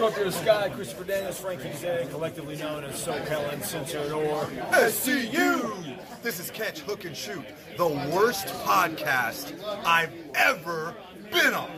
Up 0.00 0.14
to 0.14 0.24
the 0.24 0.30
sky, 0.32 0.68
Christopher 0.68 1.04
Daniels, 1.04 1.40
Frankie 1.40 1.72
Zay, 1.72 2.06
collectively 2.10 2.56
known 2.56 2.84
as 2.84 3.04
SoCal 3.04 3.52
Uncensored 3.52 4.12
or 4.12 4.44
SCU. 4.70 5.98
This 6.22 6.38
is 6.38 6.52
Catch, 6.52 6.80
Hook, 6.80 7.04
and 7.04 7.16
Shoot, 7.16 7.44
the 7.76 7.88
worst 8.14 8.46
podcast 8.64 9.52
I've 9.84 10.12
ever 10.34 10.94
been 11.32 11.52
on. 11.52 11.70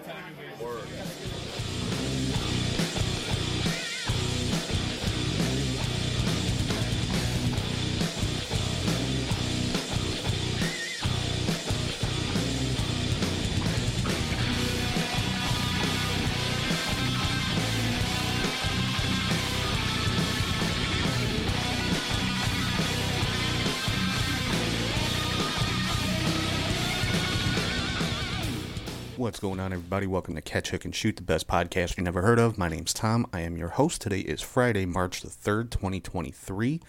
What's 29.30 29.38
going 29.38 29.60
on, 29.60 29.72
everybody? 29.72 30.08
Welcome 30.08 30.34
to 30.34 30.40
Catch, 30.40 30.70
Hook, 30.70 30.84
and 30.84 30.92
Shoot, 30.92 31.14
the 31.14 31.22
best 31.22 31.46
podcast 31.46 31.96
you 31.96 32.02
never 32.02 32.20
heard 32.20 32.40
of. 32.40 32.58
My 32.58 32.68
name's 32.68 32.92
Tom. 32.92 33.28
I 33.32 33.42
am 33.42 33.56
your 33.56 33.68
host. 33.68 34.00
Today 34.00 34.18
is 34.18 34.42
Friday, 34.42 34.86
March 34.86 35.20
the 35.20 35.28
3rd, 35.28 35.70
2023. 35.70 36.80
I 36.82 36.88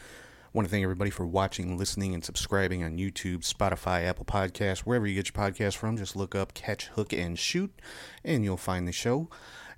want 0.52 0.68
to 0.68 0.72
thank 0.72 0.82
everybody 0.82 1.12
for 1.12 1.28
watching, 1.28 1.78
listening, 1.78 2.16
and 2.16 2.26
subscribing 2.26 2.84
on 2.84 2.98
YouTube, 2.98 3.48
Spotify, 3.48 4.06
Apple 4.06 4.26
Podcasts, 4.26 4.80
wherever 4.80 5.06
you 5.06 5.14
get 5.14 5.32
your 5.32 5.40
podcast 5.40 5.76
from. 5.76 5.98
Just 5.98 6.16
look 6.16 6.34
up 6.34 6.56
Catch, 6.56 6.88
Hook, 6.88 7.14
and 7.14 7.38
Shoot, 7.38 7.80
and 8.26 8.44
you'll 8.44 8.58
find 8.58 8.88
the 8.88 8.92
show. 8.92 9.30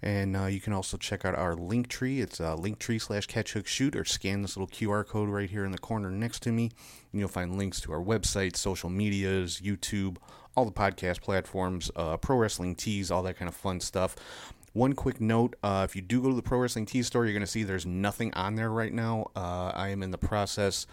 And 0.02 0.36
uh, 0.36 0.46
you 0.46 0.62
can 0.62 0.72
also 0.72 0.96
check 0.96 1.26
out 1.26 1.36
our 1.36 1.56
link 1.56 1.90
tree. 1.90 2.22
It's 2.22 2.40
uh, 2.40 2.56
linktree 2.58 3.02
slash 3.02 3.26
catch 3.26 3.54
hook 3.54 3.68
shoot, 3.68 3.96
or 3.96 4.04
scan 4.04 4.42
this 4.42 4.58
little 4.58 4.68
QR 4.68 5.08
code 5.08 5.30
right 5.30 5.50
here 5.50 5.64
in 5.64 5.72
the 5.72 5.78
corner 5.78 6.12
next 6.12 6.42
to 6.44 6.52
me. 6.52 6.72
And 7.12 7.20
you'll 7.20 7.30
find 7.30 7.58
links 7.58 7.80
to 7.82 7.94
our 7.94 8.04
website, 8.04 8.58
social 8.58 8.90
medias, 8.90 9.62
YouTube, 9.64 10.18
all 10.56 10.66
the 10.66 10.72
podcast 10.72 11.22
platforms, 11.22 11.92
uh, 11.96 12.18
pro 12.18 12.38
wrestling 12.38 12.76
tees, 12.76 13.12
all 13.12 13.24
that 13.24 13.38
kind 13.38 13.50
of 13.50 13.56
fun 13.56 13.80
stuff. 13.80 14.16
One 14.74 14.94
quick 14.94 15.22
note 15.22 15.56
uh, 15.62 15.86
if 15.88 15.96
you 15.96 16.02
do 16.02 16.22
go 16.22 16.30
to 16.30 16.36
the 16.36 16.42
Pro 16.42 16.58
Wrestling 16.58 16.88
Tees 16.88 17.06
store, 17.06 17.26
you're 17.26 17.34
going 17.34 17.42
to 17.42 17.48
see 17.48 17.62
there's 17.62 17.86
nothing 17.86 18.34
on 18.34 18.56
there 18.56 18.72
right 18.72 18.92
now. 18.92 19.28
Uh, 19.36 19.72
I 19.72 19.90
am 19.90 20.02
in 20.02 20.10
the 20.10 20.18
process 20.18 20.88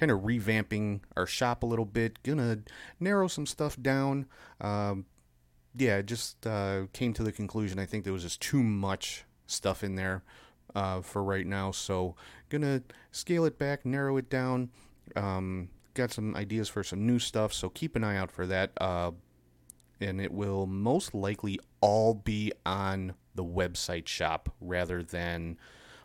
kind 0.00 0.10
of 0.10 0.20
revamping 0.20 1.00
our 1.16 1.26
shop 1.26 1.62
a 1.62 1.66
little 1.66 1.84
bit, 1.84 2.22
gonna 2.22 2.60
narrow 2.98 3.28
some 3.28 3.46
stuff 3.46 3.80
down. 3.80 4.26
Um, 4.60 5.04
yeah, 5.76 6.00
just 6.02 6.46
uh, 6.46 6.86
came 6.92 7.12
to 7.14 7.22
the 7.22 7.32
conclusion 7.32 7.78
I 7.78 7.86
think 7.86 8.04
there 8.04 8.12
was 8.12 8.22
just 8.22 8.40
too 8.40 8.62
much 8.62 9.24
stuff 9.46 9.84
in 9.84 9.96
there 9.96 10.22
uh, 10.74 11.02
for 11.02 11.22
right 11.22 11.46
now. 11.46 11.70
So 11.70 12.16
gonna 12.48 12.82
scale 13.12 13.44
it 13.44 13.58
back, 13.58 13.84
narrow 13.84 14.16
it 14.16 14.30
down. 14.30 14.70
Um, 15.14 15.68
got 15.94 16.12
some 16.12 16.36
ideas 16.36 16.68
for 16.68 16.82
some 16.82 17.06
new 17.06 17.18
stuff, 17.18 17.52
so 17.52 17.68
keep 17.68 17.96
an 17.96 18.04
eye 18.04 18.16
out 18.16 18.30
for 18.30 18.46
that. 18.46 18.72
Uh, 18.80 19.12
and 20.00 20.20
it 20.20 20.32
will 20.32 20.66
most 20.66 21.14
likely 21.14 21.60
all 21.80 22.14
be 22.14 22.52
on 22.64 23.14
the 23.34 23.44
website 23.44 24.06
shop 24.06 24.52
rather 24.60 25.02
than 25.02 25.58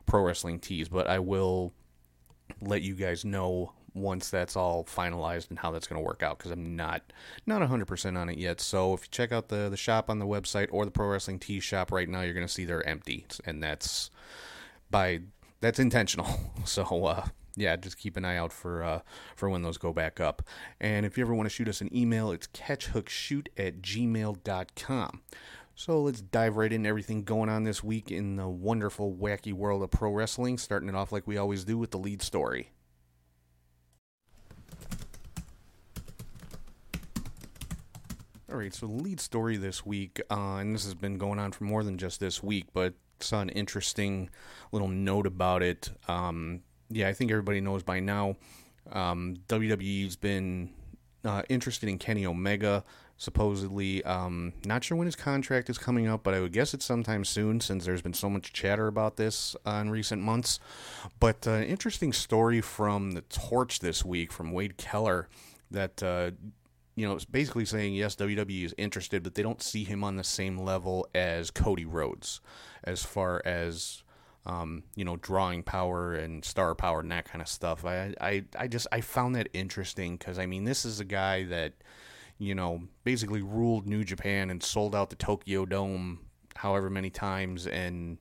Pro 0.06 0.22
Wrestling 0.22 0.59
Tees. 0.59 0.89
But 0.89 1.08
I 1.08 1.19
will 1.19 1.73
let 2.61 2.81
you 2.81 2.94
guys 2.95 3.25
know 3.25 3.72
once 3.94 4.30
that's 4.30 4.58
all 4.58 4.83
finalized 4.83 5.50
and 5.50 5.58
how 5.58 5.72
that's 5.72 5.88
going 5.88 6.00
to 6.00 6.06
work 6.06 6.22
out 6.22 6.38
because 6.38 6.52
I'm 6.52 6.75
not 6.75 7.02
not 7.45 7.61
100% 7.61 8.17
on 8.17 8.30
it 8.30 8.38
yet. 8.38 8.59
So 8.59 8.94
if 8.94 9.03
you 9.03 9.08
check 9.09 9.31
out 9.31 9.47
the 9.47 9.69
the 9.69 9.78
shop 9.78 10.09
on 10.09 10.19
the 10.19 10.28
website 10.28 10.67
or 10.72 10.86
the 10.86 10.91
Pro 10.91 11.08
Wrestling 11.08 11.39
Tees 11.39 11.63
shop 11.63 11.91
right 11.91 12.09
now, 12.09 12.22
you're 12.22 12.33
going 12.33 12.45
to 12.45 12.52
see 12.52 12.66
they're 12.66 12.88
empty, 12.88 13.25
and 13.45 13.63
that's 13.63 14.11
by 14.91 15.22
that's 15.61 15.80
intentional. 15.80 16.28
So 16.66 17.06
uh, 17.06 17.28
yeah, 17.56 17.75
just 17.75 17.98
keep 17.98 18.17
an 18.17 18.25
eye 18.25 18.38
out 18.38 18.52
for 18.52 18.84
uh, 18.84 19.00
for 19.36 19.50
when 19.50 19.61
those 19.61 19.78
go 19.78 19.94
back 19.94 20.20
up. 20.20 20.42
And 20.80 21.06
if 21.06 21.17
you 21.17 21.23
ever 21.23 21.34
want 21.34 21.48
to 21.48 21.53
shoot 21.53 21.67
us 21.67 21.81
an 21.81 21.96
email, 21.96 22.31
it's 22.31 22.47
catchhookshoot 22.47 23.47
at 23.57 23.81
gmail.com. 23.81 25.22
So 25.78 26.02
let's 26.02 26.22
dive 26.22 26.56
right 26.56 26.72
into 26.72 26.88
everything 26.88 27.24
going 27.24 27.50
on 27.50 27.66
this 27.66 27.84
week 27.84 28.09
in 28.09 28.38
the 28.38 28.47
wonderful, 28.47 29.13
wacky 29.13 29.52
world 29.52 29.84
of 29.84 29.91
pro 29.91 30.12
wrestling, 30.12 30.57
starting 30.57 30.88
it 30.88 30.96
off 30.96 31.12
like 31.12 31.28
we 31.28 31.38
always 31.38 31.66
do 31.66 31.78
with 31.78 31.91
the 31.91 31.97
lead 31.97 32.22
story. 32.22 32.72
All 38.50 38.59
right, 38.59 38.74
so 38.74 38.88
the 38.88 38.94
lead 38.94 39.19
story 39.19 39.58
this 39.58 39.85
week, 39.85 40.22
uh, 40.31 40.56
and 40.56 40.74
this 40.74 40.85
has 40.85 40.94
been 40.94 41.18
going 41.18 41.40
on 41.40 41.52
for 41.52 41.66
more 41.66 41.84
than 41.84 41.97
just 41.97 42.22
this 42.22 42.41
week, 42.41 42.68
but 42.74 42.94
saw 43.19 43.41
an 43.41 43.50
interesting 43.50 44.29
little 44.72 44.88
note 44.88 45.28
about 45.28 45.62
it. 45.62 45.90
Um, 46.08 46.62
yeah, 46.90 47.07
I 47.07 47.13
think 47.13 47.31
everybody 47.31 47.62
knows 47.62 47.84
by 47.84 48.00
now. 48.00 48.35
Um, 48.91 49.38
WWE's 49.47 50.16
been 50.16 50.69
uh, 51.23 51.41
interested 51.50 51.90
in 51.90 51.97
Kenny 51.97 52.25
Omega, 52.25 52.84
supposedly. 53.18 54.03
Um, 54.03 54.53
not 54.66 54.84
sure 54.84 54.97
when 54.97 55.07
his 55.07 55.16
contract 55.16 55.69
is 55.69 55.78
coming 55.78 56.07
up, 56.07 56.23
but 56.23 56.34
I 56.34 56.41
would 56.41 56.53
guess 56.53 56.73
it's 56.73 56.85
sometime 56.85 57.25
soon 57.25 57.59
since 57.59 57.85
there's 57.85 58.01
been 58.01 58.13
so 58.13 58.29
much 58.29 58.53
chatter 58.53 58.88
about 58.88 59.18
this 59.18 59.56
uh, 59.66 59.79
in 59.81 59.90
recent 59.90 60.22
months. 60.22 60.59
But 61.19 61.47
uh, 61.47 61.62
interesting 61.62 62.13
story 62.13 62.62
from 62.62 63.13
the 63.13 63.22
Torch 63.22 63.79
this 63.79 64.06
week 64.06 64.31
from 64.31 64.52
Wade 64.52 64.78
Keller 64.78 65.28
that 65.72 66.03
uh, 66.03 66.31
you 66.96 67.06
know, 67.06 67.13
it's 67.13 67.25
basically 67.25 67.66
saying 67.66 67.94
yes, 67.94 68.16
WWE 68.16 68.66
is 68.66 68.75
interested, 68.78 69.23
but 69.23 69.35
they 69.35 69.44
don't 69.44 69.62
see 69.62 69.84
him 69.84 70.03
on 70.03 70.16
the 70.16 70.23
same 70.23 70.57
level 70.57 71.07
as 71.13 71.52
Cody 71.52 71.85
Rhodes, 71.85 72.40
as 72.84 73.03
far 73.03 73.41
as 73.44 74.03
um, 74.45 74.83
you 74.95 75.06
know, 75.06 75.17
drawing 75.17 75.63
power 75.63 76.13
and 76.13 76.44
star 76.45 76.75
power 76.75 77.00
and 77.00 77.11
that 77.11 77.25
kind 77.25 77.41
of 77.41 77.47
stuff. 77.47 77.85
I, 77.85 78.13
I, 78.22 78.44
I 78.57 78.67
just 78.67 78.88
I 78.91 79.01
found 79.01 79.35
that 79.35 79.50
interesting 79.53 80.17
because 80.17 80.39
I 80.39 80.45
mean, 80.45 80.63
this 80.63 80.85
is 80.85 81.00
a 81.00 81.06
guy 81.06 81.44
that 81.45 81.73
you 82.38 82.55
know 82.55 82.81
basically 83.03 83.41
ruled 83.41 83.88
New 83.88 84.03
Japan 84.03 84.50
and 84.50 84.61
sold 84.61 84.95
out 84.95 85.09
the 85.09 85.16
Tokyo 85.16 85.66
Dome 85.66 86.19
however 86.55 86.89
many 86.89 87.09
times 87.09 87.67
and 87.67 88.17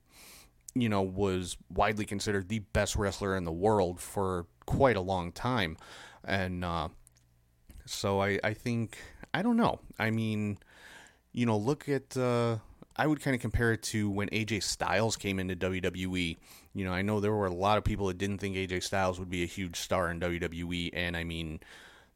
you 0.74 0.88
know 0.88 1.02
was 1.02 1.56
widely 1.72 2.04
considered 2.04 2.48
the 2.48 2.58
best 2.58 2.96
wrestler 2.96 3.36
in 3.36 3.44
the 3.44 3.52
world 3.52 4.00
for 4.00 4.46
quite 4.66 4.96
a 4.96 5.00
long 5.00 5.30
time 5.30 5.76
and 6.24 6.64
uh 6.64 6.88
so 7.86 8.20
I, 8.20 8.38
I 8.42 8.54
think 8.54 8.98
I 9.32 9.42
don't 9.42 9.56
know. 9.56 9.80
I 9.98 10.10
mean, 10.10 10.58
you 11.32 11.46
know, 11.46 11.56
look 11.56 11.88
at 11.88 12.16
uh, 12.16 12.58
I 12.96 13.06
would 13.06 13.20
kind 13.20 13.34
of 13.34 13.40
compare 13.40 13.72
it 13.72 13.82
to 13.84 14.08
when 14.08 14.28
AJ 14.28 14.62
Styles 14.62 15.16
came 15.16 15.40
into 15.40 15.56
WWE. 15.56 16.36
You 16.74 16.84
know, 16.84 16.92
I 16.92 17.02
know 17.02 17.20
there 17.20 17.32
were 17.32 17.46
a 17.46 17.54
lot 17.54 17.78
of 17.78 17.84
people 17.84 18.06
that 18.06 18.18
didn't 18.18 18.38
think 18.38 18.56
AJ 18.56 18.84
Styles 18.84 19.18
would 19.18 19.30
be 19.30 19.42
a 19.42 19.46
huge 19.46 19.76
star 19.76 20.10
in 20.10 20.20
WWE, 20.20 20.90
and 20.92 21.16
I 21.16 21.24
mean, 21.24 21.60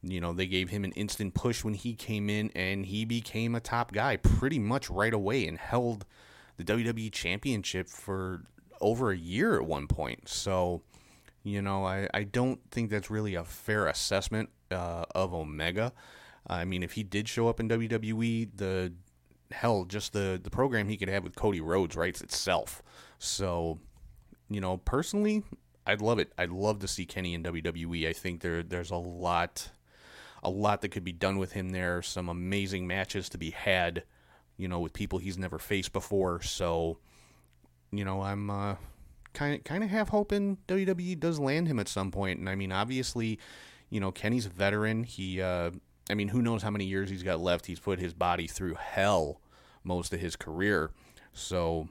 you 0.02 0.20
know, 0.20 0.32
they 0.32 0.46
gave 0.46 0.70
him 0.70 0.84
an 0.84 0.92
instant 0.92 1.34
push 1.34 1.64
when 1.64 1.74
he 1.74 1.94
came 1.94 2.30
in, 2.30 2.50
and 2.54 2.86
he 2.86 3.04
became 3.04 3.54
a 3.54 3.60
top 3.60 3.92
guy 3.92 4.16
pretty 4.16 4.58
much 4.58 4.88
right 4.88 5.12
away 5.12 5.46
and 5.46 5.58
held 5.58 6.04
the 6.56 6.64
WWE 6.64 7.10
Championship 7.12 7.88
for 7.88 8.44
over 8.80 9.10
a 9.10 9.16
year 9.16 9.56
at 9.56 9.66
one 9.66 9.88
point. 9.88 10.28
So, 10.28 10.82
you 11.42 11.60
know, 11.60 11.84
I, 11.84 12.08
I 12.14 12.22
don't 12.22 12.60
think 12.70 12.90
that's 12.90 13.10
really 13.10 13.34
a 13.34 13.44
fair 13.44 13.88
assessment 13.88 14.50
uh, 14.70 15.04
of 15.14 15.34
Omega. 15.34 15.92
I 16.46 16.64
mean, 16.64 16.82
if 16.82 16.92
he 16.92 17.02
did 17.02 17.28
show 17.28 17.48
up 17.48 17.60
in 17.60 17.68
WWE, 17.68 18.50
the 18.54 18.92
hell, 19.50 19.84
just 19.84 20.12
the 20.12 20.40
the 20.42 20.50
program 20.50 20.88
he 20.88 20.96
could 20.96 21.08
have 21.08 21.24
with 21.24 21.36
Cody 21.36 21.60
Rhodes 21.60 21.96
writes 21.96 22.20
itself. 22.20 22.82
So, 23.18 23.78
you 24.48 24.60
know, 24.60 24.78
personally, 24.78 25.42
I'd 25.86 26.02
love 26.02 26.18
it. 26.18 26.32
I'd 26.36 26.50
love 26.50 26.80
to 26.80 26.88
see 26.88 27.06
Kenny 27.06 27.34
in 27.34 27.42
WWE. 27.42 28.08
I 28.08 28.12
think 28.12 28.40
there 28.40 28.62
there's 28.62 28.90
a 28.90 28.96
lot 28.96 29.70
a 30.42 30.50
lot 30.50 30.82
that 30.82 30.90
could 30.90 31.04
be 31.04 31.12
done 31.12 31.38
with 31.38 31.52
him 31.52 31.70
there. 31.70 32.02
Some 32.02 32.28
amazing 32.28 32.86
matches 32.86 33.28
to 33.30 33.38
be 33.38 33.50
had, 33.50 34.04
you 34.56 34.68
know, 34.68 34.80
with 34.80 34.92
people 34.92 35.18
he's 35.18 35.38
never 35.38 35.58
faced 35.58 35.92
before. 35.92 36.42
So, 36.42 36.98
you 37.90 38.04
know, 38.04 38.22
I'm 38.22 38.50
uh, 38.50 38.76
kind 39.32 39.54
of 39.54 39.64
kind 39.64 39.82
of 39.82 39.90
half 39.90 40.10
hoping 40.10 40.58
WWE 40.68 41.18
does 41.18 41.38
land 41.38 41.68
him 41.68 41.78
at 41.78 41.88
some 41.88 42.10
point. 42.10 42.38
And 42.38 42.48
I 42.48 42.54
mean, 42.54 42.72
obviously, 42.72 43.38
you 43.90 44.00
know, 44.00 44.12
Kenny's 44.12 44.46
a 44.46 44.50
veteran. 44.50 45.04
He, 45.04 45.40
uh, 45.40 45.70
I 46.10 46.14
mean, 46.14 46.28
who 46.28 46.42
knows 46.42 46.62
how 46.62 46.70
many 46.70 46.84
years 46.84 47.10
he's 47.10 47.22
got 47.22 47.40
left? 47.40 47.66
He's 47.66 47.80
put 47.80 47.98
his 47.98 48.14
body 48.14 48.46
through 48.46 48.74
hell 48.74 49.40
most 49.84 50.12
of 50.12 50.20
his 50.20 50.36
career. 50.36 50.90
So, 51.32 51.88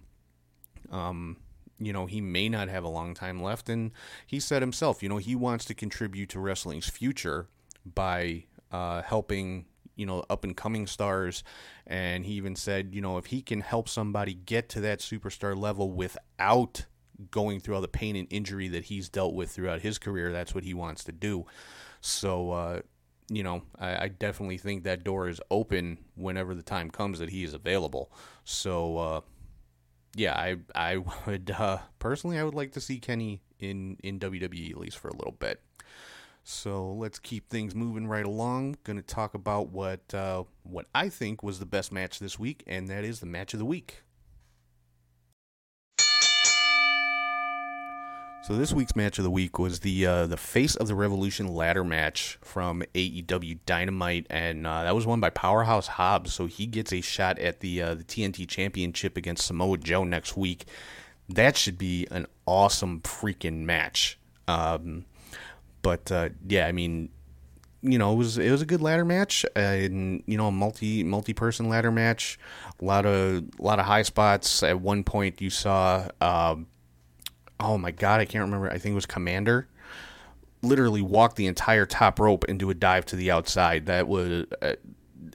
um, 0.92 1.38
you 1.80 1.94
know, 1.94 2.06
he 2.06 2.22
may 2.22 2.50
not 2.50 2.70
have 2.70 2.84
a 2.84 2.90
long 2.90 3.14
time 3.14 3.42
left. 3.42 3.70
And 3.70 3.92
he 4.26 4.40
said 4.40 4.62
himself, 4.62 5.04
you 5.04 5.10
know, 5.10 5.18
he 5.18 5.36
wants 5.36 5.66
to 5.66 5.74
contribute 5.74 6.30
to 6.30 6.40
wrestling's 6.40 6.90
future 6.90 7.48
by 7.86 8.46
uh, 8.72 9.02
helping, 9.04 9.66
you 9.96 10.06
know, 10.06 10.24
up 10.30 10.44
and 10.44 10.58
coming 10.58 10.88
stars. 10.88 11.44
And 11.86 12.26
he 12.26 12.34
even 12.34 12.56
said, 12.56 12.94
you 12.94 13.02
know, 13.02 13.18
if 13.18 13.28
he 13.28 13.42
can 13.42 13.62
help 13.62 13.88
somebody 13.88 14.34
get 14.34 14.70
to 14.70 14.82
that 14.82 15.00
superstar 15.00 15.56
level 15.56 15.92
without 15.92 16.86
going 17.32 17.60
through 17.60 17.76
all 17.76 17.82
the 17.82 17.88
pain 17.88 18.16
and 18.16 18.28
injury 18.30 18.68
that 18.68 18.86
he's 18.86 19.10
dealt 19.10 19.34
with 19.34 19.52
throughout 19.52 19.82
his 19.82 19.98
career, 19.98 20.32
that's 20.32 20.54
what 20.54 20.64
he 20.64 20.74
wants 20.74 21.04
to 21.04 21.12
do. 21.12 21.46
So, 22.02 22.52
uh, 22.52 22.82
you 23.30 23.44
know, 23.44 23.64
I, 23.78 24.06
I, 24.06 24.08
definitely 24.08 24.58
think 24.58 24.84
that 24.84 25.04
door 25.04 25.28
is 25.28 25.42
open 25.52 25.98
whenever 26.16 26.56
the 26.56 26.64
time 26.64 26.90
comes 26.90 27.20
that 27.20 27.30
he 27.30 27.44
is 27.44 27.54
available. 27.54 28.10
So, 28.46 28.98
uh, 28.98 29.22
yeah, 30.16 30.34
I 30.34 30.58
I 30.74 30.98
would 31.26 31.52
uh, 31.52 31.80
personally 32.00 32.40
I 32.40 32.44
would 32.44 32.56
like 32.56 32.72
to 32.74 32.82
see 32.82 33.00
Kenny 33.00 33.42
in 33.60 33.98
in 34.04 34.20
WWE 34.20 34.72
at 34.72 34.78
least 34.78 34.98
for 34.98 35.10
a 35.10 35.16
little 35.16 35.36
bit. 35.38 35.62
So 36.44 36.94
let's 36.94 37.20
keep 37.20 37.50
things 37.50 37.76
moving 37.76 38.08
right 38.08 38.26
along. 38.26 38.78
Going 38.86 38.96
to 38.96 39.04
talk 39.04 39.34
about 39.34 39.70
what 39.70 40.14
uh, 40.14 40.44
what 40.64 40.86
I 40.96 41.10
think 41.10 41.44
was 41.44 41.60
the 41.60 41.66
best 41.66 41.92
match 41.92 42.20
this 42.20 42.40
week, 42.40 42.64
and 42.66 42.88
that 42.88 43.04
is 43.04 43.20
the 43.20 43.26
match 43.26 43.54
of 43.54 43.60
the 43.60 43.66
week. 43.66 44.04
So 48.48 48.56
this 48.56 48.72
week's 48.72 48.96
match 48.96 49.18
of 49.18 49.26
the 49.26 49.30
week 49.30 49.60
was 49.60 49.82
the 49.82 50.06
uh, 50.06 50.26
the 50.26 50.38
Face 50.38 50.78
of 50.78 50.88
the 50.88 50.96
Revolution 50.96 51.54
ladder 51.54 51.84
match 51.84 52.40
from 52.42 52.82
AEW 52.96 53.60
Dynamite, 53.66 54.26
and 54.30 54.66
uh, 54.66 54.84
that 54.84 54.96
was 54.96 55.06
won 55.06 55.20
by 55.20 55.30
Powerhouse 55.30 55.88
Hobbs. 55.88 56.34
So 56.34 56.46
he 56.46 56.66
gets 56.66 56.94
a 56.94 57.02
shot 57.02 57.40
at 57.40 57.60
the 57.60 57.82
uh, 57.82 57.96
the 57.96 58.06
TNT 58.06 58.48
Championship 58.48 59.18
against 59.18 59.46
Samoa 59.46 59.78
Joe 59.80 60.06
next 60.06 60.38
week. 60.38 60.64
That 61.28 61.58
should 61.58 61.78
be 61.78 62.08
an 62.10 62.26
awesome 62.46 63.02
freaking 63.02 63.66
match. 63.66 64.18
Um, 64.48 65.04
but 65.82 66.10
uh, 66.10 66.30
yeah, 66.48 66.68
I 66.68 66.72
mean, 66.72 67.10
you 67.82 67.98
know, 67.98 68.14
it 68.14 68.16
was 68.16 68.38
it 68.38 68.50
was 68.50 68.62
a 68.62 68.66
good 68.66 68.82
ladder 68.82 69.04
match, 69.04 69.46
uh, 69.58 69.60
and 69.60 70.24
you 70.26 70.38
know, 70.38 70.48
a 70.48 70.54
multi 70.54 71.04
multi 71.04 71.34
person 71.34 71.68
ladder 71.68 71.92
match. 71.92 72.40
A 72.82 72.86
lot 72.86 73.06
of 73.06 73.44
a 73.60 73.62
lot 73.62 73.80
of 73.80 73.86
high 73.86 74.04
spots. 74.04 74.64
At 74.64 74.80
one 74.80 75.04
point, 75.04 75.42
you 75.42 75.50
saw. 75.50 76.08
Um, 76.22 76.68
oh 77.60 77.78
my 77.78 77.92
god, 77.92 78.20
I 78.20 78.26
can't 78.26 78.44
remember. 78.44 78.70
I 78.70 78.78
think 78.78 78.94
it 78.94 78.96
was 78.96 79.06
Commander. 79.06 79.68
Literally 80.62 81.02
walked 81.02 81.36
the 81.36 81.48
entire 81.48 81.86
top 81.86 82.20
rope 82.20 82.46
and 82.48 82.60
do 82.60 82.70
a 82.70 82.74
dive 82.74 83.06
to 83.08 83.16
the 83.16 83.32
outside. 83.32 83.86
That 83.86 84.08
was 84.08 84.46
uh, 84.62 84.74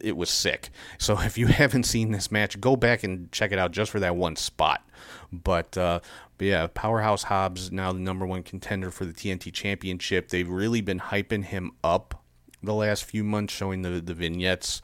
it 0.01 0.17
was 0.17 0.31
sick. 0.31 0.71
So 0.99 1.19
if 1.21 1.39
you 1.39 1.47
haven't 1.47 1.85
seen 1.85 2.13
this 2.13 2.31
match, 2.31 2.61
go 2.61 2.77
back 2.77 3.05
and 3.05 3.31
check 3.33 3.53
it 3.53 3.59
out 3.59 3.73
just 3.73 3.91
for 3.91 4.01
that 4.01 4.17
one 4.17 4.37
spot. 4.37 4.87
But, 5.33 5.77
uh, 5.79 6.01
but 6.39 6.47
yeah, 6.47 6.67
Powerhouse 6.73 7.25
Hobbs 7.25 7.73
now 7.73 7.93
the 7.93 8.01
number 8.01 8.27
one 8.27 8.43
contender 8.43 8.91
for 8.91 9.05
the 9.05 9.13
TNT 9.13 9.53
Championship. 9.53 10.29
They've 10.29 10.49
really 10.49 10.81
been 10.81 11.01
hyping 11.01 11.45
him 11.45 11.73
up 11.83 12.23
the 12.63 12.75
last 12.75 13.05
few 13.05 13.25
months, 13.25 13.53
showing 13.53 13.83
the 13.83 14.01
the 14.01 14.15
vignettes 14.15 14.83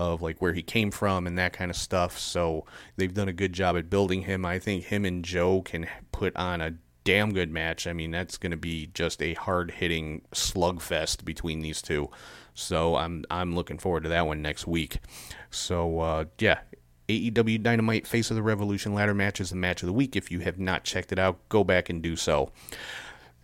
of 0.00 0.22
like 0.22 0.40
where 0.40 0.54
he 0.54 0.62
came 0.62 0.90
from 0.90 1.26
and 1.26 1.36
that 1.38 1.52
kind 1.52 1.70
of 1.70 1.76
stuff. 1.76 2.18
So 2.18 2.64
they've 2.96 3.12
done 3.12 3.28
a 3.28 3.34
good 3.34 3.52
job 3.52 3.76
at 3.76 3.90
building 3.90 4.22
him. 4.22 4.46
I 4.46 4.58
think 4.58 4.84
him 4.84 5.04
and 5.04 5.22
Joe 5.22 5.60
can 5.60 5.86
put 6.10 6.34
on 6.36 6.62
a 6.62 6.74
damn 7.04 7.34
good 7.34 7.50
match. 7.50 7.86
I 7.86 7.92
mean, 7.92 8.10
that's 8.10 8.38
going 8.38 8.50
to 8.50 8.56
be 8.56 8.90
just 8.94 9.22
a 9.22 9.34
hard 9.34 9.72
hitting 9.72 10.22
slugfest 10.32 11.24
between 11.26 11.60
these 11.60 11.82
two. 11.82 12.08
So 12.54 12.96
I'm 12.96 13.26
I'm 13.30 13.54
looking 13.54 13.78
forward 13.78 14.04
to 14.04 14.08
that 14.08 14.26
one 14.26 14.40
next 14.40 14.66
week. 14.66 15.00
So 15.50 16.00
uh, 16.00 16.24
yeah, 16.38 16.60
AEW 17.08 17.62
Dynamite 17.62 18.06
Face 18.06 18.30
of 18.30 18.36
the 18.36 18.42
Revolution 18.42 18.94
ladder 18.94 19.14
match 19.14 19.38
is 19.38 19.50
the 19.50 19.56
match 19.56 19.82
of 19.82 19.86
the 19.86 19.92
week. 19.92 20.16
If 20.16 20.30
you 20.30 20.40
have 20.40 20.58
not 20.58 20.84
checked 20.84 21.12
it 21.12 21.18
out, 21.18 21.46
go 21.50 21.62
back 21.62 21.90
and 21.90 22.02
do 22.02 22.16
so. 22.16 22.52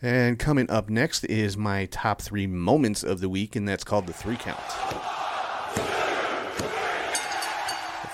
And 0.00 0.38
coming 0.38 0.70
up 0.70 0.88
next 0.88 1.25
is 1.25 1.56
my 1.58 1.85
top 1.87 2.23
three 2.23 2.47
moments 2.47 3.03
of 3.03 3.20
the 3.20 3.29
week, 3.29 3.56
and 3.56 3.69
that's 3.69 3.85
called 3.85 4.06
the 4.06 4.12
three 4.14 4.37
count. 4.37 4.61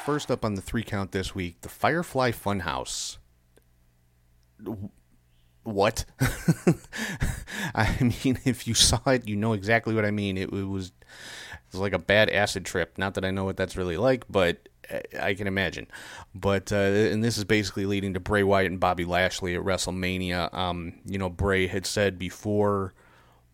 First 0.04 0.30
up 0.30 0.44
on 0.44 0.54
the 0.54 0.62
three 0.62 0.82
count 0.82 1.12
this 1.12 1.34
week, 1.34 1.60
the 1.60 1.68
Firefly 1.68 2.32
Funhouse. 2.32 3.18
What? 5.62 6.04
I 7.74 7.96
mean, 8.00 8.40
if 8.44 8.66
you 8.66 8.74
saw 8.74 8.98
it, 9.06 9.28
you 9.28 9.36
know 9.36 9.52
exactly 9.52 9.94
what 9.94 10.04
I 10.04 10.10
mean. 10.10 10.36
It, 10.36 10.52
it 10.52 10.68
was 10.68 10.88
it 10.88 11.72
was 11.72 11.80
like 11.80 11.92
a 11.92 12.00
bad 12.00 12.30
acid 12.30 12.64
trip. 12.64 12.98
Not 12.98 13.14
that 13.14 13.24
I 13.24 13.30
know 13.30 13.44
what 13.44 13.56
that's 13.56 13.76
really 13.76 13.96
like, 13.96 14.24
but 14.28 14.68
I 15.20 15.34
can 15.34 15.46
imagine. 15.46 15.86
But 16.34 16.72
uh, 16.72 16.76
and 16.76 17.22
this 17.22 17.38
is 17.38 17.44
basically 17.44 17.86
leading 17.86 18.14
to 18.14 18.20
Bray 18.20 18.42
Wyatt 18.42 18.72
and 18.72 18.80
Bobby 18.80 19.04
Lashley 19.04 19.54
at 19.54 19.62
WrestleMania. 19.62 20.52
Um, 20.52 20.94
you 21.06 21.18
know, 21.18 21.30
Bray 21.30 21.68
had 21.68 21.86
said 21.86 22.18
before 22.18 22.92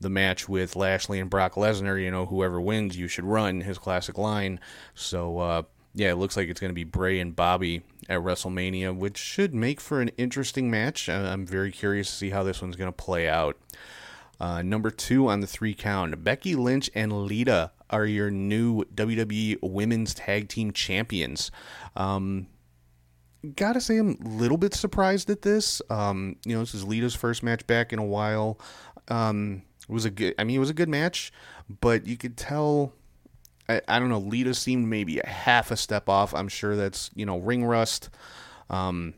the 0.00 0.08
match 0.08 0.48
with 0.48 0.76
Lashley 0.76 1.20
and 1.20 1.28
Brock 1.28 1.54
Lesnar, 1.54 2.02
you 2.02 2.10
know, 2.10 2.24
whoever 2.26 2.60
wins, 2.60 2.96
you 2.96 3.08
should 3.08 3.24
run 3.24 3.60
his 3.60 3.78
classic 3.78 4.16
line. 4.16 4.60
So 4.94 5.38
uh, 5.38 5.62
yeah, 5.94 6.10
it 6.10 6.16
looks 6.16 6.36
like 6.36 6.48
it's 6.48 6.60
going 6.60 6.70
to 6.70 6.74
be 6.74 6.84
Bray 6.84 7.18
and 7.18 7.34
Bobby 7.34 7.82
at 8.08 8.20
WrestleMania, 8.20 8.96
which 8.96 9.18
should 9.18 9.54
make 9.54 9.80
for 9.80 10.00
an 10.00 10.10
interesting 10.16 10.70
match. 10.70 11.08
I'm 11.08 11.46
very 11.46 11.72
curious 11.72 12.08
to 12.10 12.16
see 12.16 12.30
how 12.30 12.42
this 12.42 12.62
one's 12.62 12.76
going 12.76 12.92
to 12.92 12.96
play 12.96 13.28
out. 13.28 13.56
Uh, 14.40 14.62
number 14.62 14.90
two 14.90 15.28
on 15.28 15.40
the 15.40 15.46
three 15.46 15.74
count 15.74 16.22
Becky 16.22 16.54
Lynch 16.54 16.88
and 16.94 17.24
Lita 17.24 17.72
are 17.90 18.06
your 18.06 18.30
new 18.30 18.84
WWE 18.84 19.58
Women's 19.62 20.14
Tag 20.14 20.48
Team 20.48 20.72
Champions. 20.72 21.50
Um, 21.96 22.46
gotta 23.56 23.80
say, 23.80 23.98
I'm 23.98 24.16
a 24.24 24.28
little 24.28 24.56
bit 24.56 24.74
surprised 24.74 25.30
at 25.30 25.42
this. 25.42 25.82
Um, 25.90 26.36
you 26.44 26.54
know, 26.54 26.60
this 26.60 26.74
is 26.74 26.84
Lita's 26.84 27.14
first 27.14 27.42
match 27.42 27.66
back 27.66 27.92
in 27.92 27.98
a 27.98 28.04
while. 28.04 28.60
Um, 29.08 29.62
it 29.88 29.92
was 29.92 30.04
a 30.04 30.10
good, 30.10 30.34
I 30.38 30.44
mean, 30.44 30.56
it 30.56 30.60
was 30.60 30.70
a 30.70 30.74
good 30.74 30.88
match, 30.88 31.32
but 31.80 32.06
you 32.06 32.16
could 32.16 32.36
tell 32.36 32.92
I, 33.68 33.80
I 33.86 33.98
don't 33.98 34.08
know. 34.08 34.18
Lita 34.18 34.54
seemed 34.54 34.88
maybe 34.88 35.18
a 35.18 35.26
half 35.26 35.70
a 35.70 35.76
step 35.76 36.08
off. 36.08 36.34
I'm 36.34 36.48
sure 36.48 36.76
that's 36.76 37.10
you 37.14 37.26
know 37.26 37.38
ring 37.38 37.64
rust. 37.64 38.10
Um, 38.70 39.14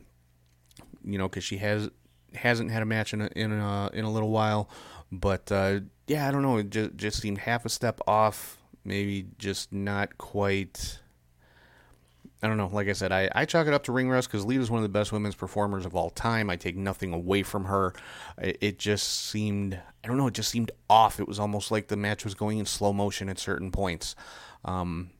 you 1.03 1.17
know, 1.17 1.27
because 1.27 1.43
she 1.43 1.57
has 1.57 1.89
hasn't 2.33 2.71
had 2.71 2.81
a 2.81 2.85
match 2.85 3.13
in 3.13 3.21
a, 3.21 3.29
in 3.35 3.51
a, 3.51 3.89
in 3.93 4.05
a 4.05 4.11
little 4.11 4.29
while. 4.29 4.69
But 5.11 5.51
uh, 5.51 5.81
yeah, 6.07 6.27
I 6.27 6.31
don't 6.31 6.41
know. 6.41 6.57
It 6.57 6.69
just 6.69 6.95
just 6.95 7.19
seemed 7.19 7.39
half 7.39 7.65
a 7.65 7.69
step 7.69 7.99
off. 8.07 8.57
Maybe 8.83 9.27
just 9.37 9.71
not 9.71 10.17
quite. 10.17 10.99
I 12.43 12.47
don't 12.47 12.57
know. 12.57 12.69
Like 12.71 12.87
I 12.87 12.93
said, 12.93 13.11
I, 13.11 13.29
I 13.35 13.45
chalk 13.45 13.67
it 13.67 13.73
up 13.73 13.83
to 13.83 13.91
ring 13.91 14.09
rust 14.09 14.27
because 14.27 14.45
Lita's 14.45 14.71
one 14.71 14.79
of 14.79 14.83
the 14.83 14.89
best 14.89 15.11
women's 15.11 15.35
performers 15.35 15.85
of 15.85 15.95
all 15.95 16.09
time. 16.09 16.49
I 16.49 16.55
take 16.55 16.75
nothing 16.75 17.13
away 17.13 17.43
from 17.43 17.65
her. 17.65 17.93
It, 18.39 18.57
it, 18.61 18.79
just 18.79 19.27
seemed, 19.29 19.79
I 20.03 20.07
don't 20.07 20.17
know, 20.17 20.27
it 20.27 20.33
just 20.33 20.49
seemed 20.49 20.71
off. 20.89 21.19
It 21.19 21.27
was 21.27 21.39
almost 21.39 21.69
like 21.69 21.87
the 21.87 21.95
match 21.95 22.23
was 22.23 22.33
going 22.33 22.57
in 22.57 22.65
slow 22.65 22.93
motion 22.93 23.29
at 23.29 23.37
certain 23.37 23.71
points. 23.71 24.15
Um, 24.65 25.11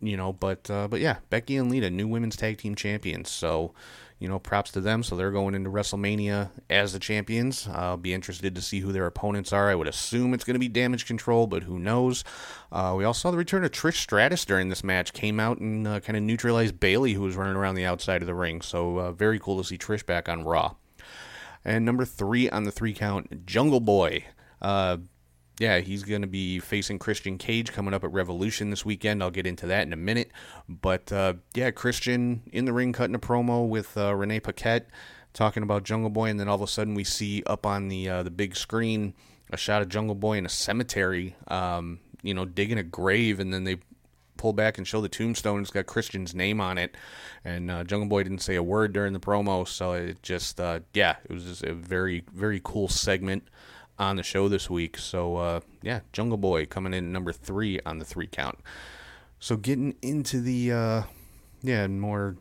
you 0.00 0.16
know, 0.16 0.32
but 0.32 0.70
uh, 0.70 0.88
but 0.88 1.00
yeah, 1.00 1.16
Becky 1.28 1.56
and 1.56 1.70
Lita, 1.70 1.90
new 1.90 2.08
women's 2.08 2.36
tag 2.36 2.56
team 2.56 2.74
champions. 2.74 3.30
So, 3.30 3.74
you 4.20 4.28
know, 4.28 4.38
props 4.38 4.70
to 4.72 4.80
them. 4.80 5.02
So 5.02 5.16
they're 5.16 5.32
going 5.32 5.54
into 5.54 5.70
WrestleMania 5.70 6.50
as 6.68 6.92
the 6.92 6.98
champions. 6.98 7.66
I'll 7.66 7.96
be 7.96 8.12
interested 8.12 8.54
to 8.54 8.60
see 8.60 8.80
who 8.80 8.92
their 8.92 9.06
opponents 9.06 9.52
are. 9.52 9.70
I 9.70 9.74
would 9.74 9.88
assume 9.88 10.34
it's 10.34 10.44
going 10.44 10.54
to 10.54 10.60
be 10.60 10.68
Damage 10.68 11.06
Control, 11.06 11.46
but 11.46 11.64
who 11.64 11.78
knows? 11.78 12.22
Uh, 12.70 12.94
we 12.96 13.04
also 13.04 13.20
saw 13.20 13.30
the 13.30 13.38
return 13.38 13.64
of 13.64 13.72
Trish 13.72 13.96
Stratus 13.96 14.44
during 14.44 14.68
this 14.68 14.84
match. 14.84 15.14
Came 15.14 15.40
out 15.40 15.58
and 15.58 15.88
uh, 15.88 16.00
kind 16.00 16.16
of 16.16 16.22
neutralized 16.22 16.78
Bayley, 16.78 17.14
who 17.14 17.22
was 17.22 17.34
running 17.34 17.56
around 17.56 17.74
the 17.74 17.86
outside 17.86 18.20
of 18.22 18.26
the 18.26 18.34
ring. 18.34 18.60
So 18.60 18.98
uh, 18.98 19.12
very 19.12 19.38
cool 19.38 19.56
to 19.56 19.64
see 19.64 19.78
Trish 19.78 20.04
back 20.04 20.28
on 20.28 20.44
Raw. 20.44 20.74
And 21.64 21.84
number 21.84 22.04
three 22.04 22.48
on 22.50 22.64
the 22.64 22.70
three 22.70 22.92
count, 22.92 23.46
Jungle 23.46 23.80
Boy. 23.80 24.26
Yeah, 25.60 25.80
he's 25.80 26.04
going 26.04 26.22
to 26.22 26.26
be 26.26 26.58
facing 26.58 26.98
Christian 26.98 27.36
Cage 27.36 27.70
coming 27.70 27.92
up 27.92 28.02
at 28.02 28.10
Revolution 28.10 28.70
this 28.70 28.82
weekend. 28.82 29.22
I'll 29.22 29.30
get 29.30 29.46
into 29.46 29.66
that 29.66 29.86
in 29.86 29.92
a 29.92 29.96
minute. 29.96 30.30
But 30.66 31.12
uh, 31.12 31.34
yeah, 31.52 31.70
Christian 31.70 32.40
in 32.50 32.64
the 32.64 32.72
ring 32.72 32.94
cutting 32.94 33.14
a 33.14 33.18
promo 33.18 33.68
with 33.68 33.94
uh, 33.94 34.14
Renee 34.14 34.40
Paquette 34.40 34.88
talking 35.34 35.62
about 35.62 35.84
Jungle 35.84 36.08
Boy, 36.08 36.30
and 36.30 36.40
then 36.40 36.48
all 36.48 36.54
of 36.54 36.62
a 36.62 36.66
sudden 36.66 36.94
we 36.94 37.04
see 37.04 37.42
up 37.44 37.66
on 37.66 37.88
the 37.88 38.08
uh, 38.08 38.22
the 38.22 38.30
big 38.30 38.56
screen 38.56 39.12
a 39.50 39.58
shot 39.58 39.82
of 39.82 39.90
Jungle 39.90 40.14
Boy 40.14 40.38
in 40.38 40.46
a 40.46 40.48
cemetery, 40.48 41.36
um, 41.48 42.00
you 42.22 42.32
know, 42.32 42.46
digging 42.46 42.78
a 42.78 42.82
grave, 42.82 43.38
and 43.38 43.52
then 43.52 43.64
they 43.64 43.76
pull 44.38 44.54
back 44.54 44.78
and 44.78 44.88
show 44.88 45.02
the 45.02 45.10
tombstone. 45.10 45.60
It's 45.60 45.70
got 45.70 45.84
Christian's 45.84 46.34
name 46.34 46.62
on 46.62 46.78
it, 46.78 46.96
and 47.44 47.70
uh, 47.70 47.84
Jungle 47.84 48.08
Boy 48.08 48.22
didn't 48.22 48.40
say 48.40 48.54
a 48.54 48.62
word 48.62 48.94
during 48.94 49.12
the 49.12 49.20
promo, 49.20 49.68
so 49.68 49.92
it 49.92 50.22
just 50.22 50.58
uh, 50.58 50.80
yeah, 50.94 51.16
it 51.28 51.32
was 51.34 51.44
just 51.44 51.64
a 51.64 51.74
very 51.74 52.24
very 52.32 52.62
cool 52.64 52.88
segment 52.88 53.42
on 54.00 54.16
the 54.16 54.22
show 54.22 54.48
this 54.48 54.68
week. 54.68 54.96
So 54.98 55.36
uh, 55.36 55.60
yeah, 55.82 56.00
Jungle 56.12 56.38
Boy 56.38 56.66
coming 56.66 56.94
in 56.94 57.12
number 57.12 57.32
three 57.32 57.78
on 57.86 57.98
the 57.98 58.04
three 58.04 58.26
count. 58.26 58.58
So 59.38 59.56
getting 59.56 59.94
into 60.02 60.40
the 60.40 60.72
uh, 60.72 61.02
yeah 61.62 61.86
more 61.86 62.36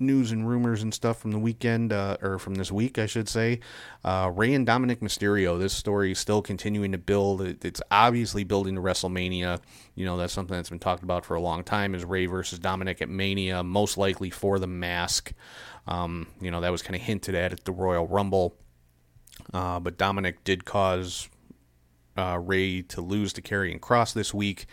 news 0.00 0.32
and 0.32 0.48
rumors 0.48 0.82
and 0.82 0.92
stuff 0.92 1.18
from 1.18 1.30
the 1.30 1.38
weekend 1.38 1.92
uh, 1.92 2.16
or 2.20 2.38
from 2.38 2.56
this 2.56 2.72
week, 2.72 2.98
I 2.98 3.06
should 3.06 3.28
say. 3.28 3.60
Uh, 4.02 4.30
Rey 4.34 4.52
and 4.52 4.66
Dominic 4.66 5.00
Mysterio. 5.00 5.58
This 5.58 5.72
story 5.72 6.12
is 6.12 6.18
still 6.18 6.42
continuing 6.42 6.92
to 6.92 6.98
build. 6.98 7.40
It's 7.40 7.80
obviously 7.90 8.42
building 8.42 8.74
to 8.74 8.80
WrestleMania. 8.80 9.60
You 9.94 10.06
know 10.06 10.16
that's 10.16 10.32
something 10.32 10.56
that's 10.56 10.70
been 10.70 10.78
talked 10.78 11.02
about 11.02 11.24
for 11.24 11.34
a 11.34 11.40
long 11.40 11.64
time. 11.64 11.94
Is 11.94 12.04
Rey 12.04 12.26
versus 12.26 12.58
Dominic 12.58 13.02
at 13.02 13.08
Mania, 13.08 13.62
most 13.62 13.98
likely 13.98 14.30
for 14.30 14.58
the 14.58 14.66
mask. 14.66 15.32
Um, 15.86 16.28
you 16.40 16.50
know 16.50 16.62
that 16.62 16.72
was 16.72 16.82
kind 16.82 16.96
of 16.96 17.02
hinted 17.02 17.34
at 17.34 17.52
at 17.52 17.64
the 17.64 17.72
Royal 17.72 18.06
Rumble. 18.06 18.56
Uh, 19.52 19.80
but 19.80 19.98
Dominic 19.98 20.44
did 20.44 20.64
cause 20.64 21.28
uh, 22.16 22.38
Rey 22.40 22.82
to 22.82 23.00
lose 23.00 23.32
to 23.34 23.42
Karrion 23.42 23.80
Kross 23.80 24.12
this 24.12 24.32
week. 24.32 24.66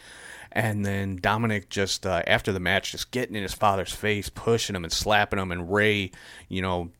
And 0.51 0.85
then 0.85 1.15
Dominic 1.15 1.69
just 1.69 2.05
uh, 2.05 2.23
after 2.27 2.51
the 2.51 2.59
match, 2.59 2.91
just 2.91 3.11
getting 3.11 3.35
in 3.35 3.43
his 3.43 3.53
father's 3.53 3.93
face, 3.93 4.29
pushing 4.29 4.75
him 4.75 4.83
and 4.83 4.91
slapping 4.91 5.39
him, 5.39 5.51
and 5.51 5.71
Rey, 5.71 6.11
you 6.49 6.61
know, 6.61 6.91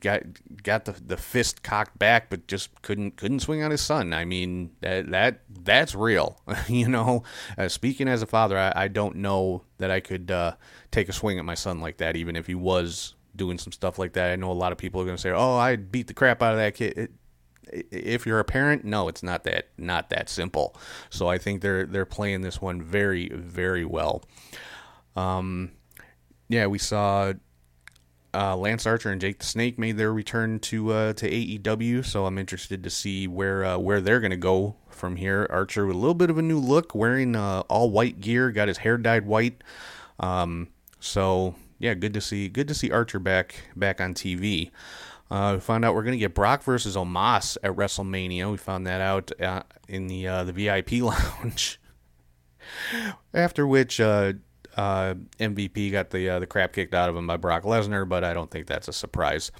got 0.00 0.22
got 0.62 0.84
the 0.84 0.92
the 0.92 1.16
fist 1.16 1.62
cocked 1.62 1.98
back, 1.98 2.30
but 2.30 2.48
just 2.48 2.82
couldn't 2.82 3.16
couldn't 3.16 3.40
swing 3.40 3.62
on 3.62 3.70
his 3.70 3.80
son. 3.80 4.12
I 4.12 4.24
mean 4.24 4.72
that 4.80 5.08
that 5.10 5.42
that's 5.62 5.94
real, 5.94 6.40
you 6.68 6.88
know. 6.88 7.22
Uh, 7.56 7.68
speaking 7.68 8.08
as 8.08 8.22
a 8.22 8.26
father, 8.26 8.58
I, 8.58 8.72
I, 8.74 8.88
don't 8.88 9.16
know 9.16 9.62
that 9.78 9.90
I 9.90 10.00
could 10.00 10.30
uh, 10.30 10.54
take 10.90 11.08
a 11.08 11.12
swing 11.12 11.38
at 11.38 11.44
my 11.44 11.54
son 11.54 11.80
like 11.80 11.98
that, 11.98 12.16
even 12.16 12.34
if 12.34 12.46
he 12.46 12.54
was 12.54 13.14
doing 13.36 13.58
some 13.58 13.72
stuff 13.72 13.98
like 13.98 14.14
that. 14.14 14.32
I 14.32 14.36
know 14.36 14.50
a 14.50 14.52
lot 14.52 14.72
of 14.72 14.78
people 14.78 15.00
are 15.00 15.04
going 15.04 15.16
to 15.16 15.22
say, 15.22 15.30
"Oh, 15.30 15.56
I 15.56 15.76
beat 15.76 16.06
the 16.06 16.14
crap 16.14 16.42
out 16.42 16.52
of 16.52 16.58
that 16.58 16.74
kid." 16.74 16.96
It, 16.96 17.10
if 17.90 18.26
you're 18.26 18.40
a 18.40 18.44
parent, 18.44 18.84
no, 18.84 19.08
it's 19.08 19.22
not 19.22 19.44
that 19.44 19.68
not 19.78 20.10
that 20.10 20.28
simple. 20.28 20.74
So 21.08 21.28
I 21.28 21.38
think 21.38 21.62
they're 21.62 21.86
they're 21.86 22.04
playing 22.04 22.42
this 22.42 22.60
one 22.60 22.82
very 22.82 23.28
very 23.28 23.84
well. 23.84 24.24
Um, 25.16 25.72
yeah, 26.48 26.66
we 26.66 26.78
saw 26.78 27.32
uh, 28.32 28.56
Lance 28.56 28.86
Archer 28.86 29.10
and 29.10 29.20
Jake 29.20 29.38
the 29.38 29.46
Snake 29.46 29.78
made 29.78 29.96
their 29.96 30.12
return 30.12 30.58
to 30.60 30.92
uh, 30.92 31.12
to 31.14 31.30
AEW, 31.30 32.04
so 32.04 32.26
I'm 32.26 32.38
interested 32.38 32.82
to 32.84 32.90
see 32.90 33.26
where 33.26 33.64
uh, 33.64 33.78
where 33.78 34.00
they're 34.00 34.20
going 34.20 34.30
to 34.30 34.36
go 34.36 34.76
from 34.88 35.16
here. 35.16 35.46
Archer 35.50 35.86
with 35.86 35.96
a 35.96 35.98
little 35.98 36.14
bit 36.14 36.30
of 36.30 36.38
a 36.38 36.42
new 36.42 36.58
look, 36.58 36.94
wearing 36.94 37.36
uh, 37.36 37.60
all 37.68 37.90
white 37.90 38.20
gear, 38.20 38.50
got 38.50 38.68
his 38.68 38.78
hair 38.78 38.98
dyed 38.98 39.26
white. 39.26 39.62
Um, 40.18 40.68
so 41.00 41.54
yeah, 41.80 41.94
good 41.94 42.14
to 42.14 42.20
see 42.20 42.48
good 42.48 42.68
to 42.68 42.74
see 42.74 42.92
Archer 42.92 43.18
back 43.18 43.54
back 43.74 44.00
on 44.00 44.14
TV. 44.14 44.70
Uh, 45.30 45.52
we 45.54 45.60
found 45.60 45.84
out 45.84 45.94
we're 45.94 46.02
going 46.02 46.12
to 46.12 46.18
get 46.18 46.34
Brock 46.34 46.62
versus 46.62 46.94
Omos 46.94 47.56
at 47.62 47.72
WrestleMania. 47.72 48.50
We 48.50 48.58
found 48.58 48.86
that 48.86 49.00
out 49.00 49.32
uh, 49.40 49.62
in 49.88 50.06
the 50.06 50.28
uh, 50.28 50.44
the 50.44 50.52
VIP 50.52 50.92
lounge. 51.02 51.80
After 53.32 53.66
which, 53.66 53.98
uh, 54.00 54.34
uh, 54.76 55.14
MVP 55.38 55.90
got 55.90 56.10
the 56.10 56.28
uh, 56.28 56.38
the 56.38 56.46
crap 56.46 56.74
kicked 56.74 56.94
out 56.94 57.08
of 57.08 57.16
him 57.16 57.26
by 57.26 57.38
Brock 57.38 57.62
Lesnar, 57.62 58.06
but 58.06 58.24
I 58.24 58.34
don't 58.34 58.50
think 58.50 58.66
that's 58.66 58.86
a 58.86 58.92
surprise. 58.92 59.50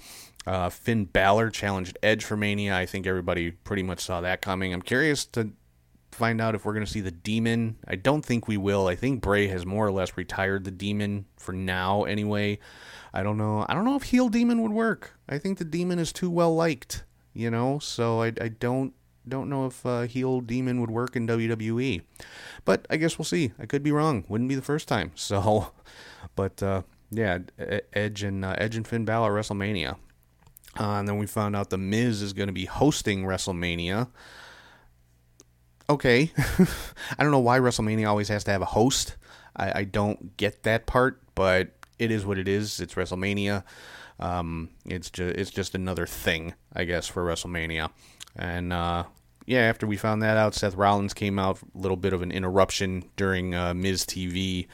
Finn 0.71 1.05
Balor 1.05 1.49
challenged 1.49 1.97
Edge 2.03 2.23
for 2.23 2.37
Mania. 2.37 2.75
I 2.75 2.85
think 2.85 3.07
everybody 3.07 3.51
pretty 3.51 3.83
much 3.83 4.01
saw 4.01 4.21
that 4.21 4.41
coming. 4.41 4.73
I'm 4.73 4.81
curious 4.81 5.25
to 5.27 5.51
find 6.11 6.41
out 6.41 6.55
if 6.55 6.65
we're 6.65 6.73
going 6.73 6.85
to 6.85 6.91
see 6.91 7.01
the 7.01 7.11
Demon. 7.11 7.77
I 7.87 7.95
don't 7.95 8.23
think 8.23 8.47
we 8.47 8.57
will. 8.57 8.87
I 8.87 8.95
think 8.95 9.21
Bray 9.21 9.47
has 9.47 9.65
more 9.65 9.85
or 9.85 9.91
less 9.91 10.17
retired 10.17 10.63
the 10.63 10.71
Demon 10.71 11.25
for 11.37 11.53
now, 11.53 12.03
anyway. 12.03 12.59
I 13.13 13.23
don't 13.23 13.37
know. 13.37 13.65
I 13.67 13.73
don't 13.73 13.85
know 13.85 13.95
if 13.95 14.03
heel 14.03 14.29
demon 14.29 14.61
would 14.61 14.71
work. 14.71 15.17
I 15.27 15.37
think 15.37 15.57
the 15.57 15.65
demon 15.65 15.99
is 15.99 16.13
too 16.13 16.29
well 16.29 16.55
liked, 16.55 17.03
you 17.33 17.51
know. 17.51 17.79
So 17.79 18.21
I, 18.21 18.27
I 18.39 18.47
don't 18.47 18.93
don't 19.27 19.49
know 19.49 19.65
if 19.67 19.85
uh, 19.85 20.01
heel 20.01 20.41
demon 20.41 20.81
would 20.81 20.89
work 20.89 21.15
in 21.15 21.27
WWE, 21.27 22.01
but 22.65 22.87
I 22.89 22.97
guess 22.97 23.19
we'll 23.19 23.25
see. 23.25 23.51
I 23.59 23.65
could 23.65 23.83
be 23.83 23.91
wrong. 23.91 24.23
Wouldn't 24.27 24.49
be 24.49 24.55
the 24.55 24.61
first 24.61 24.87
time. 24.87 25.11
So, 25.21 25.71
but 26.35 26.63
uh, 26.63 26.83
yeah, 27.09 27.39
Edge 27.93 28.23
and 28.23 28.45
uh, 28.45 28.55
Edge 28.57 28.77
and 28.77 28.87
Finn 28.87 29.05
Balor 29.05 29.33
WrestleMania, 29.33 29.97
uh, 30.79 30.83
and 30.83 31.07
then 31.07 31.17
we 31.17 31.27
found 31.27 31.55
out 31.55 31.69
the 31.69 31.77
Miz 31.77 32.21
is 32.21 32.33
going 32.33 32.47
to 32.47 32.53
be 32.53 32.65
hosting 32.65 33.25
WrestleMania. 33.25 34.07
Okay, 35.91 36.31
I 36.37 37.21
don't 37.21 37.31
know 37.31 37.39
why 37.39 37.59
WrestleMania 37.59 38.07
always 38.07 38.29
has 38.29 38.45
to 38.45 38.51
have 38.51 38.61
a 38.61 38.65
host. 38.65 39.17
I, 39.57 39.79
I 39.79 39.83
don't 39.83 40.37
get 40.37 40.63
that 40.63 40.85
part, 40.85 41.21
but 41.35 41.71
it 41.99 42.11
is 42.11 42.25
what 42.25 42.37
it 42.37 42.47
is. 42.47 42.79
It's 42.79 42.93
WrestleMania. 42.93 43.65
Um, 44.17 44.69
it's 44.85 45.09
just 45.09 45.35
it's 45.37 45.51
just 45.51 45.75
another 45.75 46.07
thing, 46.07 46.53
I 46.73 46.85
guess, 46.85 47.07
for 47.07 47.25
WrestleMania. 47.25 47.89
And 48.37 48.71
uh, 48.71 49.03
yeah, 49.45 49.63
after 49.63 49.85
we 49.85 49.97
found 49.97 50.21
that 50.21 50.37
out, 50.37 50.55
Seth 50.55 50.75
Rollins 50.75 51.13
came 51.13 51.37
out. 51.37 51.59
A 51.61 51.77
little 51.77 51.97
bit 51.97 52.13
of 52.13 52.21
an 52.21 52.31
interruption 52.31 53.03
during 53.17 53.53
uh, 53.53 53.73
Miz 53.73 54.05
TV. 54.05 54.67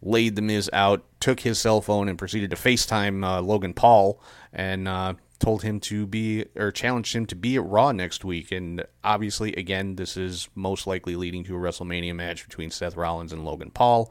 Laid 0.00 0.36
the 0.36 0.42
Miz 0.42 0.70
out, 0.72 1.04
took 1.18 1.40
his 1.40 1.58
cell 1.58 1.80
phone, 1.80 2.08
and 2.08 2.16
proceeded 2.16 2.50
to 2.50 2.56
FaceTime 2.56 3.24
uh, 3.24 3.40
Logan 3.40 3.74
Paul 3.74 4.22
and 4.52 4.86
uh, 4.86 5.14
told 5.42 5.62
him 5.62 5.80
to 5.80 6.06
be 6.06 6.46
or 6.54 6.70
challenged 6.70 7.14
him 7.14 7.26
to 7.26 7.34
be 7.34 7.56
at 7.56 7.64
Raw 7.64 7.90
next 7.90 8.24
week. 8.24 8.52
And 8.52 8.84
obviously, 9.02 9.52
again, 9.54 9.96
this 9.96 10.16
is 10.16 10.48
most 10.54 10.86
likely 10.86 11.16
leading 11.16 11.42
to 11.44 11.56
a 11.56 11.58
WrestleMania 11.58 12.14
match 12.14 12.46
between 12.46 12.70
Seth 12.70 12.96
Rollins 12.96 13.32
and 13.32 13.44
Logan 13.44 13.72
Paul. 13.72 14.10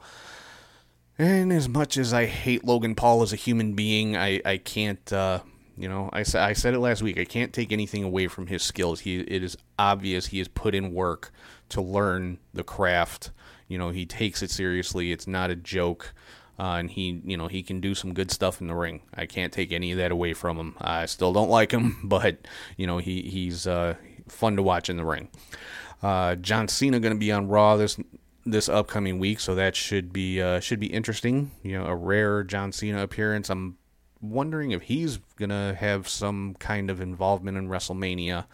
And 1.18 1.50
as 1.50 1.68
much 1.68 1.96
as 1.96 2.12
I 2.12 2.26
hate 2.26 2.64
Logan 2.64 2.94
Paul 2.94 3.22
as 3.22 3.32
a 3.32 3.36
human 3.36 3.72
being, 3.72 4.14
I, 4.14 4.42
I 4.44 4.58
can't, 4.58 5.10
uh, 5.10 5.40
you 5.76 5.88
know, 5.88 6.10
I, 6.12 6.20
I 6.20 6.52
said 6.52 6.74
it 6.74 6.80
last 6.80 7.02
week. 7.02 7.18
I 7.18 7.24
can't 7.24 7.52
take 7.52 7.72
anything 7.72 8.04
away 8.04 8.28
from 8.28 8.48
his 8.48 8.62
skills. 8.62 9.00
He 9.00 9.20
It 9.20 9.42
is 9.42 9.56
obvious 9.78 10.26
he 10.26 10.38
has 10.38 10.48
put 10.48 10.74
in 10.74 10.92
work 10.92 11.32
to 11.70 11.80
learn 11.80 12.38
the 12.52 12.64
craft. 12.64 13.30
You 13.68 13.78
know, 13.78 13.88
he 13.88 14.04
takes 14.04 14.42
it 14.42 14.50
seriously. 14.50 15.12
It's 15.12 15.26
not 15.26 15.50
a 15.50 15.56
joke. 15.56 16.12
Uh, 16.58 16.76
and 16.78 16.90
he, 16.90 17.20
you 17.24 17.36
know, 17.36 17.48
he 17.48 17.62
can 17.62 17.80
do 17.80 17.94
some 17.94 18.12
good 18.12 18.30
stuff 18.30 18.60
in 18.60 18.66
the 18.66 18.74
ring. 18.74 19.00
I 19.14 19.26
can't 19.26 19.52
take 19.52 19.72
any 19.72 19.92
of 19.92 19.98
that 19.98 20.12
away 20.12 20.34
from 20.34 20.58
him. 20.58 20.74
I 20.80 21.06
still 21.06 21.32
don't 21.32 21.48
like 21.48 21.72
him, 21.72 21.96
but 22.04 22.38
you 22.76 22.86
know, 22.86 22.98
he 22.98 23.22
he's 23.22 23.66
uh, 23.66 23.96
fun 24.28 24.56
to 24.56 24.62
watch 24.62 24.88
in 24.88 24.96
the 24.96 25.04
ring. 25.04 25.28
Uh, 26.02 26.34
John 26.34 26.68
Cena 26.68 27.00
going 27.00 27.14
to 27.14 27.18
be 27.18 27.32
on 27.32 27.48
Raw 27.48 27.76
this 27.76 27.98
this 28.44 28.68
upcoming 28.68 29.18
week, 29.18 29.40
so 29.40 29.54
that 29.54 29.76
should 29.76 30.12
be 30.12 30.40
uh, 30.40 30.60
should 30.60 30.80
be 30.80 30.92
interesting. 30.92 31.52
You 31.62 31.78
know, 31.78 31.86
a 31.86 31.96
rare 31.96 32.42
John 32.42 32.72
Cena 32.72 33.02
appearance. 33.02 33.48
I'm 33.50 33.78
wondering 34.20 34.70
if 34.70 34.82
he's 34.82 35.18
gonna 35.36 35.74
have 35.74 36.08
some 36.08 36.54
kind 36.58 36.90
of 36.90 37.00
involvement 37.00 37.56
in 37.56 37.68
WrestleMania. 37.68 38.46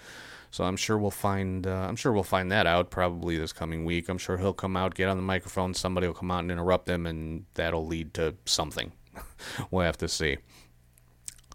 So 0.51 0.65
I'm 0.65 0.77
sure 0.77 0.99
we'll 0.99 1.11
find 1.11 1.67
uh, 1.67 1.87
I'm 1.89 1.97
sure 1.97 2.13
we'll 2.13 2.23
find 2.23 2.51
that 2.53 2.67
out 2.67 2.91
probably 2.91 3.39
this 3.39 3.53
coming 3.53 3.85
week. 3.85 4.09
I'm 4.09 4.19
sure 4.19 4.39
he'll 4.39 4.53
come 4.53 4.77
out, 4.77 4.95
get 4.95 5.09
on 5.09 5.17
the 5.17 5.23
microphone, 5.23 5.75
somebody 5.75 6.07
will 6.07 6.15
come 6.15 6.31
out 6.31 6.41
and 6.41 6.51
interrupt 6.51 6.89
him, 6.89 7.07
and 7.07 7.45
that'll 7.55 7.87
lead 7.87 8.15
to 8.15 8.35
something. 8.45 8.93
we'll 9.71 9.85
have 9.85 9.99
to 9.99 10.09
see. 10.09 10.39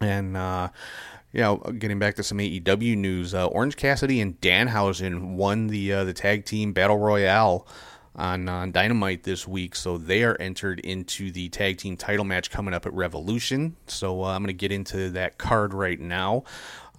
And 0.02 0.38
uh, 0.38 0.70
yeah, 1.32 1.56
getting 1.78 2.00
back 2.00 2.16
to 2.16 2.24
some 2.24 2.38
AEW 2.38 2.98
news, 2.98 3.34
uh, 3.34 3.48
Orange 3.48 3.76
Cassidy 3.76 4.22
and 4.22 4.40
Danhausen 4.42 5.36
won 5.36 5.68
the 5.68 5.92
uh, 5.92 6.04
the 6.04 6.14
tag 6.14 6.46
team 6.46 6.74
battle 6.74 6.98
royale 6.98 7.68
on, 8.16 8.48
on 8.48 8.72
Dynamite 8.72 9.24
this 9.24 9.48
week, 9.48 9.76
so 9.76 9.98
they 9.98 10.24
are 10.24 10.38
entered 10.40 10.80
into 10.82 11.32
the 11.32 11.50
tag 11.50 11.78
team 11.78 11.98
title 11.98 12.26
match 12.26 12.52
coming 12.52 12.74
up 12.74 12.86
at 12.86 12.94
Revolution. 12.94 13.76
So 13.88 14.24
uh, 14.24 14.28
I'm 14.28 14.44
going 14.44 14.48
to 14.48 14.54
get 14.54 14.72
into 14.72 15.10
that 15.12 15.38
card 15.38 15.74
right 15.74 16.00
now. 16.00 16.44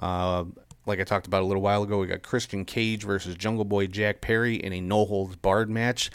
Uh, 0.00 0.44
like 0.86 1.00
I 1.00 1.04
talked 1.04 1.26
about 1.26 1.42
a 1.42 1.46
little 1.46 1.62
while 1.62 1.82
ago, 1.82 1.98
we 1.98 2.06
got 2.06 2.22
Christian 2.22 2.64
Cage 2.64 3.04
versus 3.04 3.34
Jungle 3.34 3.64
Boy 3.64 3.86
Jack 3.86 4.20
Perry 4.20 4.56
in 4.56 4.72
a 4.72 4.80
no 4.80 5.04
holds 5.04 5.36
barred 5.36 5.70
match. 5.70 6.10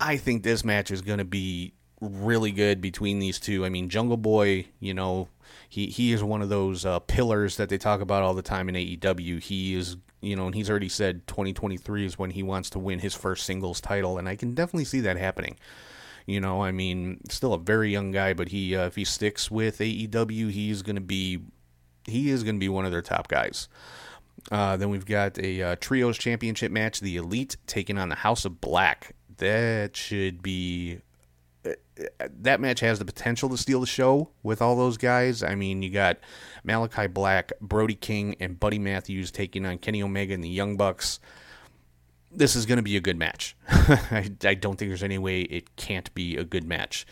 I 0.00 0.16
think 0.16 0.42
this 0.42 0.64
match 0.64 0.90
is 0.90 1.02
going 1.02 1.18
to 1.18 1.24
be 1.24 1.74
really 2.00 2.50
good 2.50 2.80
between 2.80 3.18
these 3.18 3.38
two. 3.38 3.64
I 3.64 3.68
mean, 3.68 3.88
Jungle 3.88 4.16
Boy, 4.16 4.66
you 4.80 4.94
know, 4.94 5.28
he 5.68 5.86
he 5.86 6.12
is 6.12 6.22
one 6.22 6.42
of 6.42 6.48
those 6.48 6.84
uh, 6.84 6.98
pillars 7.00 7.56
that 7.56 7.68
they 7.68 7.78
talk 7.78 8.00
about 8.00 8.22
all 8.22 8.34
the 8.34 8.42
time 8.42 8.68
in 8.68 8.74
AEW. 8.74 9.42
He 9.42 9.74
is 9.74 9.96
you 10.20 10.36
know, 10.36 10.46
and 10.46 10.54
he's 10.54 10.70
already 10.70 10.88
said 10.88 11.26
2023 11.26 12.06
is 12.06 12.18
when 12.18 12.30
he 12.30 12.44
wants 12.44 12.70
to 12.70 12.78
win 12.78 13.00
his 13.00 13.14
first 13.14 13.44
singles 13.44 13.80
title, 13.80 14.18
and 14.18 14.28
I 14.28 14.36
can 14.36 14.54
definitely 14.54 14.84
see 14.84 15.00
that 15.00 15.16
happening. 15.16 15.56
You 16.26 16.40
know, 16.40 16.62
I 16.62 16.70
mean, 16.70 17.20
still 17.28 17.52
a 17.52 17.58
very 17.58 17.90
young 17.90 18.12
guy, 18.12 18.32
but 18.32 18.48
he 18.48 18.76
uh, 18.76 18.86
if 18.86 18.94
he 18.94 19.04
sticks 19.04 19.50
with 19.50 19.78
AEW, 19.78 20.50
he's 20.50 20.82
going 20.82 20.96
to 20.96 21.02
be 21.02 21.40
he 22.06 22.30
is 22.30 22.44
going 22.44 22.56
to 22.56 22.60
be 22.60 22.68
one 22.68 22.84
of 22.84 22.92
their 22.92 23.02
top 23.02 23.28
guys. 23.28 23.68
Uh, 24.50 24.76
then 24.76 24.90
we've 24.90 25.06
got 25.06 25.38
a 25.38 25.62
uh, 25.62 25.76
trios 25.76 26.18
championship 26.18 26.72
match, 26.72 27.00
the 27.00 27.16
Elite 27.16 27.56
taking 27.66 27.98
on 27.98 28.08
the 28.08 28.16
House 28.16 28.44
of 28.44 28.60
Black. 28.60 29.14
That 29.38 29.96
should 29.96 30.42
be 30.42 31.00
that 32.40 32.60
match 32.60 32.80
has 32.80 32.98
the 32.98 33.04
potential 33.04 33.48
to 33.50 33.56
steal 33.56 33.80
the 33.80 33.86
show 33.86 34.30
with 34.42 34.62
all 34.62 34.76
those 34.76 34.96
guys. 34.96 35.42
I 35.42 35.54
mean, 35.54 35.82
you 35.82 35.90
got 35.90 36.18
Malachi 36.64 37.06
Black, 37.06 37.52
Brody 37.60 37.94
King, 37.94 38.36
and 38.40 38.58
Buddy 38.58 38.78
Matthews 38.78 39.30
taking 39.30 39.66
on 39.66 39.78
Kenny 39.78 40.02
Omega 40.02 40.34
and 40.34 40.42
the 40.42 40.48
Young 40.48 40.76
Bucks. 40.76 41.20
This 42.30 42.56
is 42.56 42.66
going 42.66 42.78
to 42.78 42.82
be 42.82 42.96
a 42.96 43.00
good 43.00 43.18
match. 43.18 43.54
I, 43.68 44.30
I, 44.42 44.54
don't 44.54 44.76
think 44.76 44.90
there's 44.90 45.02
any 45.02 45.18
way 45.18 45.42
it 45.42 45.76
can't 45.76 46.12
be 46.14 46.36
a 46.36 46.44
good 46.44 46.64
match. 46.64 47.06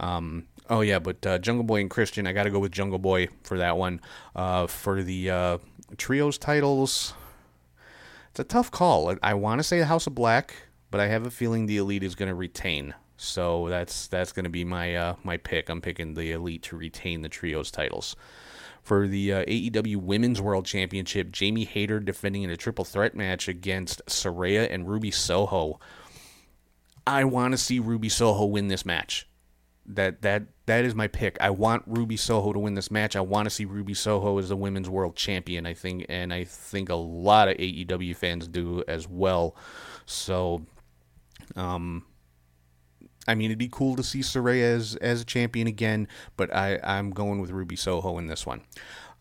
Um, 0.00 0.46
oh 0.70 0.80
yeah, 0.80 0.98
but 0.98 1.24
uh, 1.26 1.38
Jungle 1.38 1.64
Boy 1.64 1.82
and 1.82 1.90
Christian, 1.90 2.26
I 2.26 2.32
got 2.32 2.44
to 2.44 2.50
go 2.50 2.58
with 2.58 2.72
Jungle 2.72 2.98
Boy 2.98 3.28
for 3.42 3.58
that 3.58 3.76
one. 3.76 4.00
Uh, 4.34 4.66
for 4.66 5.02
the 5.02 5.30
uh, 5.30 5.58
trios 5.96 6.38
titles, 6.38 7.14
it's 8.30 8.40
a 8.40 8.44
tough 8.44 8.70
call. 8.70 9.14
I 9.22 9.34
want 9.34 9.60
to 9.60 9.62
say 9.62 9.78
the 9.78 9.86
House 9.86 10.06
of 10.06 10.14
Black, 10.14 10.54
but 10.90 11.00
I 11.00 11.06
have 11.06 11.26
a 11.26 11.30
feeling 11.30 11.66
the 11.66 11.76
Elite 11.76 12.02
is 12.02 12.14
going 12.14 12.28
to 12.28 12.34
retain. 12.34 12.94
So 13.16 13.68
that's 13.68 14.08
that's 14.08 14.32
going 14.32 14.44
to 14.44 14.50
be 14.50 14.64
my 14.64 14.96
uh, 14.96 15.14
my 15.22 15.36
pick. 15.36 15.68
I'm 15.68 15.80
picking 15.80 16.14
the 16.14 16.32
Elite 16.32 16.62
to 16.64 16.76
retain 16.76 17.22
the 17.22 17.28
trios 17.28 17.70
titles. 17.70 18.16
For 18.82 19.08
the 19.08 19.32
uh, 19.32 19.44
AEW 19.46 19.96
Women's 19.96 20.42
World 20.42 20.66
Championship, 20.66 21.32
Jamie 21.32 21.64
Hayter 21.64 22.00
defending 22.00 22.42
in 22.42 22.50
a 22.50 22.56
triple 22.56 22.84
threat 22.84 23.14
match 23.14 23.48
against 23.48 24.04
Saraya 24.06 24.66
and 24.70 24.86
Ruby 24.86 25.10
Soho. 25.10 25.80
I 27.06 27.24
want 27.24 27.52
to 27.52 27.58
see 27.58 27.78
Ruby 27.78 28.08
Soho 28.10 28.44
win 28.44 28.68
this 28.68 28.84
match. 28.84 29.26
That 29.86 30.22
that 30.22 30.42
that 30.66 30.84
is 30.84 30.94
my 30.94 31.08
pick. 31.08 31.36
I 31.40 31.50
want 31.50 31.82
Ruby 31.86 32.16
Soho 32.16 32.52
to 32.52 32.58
win 32.58 32.74
this 32.74 32.90
match. 32.90 33.16
I 33.16 33.20
want 33.20 33.46
to 33.46 33.50
see 33.50 33.64
Ruby 33.64 33.94
Soho 33.94 34.38
as 34.38 34.48
the 34.48 34.56
women's 34.56 34.88
world 34.88 35.16
champion. 35.16 35.66
I 35.66 35.74
think, 35.74 36.06
and 36.08 36.32
I 36.32 36.44
think 36.44 36.88
a 36.88 36.94
lot 36.94 37.48
of 37.48 37.56
AEW 37.56 38.16
fans 38.16 38.48
do 38.48 38.82
as 38.88 39.06
well. 39.08 39.56
So, 40.06 40.64
um, 41.56 42.04
I 43.28 43.34
mean, 43.34 43.46
it'd 43.46 43.58
be 43.58 43.68
cool 43.70 43.96
to 43.96 44.02
see 44.02 44.20
Saraya 44.20 44.74
as, 44.74 44.96
as 44.96 45.20
a 45.20 45.24
champion 45.24 45.66
again, 45.66 46.08
but 46.36 46.54
I, 46.54 46.78
I'm 46.82 47.10
going 47.10 47.40
with 47.40 47.50
Ruby 47.50 47.76
Soho 47.76 48.18
in 48.18 48.26
this 48.26 48.46
one. 48.46 48.62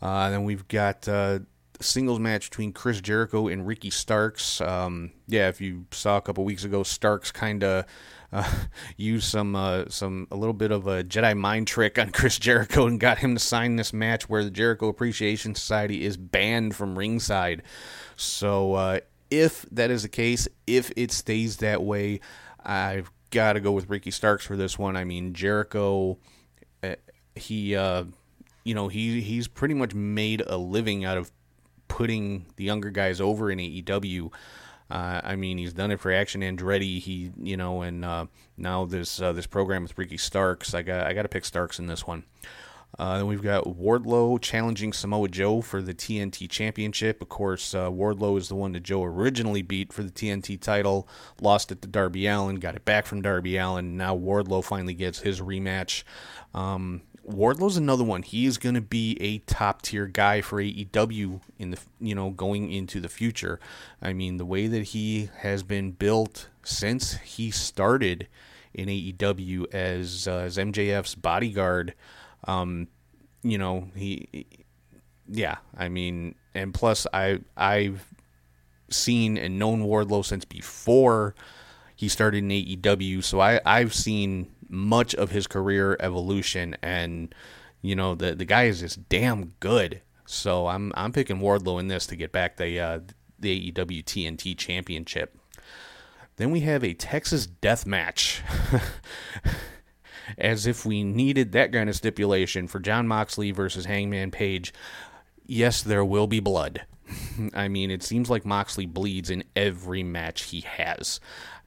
Uh, 0.02 0.30
then 0.30 0.44
we've 0.44 0.68
got 0.68 1.08
uh, 1.08 1.40
singles 1.80 2.20
match 2.20 2.50
between 2.50 2.74
Chris 2.74 3.02
Jericho 3.02 3.48
and 3.48 3.66
Ricky 3.66 3.90
Starks. 3.90 4.60
Um, 4.62 5.12
yeah, 5.28 5.48
if 5.50 5.62
you 5.62 5.86
saw 5.92 6.18
a 6.18 6.22
couple 6.22 6.44
weeks 6.44 6.64
ago, 6.64 6.84
Starks 6.84 7.32
kind 7.32 7.64
of 7.64 7.86
uh, 8.34 8.50
used 8.98 9.30
some 9.30 9.56
uh, 9.56 9.86
some 9.88 10.28
a 10.32 10.36
little 10.36 10.54
bit 10.54 10.72
of 10.72 10.88
a 10.88 11.04
Jedi 11.04 11.38
mind 11.38 11.68
trick 11.68 11.98
on 11.98 12.10
Chris 12.12 12.38
Jericho 12.38 12.88
and 12.88 13.00
got 13.00 13.20
him 13.20 13.36
to 13.36 13.40
sign 13.40 13.76
this 13.76 13.94
match 13.94 14.28
where 14.28 14.44
the 14.44 14.52
Jericho 14.52 14.90
Appreciation 14.90 15.56
Society 15.56 16.04
is 16.04 16.18
banned 16.18 16.76
from 16.76 16.98
ringside. 16.98 17.62
So 18.16 18.74
uh, 18.74 19.00
if 19.30 19.66
that 19.72 19.92
is 19.92 20.04
the 20.04 20.10
case, 20.10 20.48
if 20.68 20.92
it 20.98 21.12
stays 21.12 21.58
that 21.58 21.84
way, 21.84 22.20
I've 22.64 23.12
got 23.30 23.54
to 23.54 23.60
go 23.60 23.72
with 23.72 23.90
Ricky 23.90 24.12
Starks 24.12 24.46
for 24.46 24.58
this 24.58 24.78
one. 24.78 24.98
I 24.98 25.04
mean 25.04 25.34
Jericho, 25.34 26.18
uh, 26.82 26.96
he 27.36 27.76
uh, 27.76 28.06
you 28.64 28.74
know 28.74 28.88
he 28.88 29.22
he's 29.22 29.48
pretty 29.48 29.76
much 29.76 29.94
made 29.94 30.42
a 30.48 30.58
living 30.58 31.06
out 31.06 31.18
of 31.18 31.32
putting 31.88 32.48
the 32.56 32.64
younger 32.64 32.90
guys 32.90 33.22
over 33.22 33.52
in 33.52 33.60
AEW. 33.60 34.32
Uh, 34.90 35.22
I 35.24 35.36
mean, 35.36 35.58
he's 35.58 35.74
done 35.74 35.92
it 35.92 36.00
for 36.00 36.12
Action 36.12 36.42
Andretti. 36.42 37.00
He, 37.00 37.32
you 37.42 37.58
know, 37.58 37.82
and 37.82 38.04
uh, 38.06 38.26
now 38.58 38.86
this 38.86 39.22
uh, 39.22 39.34
this 39.34 39.48
program 39.48 39.84
with 39.84 39.98
Ricky 39.98 40.18
Starks. 40.18 40.74
I 40.74 40.82
got 40.82 41.06
I 41.06 41.14
got 41.14 41.24
to 41.24 41.30
pick 41.30 41.46
Starks 41.46 41.80
in 41.80 41.88
this 41.88 42.06
one. 42.06 42.24
Uh, 43.00 43.18
then 43.18 43.28
we've 43.28 43.42
got 43.42 43.64
Wardlow 43.64 44.40
challenging 44.40 44.94
Samoa 44.94 45.28
Joe 45.28 45.62
for 45.62 45.82
the 45.82 45.96
TNT 45.96 46.48
Championship. 46.48 47.22
Of 47.22 47.30
course, 47.30 47.74
uh, 47.74 47.90
Wardlow 47.90 48.38
is 48.38 48.50
the 48.50 48.56
one 48.56 48.74
that 48.74 48.84
Joe 48.84 49.04
originally 49.04 49.64
beat 49.64 49.92
for 49.92 50.04
the 50.04 50.12
TNT 50.12 50.62
title, 50.62 51.08
lost 51.42 51.72
it 51.72 51.82
to 51.82 51.88
Darby 51.88 52.28
Allin, 52.28 52.58
got 52.58 52.76
it 52.76 52.86
back 52.86 53.08
from 53.08 53.24
Darby 53.24 53.58
Allin. 53.58 53.98
Now 53.98 54.16
Wardlow 54.16 54.64
finally 54.64 54.94
gets 54.94 55.20
his 55.20 55.42
rematch. 55.42 56.04
Um, 56.54 57.02
Wardlow's 57.28 57.78
another 57.78 58.04
one. 58.04 58.22
He 58.22 58.46
is 58.46 58.58
going 58.58 58.76
to 58.76 58.82
be 58.82 59.18
a 59.22 59.40
top 59.40 59.82
tier 59.82 60.08
guy 60.08 60.42
for 60.42 60.62
AEW 60.62 61.42
in 61.58 61.72
the 61.72 61.80
you 62.00 62.16
know 62.16 62.30
going 62.30 62.72
into 62.72 63.00
the 63.00 63.10
future. 63.10 63.60
I 64.02 64.14
mean, 64.14 64.38
the 64.38 64.46
way 64.46 64.68
that 64.68 64.84
he 64.84 65.30
has 65.38 65.64
been 65.64 65.92
built 65.92 66.50
since 66.64 67.16
he 67.18 67.50
started 67.52 68.28
in 68.74 68.90
AEW 68.90 69.74
as 69.74 70.28
uh, 70.28 70.38
as 70.38 70.58
MJF's 70.58 71.16
bodyguard, 71.16 71.94
um, 72.46 72.88
you 73.42 73.58
know 73.58 73.90
he, 73.96 74.46
yeah. 75.28 75.58
I 75.78 75.90
mean, 75.90 76.36
and 76.54 76.74
plus 76.74 77.08
I 77.14 77.40
I've 77.56 78.06
seen 78.90 79.38
and 79.38 79.58
known 79.58 79.84
Wardlow 79.84 80.26
since 80.26 80.46
before 80.46 81.36
he 81.96 82.10
started 82.10 82.40
in 82.40 82.50
AEW, 82.50 83.24
so 83.24 83.40
I 83.40 83.62
I've 83.66 83.94
seen 83.94 84.52
much 84.74 85.14
of 85.16 85.32
his 85.32 85.48
career 85.48 85.96
evolution, 86.00 86.76
and 86.82 87.34
you 87.82 87.96
know 87.96 88.16
the 88.16 88.36
the 88.36 88.46
guy 88.46 88.64
is 88.64 88.80
just 88.82 89.08
damn 89.08 89.54
good. 89.60 90.02
So 90.26 90.68
I'm 90.68 90.92
I'm 90.96 91.12
picking 91.12 91.40
Wardlow 91.40 91.80
in 91.80 91.88
this 91.88 92.06
to 92.08 92.16
get 92.16 92.32
back 92.32 92.58
the 92.58 92.80
uh, 92.80 93.00
the 93.40 93.72
AEW 93.72 94.04
TNT 94.04 94.58
Championship. 94.58 95.38
Then 96.38 96.52
we 96.52 96.62
have 96.62 96.84
a 96.84 96.94
Texas 96.94 97.46
Death 97.46 97.86
Match. 97.86 98.42
As 100.38 100.66
if 100.66 100.86
we 100.86 101.04
needed 101.04 101.52
that 101.52 101.74
kind 101.74 101.90
of 101.90 101.96
stipulation 101.98 102.68
for 102.68 102.80
Jon 102.80 103.08
Moxley 103.08 103.52
versus 103.52 103.86
Hangman 103.86 104.32
Page. 104.32 104.74
Yes, 105.46 105.82
there 105.82 106.06
will 106.06 106.28
be 106.28 106.40
blood. 106.40 106.86
I 107.54 107.68
mean, 107.68 107.92
it 107.92 108.04
seems 108.04 108.30
like 108.30 108.46
Moxley 108.46 108.86
bleeds 108.86 109.30
in 109.30 109.44
every 109.56 110.02
match 110.02 110.44
he 110.44 110.62
has. 110.62 111.20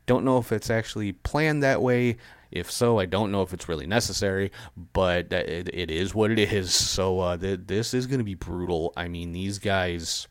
Don't 0.06 0.24
know 0.24 0.38
if 0.38 0.52
it's 0.52 0.70
actually 0.70 1.12
planned 1.12 1.62
that 1.62 1.82
way. 1.82 2.16
If 2.50 2.70
so, 2.70 2.98
I 2.98 3.06
don't 3.06 3.32
know 3.32 3.42
if 3.42 3.52
it's 3.52 3.68
really 3.68 3.86
necessary, 3.86 4.52
but 4.92 5.32
it, 5.32 5.68
it 5.72 5.90
is 5.90 6.14
what 6.14 6.30
it 6.30 6.38
is. 6.38 6.72
So 6.74 7.20
uh, 7.20 7.36
th- 7.36 7.60
this 7.66 7.94
is 7.94 8.06
going 8.06 8.18
to 8.18 8.24
be 8.24 8.34
brutal. 8.34 8.92
I 8.96 9.08
mean, 9.08 9.32
these 9.32 9.58
guys 9.58 10.28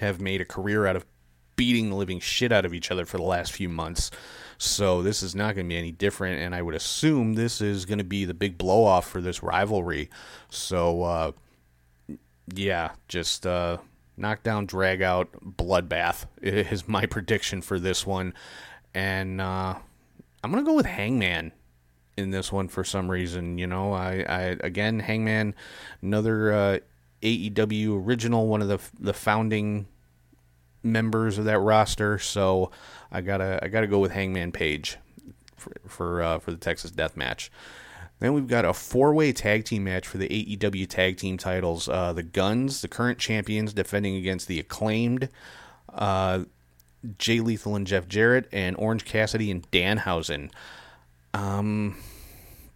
have 0.00 0.20
made 0.20 0.40
a 0.40 0.44
career 0.44 0.86
out 0.86 0.96
of 0.96 1.06
beating 1.56 1.90
the 1.90 1.96
living 1.96 2.20
shit 2.20 2.52
out 2.52 2.64
of 2.64 2.72
each 2.72 2.90
other 2.90 3.04
for 3.04 3.18
the 3.18 3.22
last 3.22 3.52
few 3.52 3.68
months. 3.68 4.10
So 4.56 5.02
this 5.02 5.22
is 5.22 5.34
not 5.34 5.54
going 5.54 5.66
to 5.66 5.68
be 5.68 5.78
any 5.78 5.92
different, 5.92 6.40
and 6.40 6.54
I 6.54 6.62
would 6.62 6.74
assume 6.74 7.34
this 7.34 7.60
is 7.60 7.84
going 7.84 7.98
to 7.98 8.04
be 8.04 8.24
the 8.24 8.34
big 8.34 8.58
blow 8.58 8.84
off 8.84 9.08
for 9.08 9.20
this 9.20 9.42
rivalry. 9.42 10.10
So 10.50 11.02
uh, 11.02 11.32
yeah, 12.54 12.92
just 13.08 13.46
uh, 13.46 13.78
knockdown, 14.16 14.66
drag 14.66 15.02
out, 15.02 15.28
bloodbath 15.42 16.26
is 16.42 16.88
my 16.88 17.06
prediction 17.06 17.62
for 17.62 17.78
this 17.78 18.06
one, 18.06 18.34
and 18.94 19.40
uh, 19.40 19.76
I'm 20.42 20.50
gonna 20.50 20.64
go 20.64 20.74
with 20.74 20.86
Hangman 20.86 21.52
in 22.16 22.30
this 22.30 22.52
one 22.52 22.68
for 22.68 22.84
some 22.84 23.10
reason. 23.10 23.58
You 23.58 23.66
know, 23.66 23.92
I, 23.92 24.24
I 24.28 24.40
again 24.60 25.00
Hangman, 25.00 25.54
another 26.02 26.52
uh, 26.52 26.78
AEW 27.22 28.04
original, 28.04 28.46
one 28.46 28.62
of 28.62 28.68
the 28.68 28.78
the 28.98 29.14
founding 29.14 29.86
members 30.82 31.38
of 31.38 31.44
that 31.44 31.58
roster. 31.58 32.18
So 32.18 32.70
I 33.10 33.20
gotta 33.20 33.60
I 33.62 33.68
gotta 33.68 33.86
go 33.86 33.98
with 33.98 34.12
Hangman 34.12 34.52
Page 34.52 34.96
for 35.56 35.72
for 35.86 36.22
uh, 36.22 36.38
for 36.38 36.50
the 36.50 36.56
Texas 36.56 36.90
Death 36.90 37.16
Match. 37.16 37.50
Then 38.18 38.34
we've 38.34 38.46
got 38.46 38.66
a 38.66 38.74
four-way 38.74 39.32
tag 39.32 39.64
team 39.64 39.84
match 39.84 40.06
for 40.06 40.18
the 40.18 40.28
AEW 40.28 40.86
tag 40.86 41.16
team 41.16 41.38
titles. 41.38 41.88
Uh, 41.88 42.12
the 42.12 42.22
Guns, 42.22 42.82
the 42.82 42.88
current 42.88 43.18
champions, 43.18 43.72
defending 43.72 44.14
against 44.14 44.46
the 44.46 44.60
Acclaimed. 44.60 45.30
Jay 47.18 47.40
Lethal 47.40 47.76
and 47.76 47.86
Jeff 47.86 48.08
Jarrett, 48.08 48.48
and 48.52 48.76
Orange 48.76 49.04
Cassidy 49.04 49.50
and 49.50 49.68
Danhausen. 49.70 50.50
Um, 51.32 51.96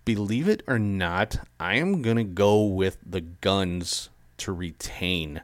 believe 0.04 0.48
it 0.48 0.62
or 0.66 0.78
not, 0.78 1.38
I 1.58 1.76
am 1.76 2.02
gonna 2.02 2.24
go 2.24 2.64
with 2.64 2.98
the 3.04 3.20
Guns 3.20 4.08
to 4.38 4.52
retain. 4.52 5.42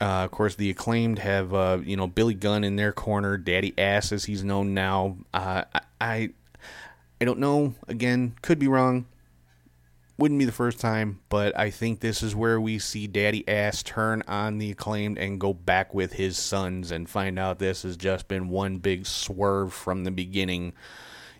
Uh, 0.00 0.24
of 0.24 0.30
course, 0.30 0.54
the 0.54 0.70
acclaimed 0.70 1.18
have 1.18 1.52
uh, 1.52 1.78
you 1.84 1.96
know 1.96 2.06
Billy 2.06 2.34
Gunn 2.34 2.64
in 2.64 2.76
their 2.76 2.92
corner, 2.92 3.36
Daddy 3.36 3.74
Ass 3.76 4.12
as 4.12 4.24
he's 4.24 4.44
known 4.44 4.74
now. 4.74 5.16
Uh, 5.34 5.64
I, 5.74 5.80
I 6.00 6.30
I 7.20 7.24
don't 7.24 7.40
know. 7.40 7.74
Again, 7.88 8.34
could 8.42 8.58
be 8.58 8.68
wrong 8.68 9.06
wouldn't 10.18 10.40
be 10.40 10.44
the 10.44 10.52
first 10.52 10.80
time, 10.80 11.20
but 11.28 11.56
I 11.56 11.70
think 11.70 12.00
this 12.00 12.24
is 12.24 12.34
where 12.34 12.60
we 12.60 12.80
see 12.80 13.06
Daddy 13.06 13.48
Ass 13.48 13.84
turn 13.84 14.24
on 14.26 14.58
the 14.58 14.72
acclaimed 14.72 15.16
and 15.16 15.40
go 15.40 15.54
back 15.54 15.94
with 15.94 16.14
his 16.14 16.36
sons 16.36 16.90
and 16.90 17.08
find 17.08 17.38
out 17.38 17.60
this 17.60 17.84
has 17.84 17.96
just 17.96 18.26
been 18.26 18.48
one 18.48 18.78
big 18.78 19.06
swerve 19.06 19.72
from 19.72 20.02
the 20.02 20.10
beginning, 20.10 20.72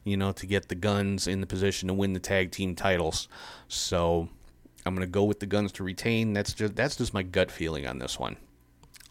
you 0.04 0.16
know, 0.16 0.30
to 0.30 0.46
get 0.46 0.68
the 0.68 0.76
guns 0.76 1.26
in 1.26 1.40
the 1.40 1.46
position 1.46 1.88
to 1.88 1.94
win 1.94 2.12
the 2.12 2.20
tag 2.20 2.52
team 2.52 2.76
titles. 2.76 3.26
So 3.66 4.28
I'm 4.86 4.94
gonna 4.94 5.08
go 5.08 5.24
with 5.24 5.40
the 5.40 5.46
guns 5.46 5.72
to 5.72 5.82
retain. 5.84 6.32
That's 6.32 6.52
just 6.52 6.76
that's 6.76 6.94
just 6.94 7.12
my 7.12 7.24
gut 7.24 7.50
feeling 7.50 7.84
on 7.84 7.98
this 7.98 8.18
one. 8.18 8.36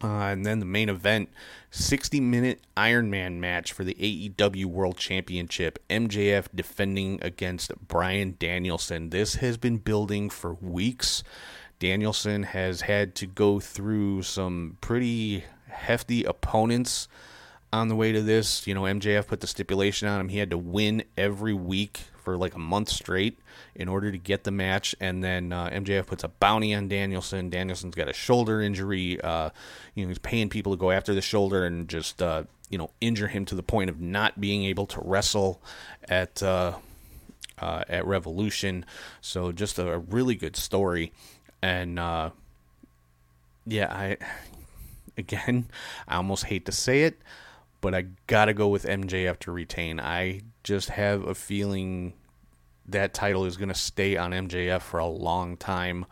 Uh, 0.03 0.07
and 0.07 0.45
then 0.45 0.59
the 0.59 0.65
main 0.65 0.89
event 0.89 1.29
60 1.71 2.19
minute 2.19 2.61
Iron 2.75 3.09
Man 3.09 3.39
match 3.39 3.71
for 3.73 3.83
the 3.83 3.95
AEW 3.95 4.65
World 4.65 4.97
Championship. 4.97 5.79
MJF 5.89 6.47
defending 6.53 7.19
against 7.21 7.71
Bryan 7.87 8.35
Danielson. 8.39 9.09
This 9.09 9.35
has 9.35 9.57
been 9.57 9.77
building 9.77 10.29
for 10.29 10.53
weeks. 10.55 11.23
Danielson 11.79 12.43
has 12.43 12.81
had 12.81 13.15
to 13.15 13.27
go 13.27 13.59
through 13.59 14.23
some 14.23 14.77
pretty 14.81 15.43
hefty 15.67 16.23
opponents 16.23 17.07
on 17.77 17.87
the 17.87 17.95
way 17.95 18.11
to 18.11 18.21
this. 18.21 18.67
You 18.67 18.73
know, 18.73 18.83
MJF 18.83 19.27
put 19.27 19.39
the 19.39 19.47
stipulation 19.47 20.07
on 20.07 20.19
him. 20.19 20.29
He 20.29 20.39
had 20.39 20.49
to 20.49 20.57
win 20.57 21.03
every 21.17 21.53
week 21.53 22.01
for 22.27 22.35
like 22.35 22.55
a 22.55 22.59
month 22.59 22.89
straight 22.89 23.39
in 23.73 23.87
order 23.87 24.11
to 24.11 24.17
get 24.17 24.43
the 24.43 24.51
match. 24.51 24.93
And 24.99 25.23
then 25.23 25.53
uh, 25.53 25.69
MJF 25.69 26.07
puts 26.07 26.25
a 26.25 26.27
bounty 26.27 26.73
on 26.73 26.89
Danielson. 26.89 27.49
Danielson's 27.49 27.95
got 27.95 28.09
a 28.09 28.13
shoulder 28.13 28.61
injury. 28.61 29.21
Uh, 29.21 29.51
you 29.95 30.03
know, 30.03 30.09
he's 30.09 30.19
paying 30.19 30.49
people 30.49 30.73
to 30.73 30.77
go 30.77 30.91
after 30.91 31.13
the 31.13 31.21
shoulder 31.21 31.65
and 31.65 31.87
just 31.87 32.21
uh, 32.21 32.43
you 32.69 32.77
know 32.77 32.89
injure 32.99 33.27
him 33.27 33.45
to 33.45 33.55
the 33.55 33.63
point 33.63 33.89
of 33.89 34.01
not 34.01 34.41
being 34.41 34.65
able 34.65 34.85
to 34.87 34.99
wrestle 35.01 35.61
at 36.09 36.43
uh, 36.43 36.73
uh, 37.59 37.83
at 37.87 38.05
Revolution. 38.05 38.85
So 39.21 39.51
just 39.51 39.79
a, 39.79 39.93
a, 39.93 39.99
really 39.99 40.35
good 40.35 40.55
story. 40.55 41.13
And 41.61 41.97
uh, 41.97 42.31
yeah, 43.65 43.93
I 43.93 44.17
again, 45.17 45.69
I 46.07 46.17
almost 46.17 46.45
hate 46.45 46.65
to 46.65 46.71
say 46.71 47.03
it 47.03 47.21
but 47.81 47.93
I 47.93 48.05
gotta 48.27 48.53
go 48.53 48.67
with 48.67 48.85
MJF 48.85 49.39
to 49.39 49.51
retain. 49.51 49.99
I 49.99 50.41
just 50.63 50.89
have 50.89 51.23
a 51.23 51.35
feeling 51.35 52.13
that 52.87 53.13
title 53.13 53.45
is 53.45 53.57
gonna 53.57 53.75
stay 53.75 54.17
on 54.17 54.31
MJF 54.31 54.81
for 54.81 54.99
a 54.99 55.07
long 55.07 55.57
time. 55.57 56.05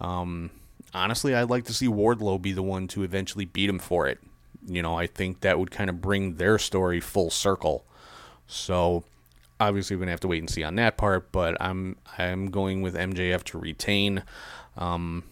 Um, 0.00 0.50
honestly, 0.94 1.34
I'd 1.34 1.50
like 1.50 1.64
to 1.64 1.74
see 1.74 1.86
Wardlow 1.86 2.40
be 2.40 2.52
the 2.52 2.62
one 2.62 2.88
to 2.88 3.02
eventually 3.02 3.44
beat 3.44 3.68
him 3.68 3.78
for 3.78 4.06
it. 4.06 4.18
You 4.66 4.82
know, 4.82 4.96
I 4.96 5.06
think 5.06 5.40
that 5.40 5.58
would 5.58 5.70
kind 5.70 5.88
of 5.90 6.00
bring 6.00 6.34
their 6.34 6.58
story 6.58 7.00
full 7.00 7.30
circle. 7.30 7.84
So 8.46 9.04
obviously, 9.60 9.96
we're 9.96 10.00
gonna 10.00 10.10
have 10.12 10.20
to 10.20 10.28
wait 10.28 10.40
and 10.40 10.50
see 10.50 10.62
on 10.64 10.76
that 10.76 10.96
part. 10.96 11.32
But 11.32 11.56
I'm 11.60 11.96
I'm 12.16 12.50
going 12.50 12.82
with 12.82 12.94
MJF 12.94 13.44
to 13.44 13.58
retain. 13.58 14.24
Um, 14.76 15.24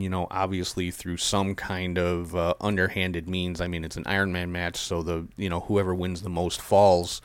you 0.00 0.08
know, 0.08 0.26
obviously 0.30 0.90
through 0.90 1.16
some 1.18 1.54
kind 1.54 1.98
of 1.98 2.34
uh, 2.34 2.54
underhanded 2.60 3.28
means. 3.28 3.60
I 3.60 3.68
mean, 3.68 3.84
it's 3.84 3.96
an 3.96 4.04
Iron 4.06 4.32
Man 4.32 4.52
match, 4.52 4.76
so 4.76 5.02
the 5.02 5.26
you 5.36 5.48
know 5.48 5.60
whoever 5.60 5.94
wins 5.94 6.22
the 6.22 6.30
most 6.30 6.60
falls 6.60 7.20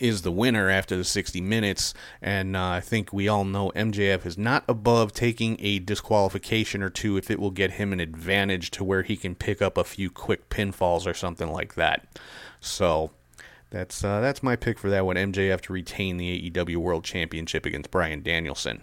is 0.00 0.22
the 0.22 0.32
winner 0.32 0.68
after 0.68 0.96
the 0.96 1.04
60 1.04 1.40
minutes. 1.40 1.94
And 2.20 2.56
uh, 2.56 2.66
I 2.66 2.80
think 2.80 3.12
we 3.12 3.28
all 3.28 3.44
know 3.44 3.70
MJF 3.76 4.26
is 4.26 4.36
not 4.36 4.64
above 4.68 5.12
taking 5.12 5.56
a 5.60 5.78
disqualification 5.78 6.82
or 6.82 6.90
two 6.90 7.16
if 7.16 7.30
it 7.30 7.38
will 7.38 7.52
get 7.52 7.72
him 7.72 7.92
an 7.92 8.00
advantage 8.00 8.72
to 8.72 8.82
where 8.84 9.02
he 9.02 9.16
can 9.16 9.36
pick 9.36 9.62
up 9.62 9.78
a 9.78 9.84
few 9.84 10.10
quick 10.10 10.48
pinfalls 10.50 11.06
or 11.06 11.14
something 11.14 11.50
like 11.50 11.74
that. 11.76 12.06
So 12.60 13.12
That's 13.70 14.04
uh, 14.04 14.20
that's 14.20 14.42
my 14.42 14.56
pick 14.56 14.78
for 14.78 14.90
that 14.90 15.06
one. 15.06 15.16
MJF 15.16 15.60
to 15.62 15.72
retain 15.72 16.16
the 16.16 16.50
AEW 16.50 16.76
World 16.76 17.04
Championship 17.04 17.64
against 17.66 17.90
Bryan 17.90 18.22
Danielson. 18.22 18.82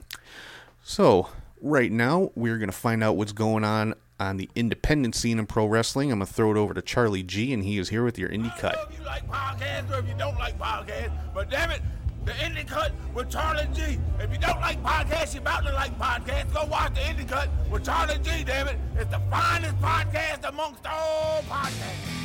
So 0.84 1.30
right 1.62 1.91
now 1.91 2.32
we're 2.36 2.58
gonna 2.58 2.71
find 2.71 3.04
out 3.04 3.15
what's 3.17 3.34
going 3.34 3.63
on 3.63 3.93
on 4.19 4.38
the 4.38 4.50
independent 4.56 5.15
scene 5.15 5.39
in 5.39 5.45
pro 5.47 5.65
wrestling. 5.65 6.12
I'm 6.12 6.19
gonna 6.19 6.28
throw 6.28 6.52
it 6.52 6.58
over 6.58 6.74
to 6.74 6.82
Charlie 6.82 7.24
G, 7.24 7.54
and 7.54 7.63
he 7.63 7.78
is 7.80 7.89
here 7.89 8.04
with 8.04 8.19
your 8.19 8.30
indie 8.30 8.56
cut. 8.60 8.76
If 8.89 9.00
you 9.00 9.06
like 9.06 9.28
podcasts 9.28 9.91
or 9.91 10.00
if 10.00 10.08
you 10.08 10.15
don't 10.17 10.38
like 10.38 10.58
podcasts, 10.60 11.17
but 11.34 11.50
damn 11.50 11.71
it, 11.71 11.82
the 12.26 12.32
indie 12.34 12.67
cut 12.67 12.91
with 13.15 13.30
Charlie 13.32 13.67
G. 13.74 14.00
If 14.19 14.32
you 14.32 14.38
don't 14.38 14.62
like 14.62 14.82
podcasts, 14.84 15.34
you're 15.34 15.41
about 15.41 15.65
to 15.65 15.74
like 15.74 15.97
podcasts. 15.97 16.54
Go 16.54 16.65
watch 16.65 16.93
the 16.93 17.02
indie 17.02 17.28
cut 17.28 17.50
with 17.71 17.84
Charlie 17.84 18.19
G. 18.19 18.43
Damn 18.43 18.67
it, 18.67 18.78
it's 18.95 19.10
the 19.10 19.21
finest 19.32 19.76
podcast 19.82 20.47
amongst 20.47 20.86
all 20.86 21.41
podcasts. 21.50 22.21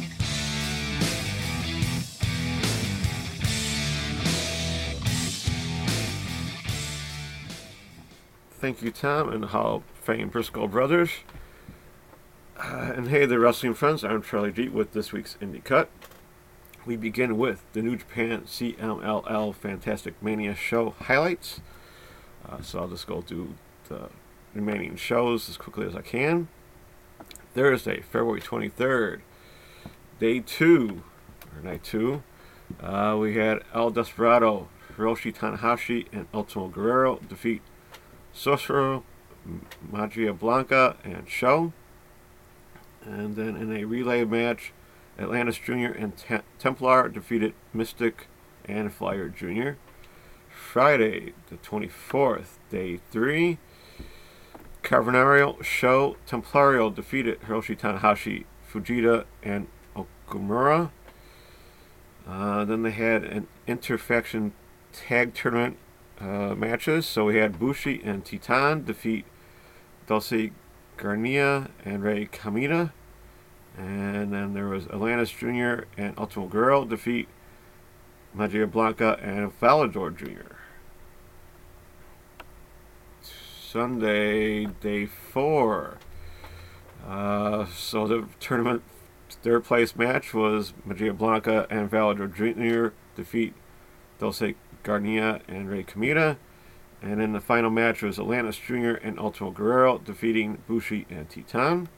Thank 8.66 8.82
you, 8.82 8.90
Tom 8.90 9.28
and 9.28 9.44
Hall 9.44 9.84
Fame 9.94 10.28
Briscoe 10.28 10.66
Brothers. 10.66 11.10
Uh, 12.58 12.94
and 12.96 13.06
hey, 13.10 13.24
the 13.24 13.38
wrestling 13.38 13.74
friends, 13.74 14.02
I'm 14.02 14.22
Charlie 14.22 14.50
G 14.50 14.68
with 14.68 14.92
this 14.92 15.12
week's 15.12 15.36
Indie 15.40 15.62
Cut. 15.62 15.88
We 16.84 16.96
begin 16.96 17.38
with 17.38 17.62
the 17.74 17.82
New 17.82 17.94
Japan 17.94 18.42
CMLL 18.42 19.54
Fantastic 19.54 20.20
Mania 20.20 20.56
show 20.56 20.96
highlights. 20.98 21.60
Uh, 22.44 22.60
so 22.60 22.80
I'll 22.80 22.88
just 22.88 23.06
go 23.06 23.20
through 23.20 23.54
the 23.88 24.08
remaining 24.52 24.96
shows 24.96 25.48
as 25.48 25.56
quickly 25.56 25.86
as 25.86 25.94
I 25.94 26.02
can. 26.02 26.48
Thursday, 27.54 28.00
February 28.00 28.40
23rd, 28.40 29.20
day 30.18 30.40
two, 30.40 31.04
or 31.54 31.62
night 31.62 31.84
two, 31.84 32.24
uh, 32.82 33.16
we 33.16 33.36
had 33.36 33.62
El 33.72 33.92
Desperado, 33.92 34.66
Hiroshi 34.96 35.32
Tanahashi, 35.32 36.06
and 36.12 36.26
Ultimo 36.34 36.66
Guerrero 36.66 37.20
defeat 37.28 37.62
Sorcerer, 38.36 39.02
Magia 39.90 40.32
Blanca, 40.34 40.96
and 41.02 41.28
Show. 41.28 41.72
And 43.02 43.34
then 43.34 43.56
in 43.56 43.74
a 43.74 43.84
relay 43.84 44.24
match, 44.24 44.72
Atlantis 45.18 45.56
Jr. 45.56 45.92
and 45.96 46.16
Te- 46.16 46.44
Templar 46.58 47.08
defeated 47.08 47.54
Mystic 47.72 48.28
and 48.66 48.92
Flyer 48.92 49.28
Jr. 49.30 49.70
Friday, 50.50 51.32
the 51.48 51.56
24th, 51.56 52.58
day 52.70 53.00
3. 53.10 53.58
Carbonario 54.82 55.62
Show 55.64 56.16
Templario 56.28 56.94
defeated 56.94 57.40
Hiroshi 57.40 57.76
Tanahashi, 57.78 58.44
Fujita, 58.70 59.24
and 59.42 59.66
Okumura. 59.96 60.90
Uh, 62.28 62.64
then 62.64 62.82
they 62.82 62.90
had 62.90 63.24
an 63.24 63.46
interfaction 63.66 64.52
tag 64.92 65.34
tournament 65.34 65.78
uh, 66.20 66.54
matches. 66.54 67.06
So 67.06 67.26
we 67.26 67.36
had 67.36 67.58
Bushi 67.58 68.00
and 68.04 68.24
Titan 68.24 68.84
defeat 68.84 69.24
Dulce 70.06 70.50
Gardenia 70.96 71.70
and 71.84 72.02
Ray 72.02 72.26
Kamina. 72.26 72.92
And 73.76 74.32
then 74.32 74.54
there 74.54 74.68
was 74.68 74.86
Atlantis 74.86 75.30
Jr. 75.30 75.84
and 75.98 76.18
Ultimo 76.18 76.46
Girl 76.46 76.84
defeat 76.84 77.28
Magia 78.32 78.66
Blanca 78.66 79.18
and 79.22 79.50
Volador 79.60 80.16
Jr. 80.16 80.54
Sunday, 83.22 84.66
day 84.66 85.06
four. 85.06 85.98
Uh, 87.06 87.66
so 87.66 88.06
the 88.06 88.26
tournament 88.40 88.82
third 89.42 89.64
place 89.64 89.94
match 89.94 90.32
was 90.32 90.72
Magia 90.84 91.12
Blanca 91.12 91.66
and 91.70 91.90
Volador 91.90 92.32
Jr. 92.32 92.94
defeat 93.14 93.54
Dulce 94.18 94.54
Gardenia 94.86 95.40
and 95.48 95.68
Ray 95.68 95.82
Kamita. 95.82 96.36
And 97.02 97.20
then 97.20 97.32
the 97.32 97.40
final 97.40 97.70
match 97.70 98.02
was 98.02 98.18
Atlantis 98.18 98.56
Jr. 98.56 98.92
and 99.02 99.18
Ultimo 99.18 99.50
Guerrero 99.50 99.98
defeating 99.98 100.62
Bushi 100.66 101.06
and 101.10 101.28
Titan. 101.28 101.88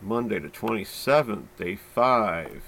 Monday 0.00 0.38
the 0.38 0.48
27th, 0.48 1.46
day 1.58 1.74
5. 1.74 2.62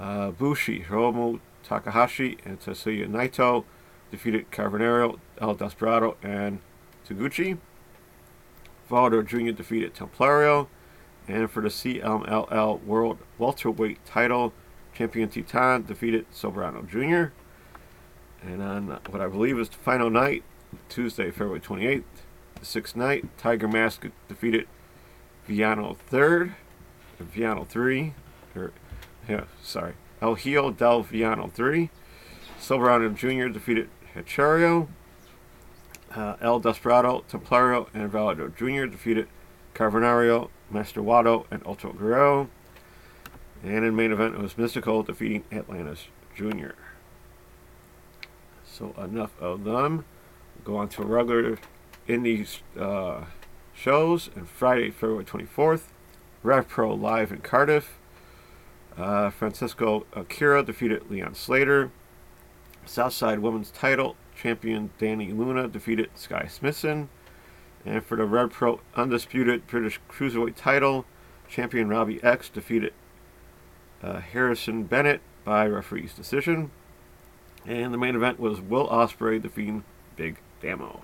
Uh, 0.00 0.30
Bushi, 0.30 0.84
Hiromu 0.84 1.40
Takahashi, 1.62 2.38
and 2.44 2.58
Tetsuya 2.58 3.06
Naito 3.08 3.64
defeated 4.10 4.50
Carbonero, 4.50 5.20
El 5.38 5.54
Desperado, 5.54 6.16
and 6.22 6.60
Taguchi. 7.06 7.58
Volador 8.90 9.24
Jr. 9.24 9.52
defeated 9.52 9.94
Templario. 9.94 10.66
And 11.28 11.50
for 11.50 11.62
the 11.62 11.68
CMLL 11.68 12.82
World 12.84 13.18
Welterweight 13.38 14.04
title, 14.04 14.52
Champion 14.94 15.28
Titan 15.28 15.84
defeated 15.84 16.26
Soberano 16.32 16.88
Jr. 16.88 17.32
And 18.42 18.62
on 18.62 18.86
what 19.10 19.20
I 19.20 19.26
believe 19.26 19.58
is 19.58 19.68
the 19.68 19.76
final 19.76 20.10
night, 20.10 20.44
Tuesday, 20.88 21.30
February 21.30 21.60
28th, 21.60 22.02
the 22.60 22.66
sixth 22.66 22.94
night, 22.94 23.26
Tiger 23.38 23.68
Mask 23.68 24.06
defeated 24.28 24.66
Viano 25.48 25.96
third, 25.96 26.54
Viano 27.20 27.66
three, 27.66 28.14
or 28.54 28.72
yeah, 29.28 29.44
sorry, 29.62 29.94
El 30.20 30.34
Hijo 30.34 30.70
del 30.70 31.04
Viano 31.04 31.50
three. 31.50 31.90
Soberano 32.60 33.14
Jr. 33.14 33.52
defeated 33.52 33.88
Hechicero. 34.14 34.88
Uh, 36.14 36.36
El 36.40 36.60
Desperado, 36.60 37.24
Templario, 37.28 37.88
and 37.92 38.10
Volador 38.10 38.54
Jr. 38.54 38.86
defeated 38.86 39.26
Carbonario, 39.74 40.48
Master 40.70 41.02
Wado, 41.02 41.44
and 41.50 41.60
Ultimo 41.66 41.92
Guerrero. 41.92 42.48
And 43.64 43.82
in 43.84 43.96
main 43.96 44.12
event, 44.12 44.34
it 44.34 44.40
was 44.40 44.58
Mystical 44.58 45.02
defeating 45.02 45.44
Atlantis 45.50 46.08
Jr. 46.36 46.72
So 48.62 48.94
enough 48.98 49.40
of 49.40 49.64
them. 49.64 50.04
Go 50.64 50.76
on 50.76 50.88
to 50.90 51.02
regular 51.02 51.58
indie 52.06 52.60
uh, 52.78 53.24
shows. 53.72 54.28
And 54.36 54.46
Friday, 54.46 54.90
February 54.90 55.24
24th, 55.24 55.84
Rev 56.42 56.68
Pro 56.68 56.92
live 56.92 57.32
in 57.32 57.38
Cardiff. 57.38 57.98
Uh, 58.98 59.30
Francisco 59.30 60.04
Akira 60.12 60.62
defeated 60.62 61.10
Leon 61.10 61.34
Slater. 61.34 61.90
Southside 62.84 63.38
Women's 63.38 63.70
title 63.70 64.14
champion 64.36 64.90
Danny 64.98 65.32
Luna 65.32 65.68
defeated 65.68 66.10
Sky 66.14 66.46
Smithson. 66.50 67.08
And 67.86 68.04
for 68.04 68.16
the 68.16 68.26
Rev 68.26 68.50
Pro 68.50 68.80
Undisputed 68.94 69.66
British 69.66 70.00
Cruiserweight 70.10 70.56
title, 70.56 71.06
champion 71.48 71.88
Robbie 71.88 72.22
X 72.22 72.50
defeated 72.50 72.92
uh, 74.04 74.20
Harrison 74.20 74.84
Bennett 74.84 75.20
by 75.44 75.66
referee's 75.66 76.12
decision. 76.12 76.70
And 77.66 77.94
the 77.94 77.98
main 77.98 78.14
event 78.14 78.38
was 78.38 78.60
Will 78.60 78.86
Ospreay 78.88 79.40
defeating 79.40 79.84
Big 80.16 80.38
Damo. 80.60 81.02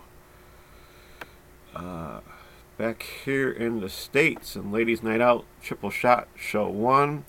Uh, 1.75 2.21
back 2.77 3.03
here 3.25 3.51
in 3.51 3.81
the 3.81 3.89
States, 3.89 4.57
and 4.57 4.73
Ladies 4.73 5.03
Night 5.03 5.21
Out 5.21 5.47
Triple 5.63 5.91
Shot 5.91 6.29
Show 6.37 6.69
1 6.69 7.25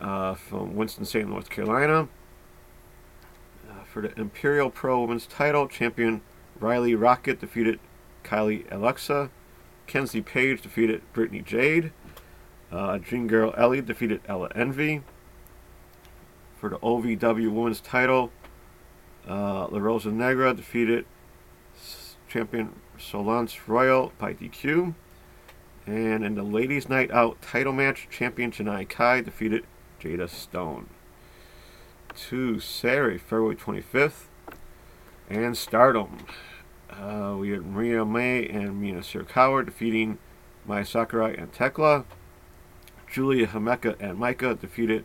uh, 0.00 0.34
from 0.34 0.74
Winston-Salem, 0.74 1.30
North 1.30 1.50
Carolina. 1.50 2.08
Uh, 3.68 3.84
for 3.84 4.02
the 4.02 4.18
Imperial 4.18 4.70
Pro 4.70 5.02
Women's 5.02 5.26
title, 5.26 5.68
champion 5.68 6.22
Riley 6.58 6.94
Rocket 6.94 7.40
defeated 7.40 7.80
Kylie 8.22 8.70
Alexa. 8.72 9.30
Kenzie 9.86 10.22
Paige 10.22 10.62
defeated 10.62 11.02
Brittany 11.12 11.40
Jade. 11.40 11.92
Uh, 12.74 12.98
Dream 12.98 13.28
Girl 13.28 13.54
Ellie 13.56 13.80
defeated 13.80 14.20
Ella 14.26 14.50
Envy. 14.52 15.02
For 16.58 16.68
the 16.68 16.78
OVW 16.78 17.52
Women's 17.52 17.80
title, 17.80 18.32
uh, 19.28 19.68
La 19.68 19.78
Rosa 19.78 20.10
Negra 20.10 20.52
defeated 20.54 21.06
champion 22.28 22.74
Solance 22.98 23.68
Royal 23.68 24.12
by 24.18 24.34
DQ. 24.34 24.94
And 25.86 26.24
in 26.24 26.34
the 26.34 26.42
Ladies 26.42 26.88
Night 26.88 27.12
Out 27.12 27.40
title 27.40 27.72
match, 27.72 28.08
champion 28.10 28.50
Janai 28.50 28.88
Kai 28.88 29.20
defeated 29.20 29.64
Jada 30.00 30.28
Stone. 30.28 30.88
To 32.28 32.58
Saturday, 32.58 33.18
February 33.18 33.54
25th, 33.54 34.24
and 35.30 35.56
Stardom. 35.56 36.26
Uh, 36.90 37.36
we 37.38 37.50
had 37.50 37.64
Mariah 37.66 38.04
May 38.04 38.48
and 38.48 38.80
Mina 38.80 39.00
Shirakawa 39.00 39.64
defeating 39.64 40.18
Mai 40.66 40.82
Sakurai 40.82 41.34
and 41.36 41.52
Tekla. 41.52 42.04
Julia 43.14 43.46
Himeka 43.46 43.94
and 44.00 44.18
Maika 44.18 44.60
defeated 44.60 45.04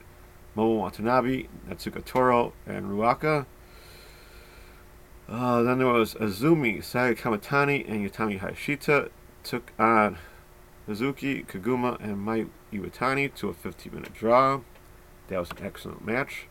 Momo 0.58 0.80
Watanabe, 0.80 1.46
Natsuko 1.70 2.04
Tora, 2.04 2.50
and 2.66 2.88
Ruaka. 2.88 3.46
Uh, 5.30 5.62
then 5.62 5.78
there 5.78 5.86
was 5.90 6.16
Azumi, 6.16 6.84
Saga 6.84 7.14
Kamatani, 7.14 7.88
and 7.88 8.10
Yutami 8.10 8.40
Hayashita 8.40 9.12
took 9.44 9.72
on 9.78 10.18
Hazuki, 10.88 11.46
Kaguma, 11.46 12.04
and 12.04 12.18
Mai 12.18 12.48
Iwatani 12.74 13.32
to 13.36 13.50
a 13.50 13.54
15 13.54 13.94
minute 13.94 14.16
draw. 14.16 14.62
That 15.28 15.40
was 15.40 15.52
an 15.52 15.58
excellent 15.62 16.04
match, 16.04 16.48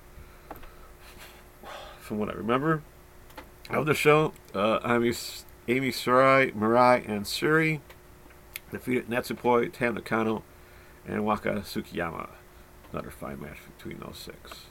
from 1.98 2.20
what 2.20 2.28
I 2.28 2.34
remember. 2.34 2.84
Of 3.68 3.86
the 3.86 3.94
show, 3.94 4.32
uh, 4.54 4.78
Amy, 4.84 5.12
Amy 5.66 5.90
Sarai, 5.90 6.52
Mirai, 6.52 7.04
and 7.08 7.24
Suri 7.24 7.80
defeated 8.70 9.08
Natsupoi, 9.08 9.72
Tam 9.72 9.96
Nakano, 9.96 10.44
and 11.08 11.24
Waka 11.24 11.62
Tsukiyama. 11.64 12.28
another 12.92 13.10
fine 13.10 13.40
match 13.40 13.58
between 13.76 13.98
those 13.98 14.18
six. 14.18 14.66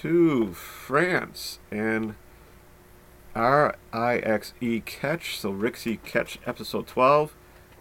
To 0.00 0.54
France 0.54 1.58
and 1.70 2.14
RIXE 3.36 4.84
Catch, 4.86 5.38
so 5.38 5.52
Rixie 5.52 6.02
Catch 6.02 6.38
episode 6.46 6.86
12. 6.86 7.34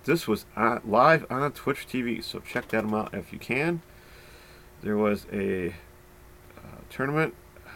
This 0.04 0.28
was 0.28 0.46
on, 0.56 0.82
live 0.86 1.26
on 1.30 1.52
Twitch 1.54 1.88
TV, 1.88 2.24
so 2.24 2.40
check 2.40 2.68
that 2.70 2.86
out 2.86 3.14
if 3.14 3.34
you 3.34 3.40
can. 3.40 3.82
There 4.82 4.98
was 4.98 5.26
a 5.32 5.70
uh, 6.58 6.82
tournament. 6.90 7.34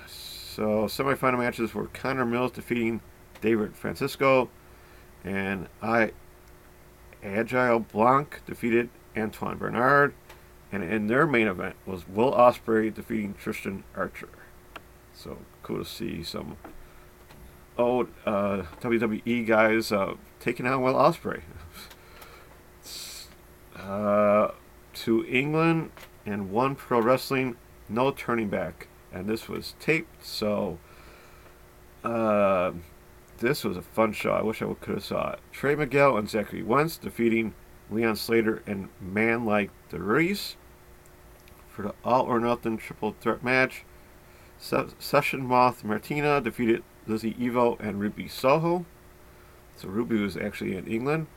So 0.08 0.86
semifinal 0.86 1.40
matches 1.40 1.74
were 1.74 1.88
Connor 1.88 2.26
Mills 2.26 2.52
defeating 2.52 3.02
David 3.40 3.76
Francisco, 3.76 4.50
and 5.24 5.68
I 5.82 6.12
Agile 7.24 7.80
Blanc 7.80 8.42
defeated 8.46 8.90
Antoine 9.16 9.58
Bernard, 9.58 10.14
and 10.72 10.84
in 10.84 11.08
their 11.08 11.28
main 11.28 11.48
event 11.48 11.76
was 11.86 12.08
Will 12.08 12.32
Ospreay 12.32 12.94
defeating 12.94 13.34
Tristan 13.34 13.84
Archer. 13.96 14.30
So 15.14 15.40
cool 15.64 15.80
to 15.80 15.86
see 15.86 16.24
some 16.24 16.58
old 17.78 18.08
uh, 18.26 18.64
WWE 18.82 19.46
guys 19.46 19.92
uh, 19.92 20.16
taking 20.40 20.66
on 20.66 20.82
Will 20.82 20.94
Ospreay. 20.94 21.42
uh, 23.76 24.52
to 24.94 25.26
England 25.26 25.92
and 26.26 26.52
one 26.52 26.76
pro 26.76 27.02
wrestling, 27.02 27.56
no 27.90 28.12
turning 28.12 28.50
back, 28.50 28.88
and 29.12 29.28
this 29.28 29.48
was 29.48 29.76
taped. 29.80 30.26
So 30.26 30.80
uh, 32.04 32.72
this 33.40 33.64
was 33.64 33.78
a 33.78 33.82
fun 33.82 34.14
show. 34.14 34.32
I 34.32 34.42
wish 34.42 34.62
I 34.62 34.74
could 34.80 34.96
have 34.96 35.04
saw 35.04 35.32
it. 35.34 35.40
Trey 35.52 35.76
Miguel 35.76 36.18
and 36.18 36.30
Zachary 36.30 36.64
Wentz 36.64 36.98
defeating 36.98 37.54
Leon 37.92 38.16
Slater 38.16 38.64
and 38.66 38.90
Man 39.00 39.46
Like 39.46 39.70
the 39.90 40.00
Reese 40.00 40.56
for 41.70 41.82
the 41.84 41.94
All 42.04 42.24
or 42.24 42.40
Nothing 42.40 42.78
Triple 42.78 43.16
Threat 43.20 43.44
match. 43.44 43.84
Se- 44.58 44.88
Session 45.00 45.46
Moth 45.46 45.84
Martina 45.84 46.40
defeated 46.42 46.84
Lizzie 47.08 47.34
Evo 47.34 47.80
and 47.80 48.00
Ruby 48.00 48.28
Soho. 48.28 48.86
So 49.76 49.88
Ruby 49.88 50.20
was 50.20 50.38
actually 50.38 50.76
in 50.76 50.88
England. 50.88 51.28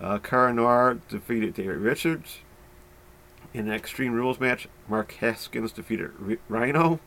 Uh, 0.00 0.18
Cara 0.18 0.52
Noir 0.52 0.98
defeated 1.08 1.54
David 1.54 1.78
Richards. 1.78 2.38
In 3.54 3.68
an 3.68 3.74
Extreme 3.74 4.14
Rules 4.14 4.40
match, 4.40 4.68
Mark 4.88 5.12
Haskins 5.12 5.72
defeated 5.72 6.10
R- 6.26 6.36
Rhino. 6.48 7.00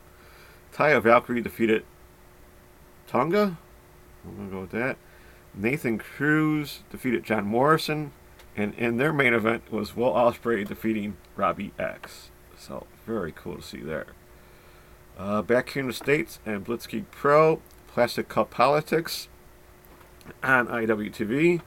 Taya 0.72 1.02
Valkyrie 1.02 1.40
defeated 1.40 1.84
Tonga. 3.06 3.58
I'm 4.24 4.36
going 4.36 4.48
to 4.48 4.54
go 4.54 4.60
with 4.62 4.70
that. 4.70 4.96
Nathan 5.54 5.98
Cruz 5.98 6.82
defeated 6.90 7.24
John 7.24 7.46
Morrison. 7.46 8.12
And 8.56 8.74
in 8.74 8.96
their 8.96 9.12
main 9.12 9.34
event 9.34 9.70
was 9.70 9.94
Will 9.94 10.12
Ospreay 10.12 10.66
defeating 10.66 11.16
Robbie 11.36 11.72
X. 11.78 12.30
So 12.56 12.86
very 13.04 13.32
cool 13.32 13.56
to 13.56 13.62
see 13.62 13.80
there. 13.80 14.06
Uh, 15.18 15.42
back 15.42 15.70
here 15.70 15.80
in 15.80 15.88
the 15.88 15.94
States 15.94 16.40
and 16.46 16.64
Blitzkrieg 16.64 17.04
Pro, 17.10 17.60
Plastic 17.86 18.28
Cup 18.28 18.50
Politics 18.50 19.28
on 20.42 20.68
IWTV. 20.68 21.60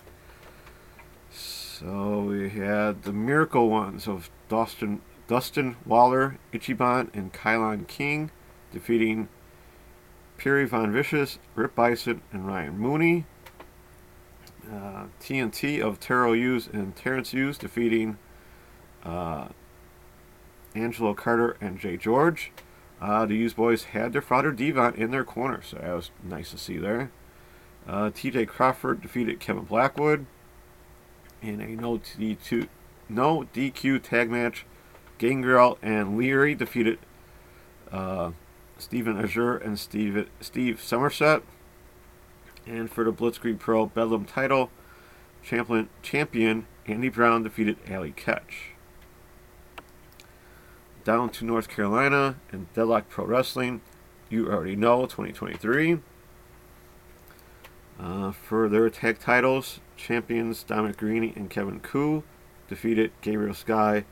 So 1.32 2.22
we 2.22 2.50
had 2.50 3.04
the 3.04 3.14
Miracle 3.14 3.70
Ones 3.70 4.08
of 4.08 4.30
Dustin, 4.50 5.02
Dustin 5.28 5.78
Waller, 5.86 6.38
Ichiban, 6.52 7.10
and 7.14 7.32
Kylon 7.32 7.88
King 7.88 8.32
defeating 8.72 9.30
Perry 10.38 10.66
Von 10.66 10.92
Vicious, 10.92 11.40
Rip 11.56 11.76
Bison, 11.76 12.22
and 12.32 12.48
Ryan 12.48 12.78
Mooney. 12.78 13.26
Uh, 14.72 15.06
TNT 15.20 15.82
of 15.82 16.00
Terrell 16.00 16.36
Hughes 16.36 16.70
and 16.72 16.96
Terrence 16.96 17.32
Hughes 17.32 17.58
defeating 17.58 18.18
uh, 19.04 19.48
Angelo 20.76 21.14
Carter 21.14 21.58
and 21.60 21.80
Jay 21.80 21.98
George. 21.98 22.52
Uh, 23.02 23.26
the 23.26 23.36
Hughes 23.36 23.54
boys 23.54 23.86
had 23.86 24.14
their 24.14 24.22
father 24.22 24.52
Devon 24.52 24.94
in 24.96 25.12
their 25.12 25.24
corner, 25.24 25.62
so 25.64 25.78
that 25.78 25.94
was 25.94 26.12
nice 26.24 26.52
to 26.52 26.58
see 26.58 26.78
there. 26.78 27.12
Uh, 27.88 28.12
TJ 28.12 28.48
Crawford 28.48 29.02
defeated 29.02 29.40
Kevin 29.40 29.64
Blackwood 29.64 30.26
in 31.42 31.62
a 31.62 31.70
no 31.70 31.98
D2, 31.98 32.68
no 33.08 33.48
DQ 33.54 34.04
tag 34.04 34.30
match. 34.30 34.66
Gangrel 35.18 35.78
and 35.82 36.18
Leary 36.18 36.56
defeated 36.56 37.00
uh, 37.92 38.32
Stephen 38.78 39.18
Azure 39.18 39.58
and 39.58 39.80
Steve 39.80 40.30
Steve 40.40 40.82
Somerset. 40.82 41.42
And 42.70 42.92
for 42.92 43.04
the 43.04 43.12
Blitzkrieg 43.12 43.58
Pro 43.58 43.88
Bedlam 43.88 44.26
title, 44.26 44.70
champion 45.42 45.90
champion 46.04 46.68
Andy 46.86 47.10
Brown 47.10 47.42
defeated 47.42 47.78
Ali 47.92 48.12
Ketch. 48.12 48.74
Down 51.04 51.32
to 51.32 51.46
North 51.46 51.68
Carolina 51.68 52.36
and 52.52 52.72
Deadlock 52.74 53.10
Pro 53.10 53.26
Wrestling, 53.26 53.82
you 54.30 54.52
already 54.52 54.76
know 54.76 55.08
2023. 55.08 56.00
Uh, 58.00 58.32
for 58.32 58.70
their 58.70 58.88
tag 58.92 59.18
titles, 59.18 59.80
champions 59.98 60.62
Dominic 60.62 60.98
Greeny 60.98 61.34
and 61.36 61.50
Kevin 61.50 61.80
Ku 61.80 62.24
defeated 62.68 63.12
Gabriel 63.22 63.56
Sky, 63.56 64.06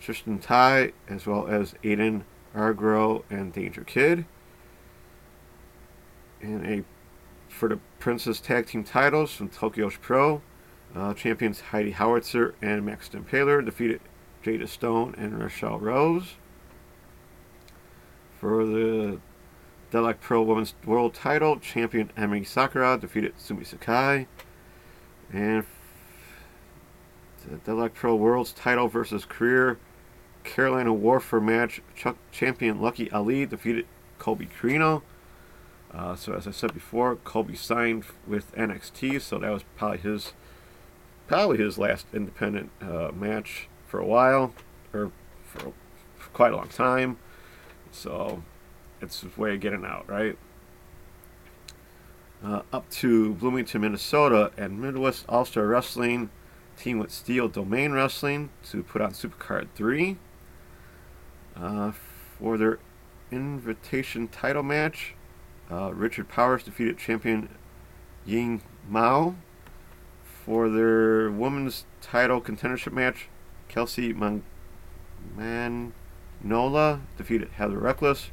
Tristan 0.00 0.40
Tai, 0.40 0.92
as 1.08 1.26
well 1.26 1.46
as 1.46 1.74
Aiden 1.84 2.22
Argro 2.56 3.22
and 3.30 3.52
Danger 3.52 3.84
Kid. 3.84 4.24
And 6.42 6.66
a 6.66 6.84
for 7.54 7.68
the 7.68 7.78
Princess 7.98 8.40
Tag 8.40 8.66
Team 8.66 8.84
titles 8.84 9.32
from 9.32 9.48
Tokyo 9.48 9.90
Pro, 10.00 10.42
uh, 10.94 11.14
champions 11.14 11.60
Heidi 11.60 11.92
Howitzer 11.92 12.54
and 12.60 12.84
Max 12.84 13.08
Impaler 13.08 13.64
defeated 13.64 14.00
Jada 14.44 14.68
Stone 14.68 15.14
and 15.16 15.38
Rochelle 15.38 15.78
Rose. 15.78 16.34
For 18.40 18.66
the 18.66 19.20
Deadlock 19.90 20.20
Pro 20.20 20.42
Women's 20.42 20.74
World 20.84 21.14
Title, 21.14 21.58
champion 21.58 22.10
Emily 22.16 22.44
Sakura 22.44 22.98
defeated 22.98 23.34
Sumi 23.38 23.64
Sakai. 23.64 24.26
And 25.32 25.64
the 27.48 27.56
Deadlock 27.58 27.94
Pro 27.94 28.14
World's 28.16 28.52
Title 28.52 28.88
versus 28.88 29.24
Career 29.24 29.78
Carolina 30.42 30.92
Warfare 30.92 31.40
match, 31.40 31.80
champion 32.30 32.80
Lucky 32.80 33.10
Ali 33.10 33.46
defeated 33.46 33.86
Colby 34.18 34.48
Corino. 34.60 35.02
Uh, 35.94 36.16
so 36.16 36.32
as 36.32 36.46
I 36.48 36.50
said 36.50 36.74
before, 36.74 37.16
Colby 37.16 37.54
signed 37.54 38.04
with 38.26 38.54
NXT, 38.56 39.20
so 39.20 39.38
that 39.38 39.50
was 39.50 39.64
probably 39.76 39.98
his 39.98 40.32
probably 41.28 41.58
his 41.58 41.78
last 41.78 42.06
independent 42.12 42.70
uh, 42.82 43.10
match 43.14 43.68
for 43.86 44.00
a 44.00 44.06
while, 44.06 44.52
or 44.92 45.10
for, 45.44 45.72
for 46.16 46.30
quite 46.32 46.52
a 46.52 46.56
long 46.56 46.68
time. 46.68 47.16
So 47.92 48.42
it's 49.00 49.20
his 49.20 49.36
way 49.36 49.54
of 49.54 49.60
getting 49.60 49.84
out, 49.84 50.08
right? 50.08 50.36
Uh, 52.44 52.62
up 52.72 52.90
to 52.90 53.34
Bloomington, 53.34 53.80
Minnesota, 53.80 54.50
and 54.56 54.80
Midwest 54.80 55.24
All 55.28 55.44
Star 55.44 55.66
Wrestling 55.66 56.30
team 56.76 56.98
with 56.98 57.10
Steel 57.10 57.48
Domain 57.48 57.92
Wrestling 57.92 58.50
to 58.70 58.82
put 58.82 59.00
on 59.00 59.12
Supercard 59.12 59.68
3 59.76 60.16
uh, 61.56 61.92
for 62.38 62.58
their 62.58 62.78
invitation 63.30 64.28
title 64.28 64.62
match. 64.62 65.14
Uh, 65.74 65.92
Richard 65.92 66.28
Powers 66.28 66.62
defeated 66.62 66.98
champion 66.98 67.48
Ying 68.24 68.62
Mao. 68.88 69.34
For 70.44 70.68
their 70.68 71.30
women's 71.30 71.84
title 72.00 72.40
contendership 72.40 72.92
match, 72.92 73.28
Kelsey 73.66 74.12
Man- 74.12 74.42
Manola 75.36 77.00
defeated 77.16 77.48
Heather 77.56 77.78
Reckless. 77.78 78.30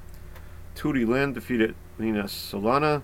Tootie 0.75 1.07
Lynn 1.07 1.33
defeated 1.33 1.73
Lena 1.97 2.25
Solana. 2.25 3.01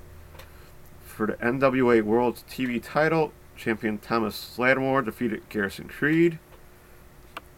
For 1.02 1.26
the 1.26 1.34
NWA 1.34 2.04
World 2.04 2.44
TV 2.48 2.84
title, 2.84 3.32
champion 3.56 3.98
Thomas 3.98 4.60
Lattimore 4.60 5.02
defeated 5.02 5.50
Garrison 5.50 5.88
Creed. 5.88 6.38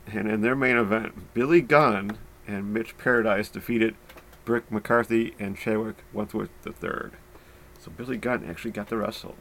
And 0.08 0.30
in 0.32 0.42
their 0.42 0.56
main 0.56 0.78
event, 0.78 1.34
Billy 1.34 1.62
Gunn 1.62 2.20
and 2.48 2.74
Mitch 2.74 2.98
Paradise 2.98 3.50
defeated 3.50 3.96
Brick 4.50 4.72
McCarthy 4.72 5.36
and 5.38 5.56
Chadwick 5.56 5.98
Wentworth 6.12 6.50
III. 6.66 7.12
So 7.78 7.92
Billy 7.96 8.18
Gunn 8.18 8.44
actually 8.50 8.72
got 8.72 8.90
the 8.90 8.98
wrestle. 8.98 9.36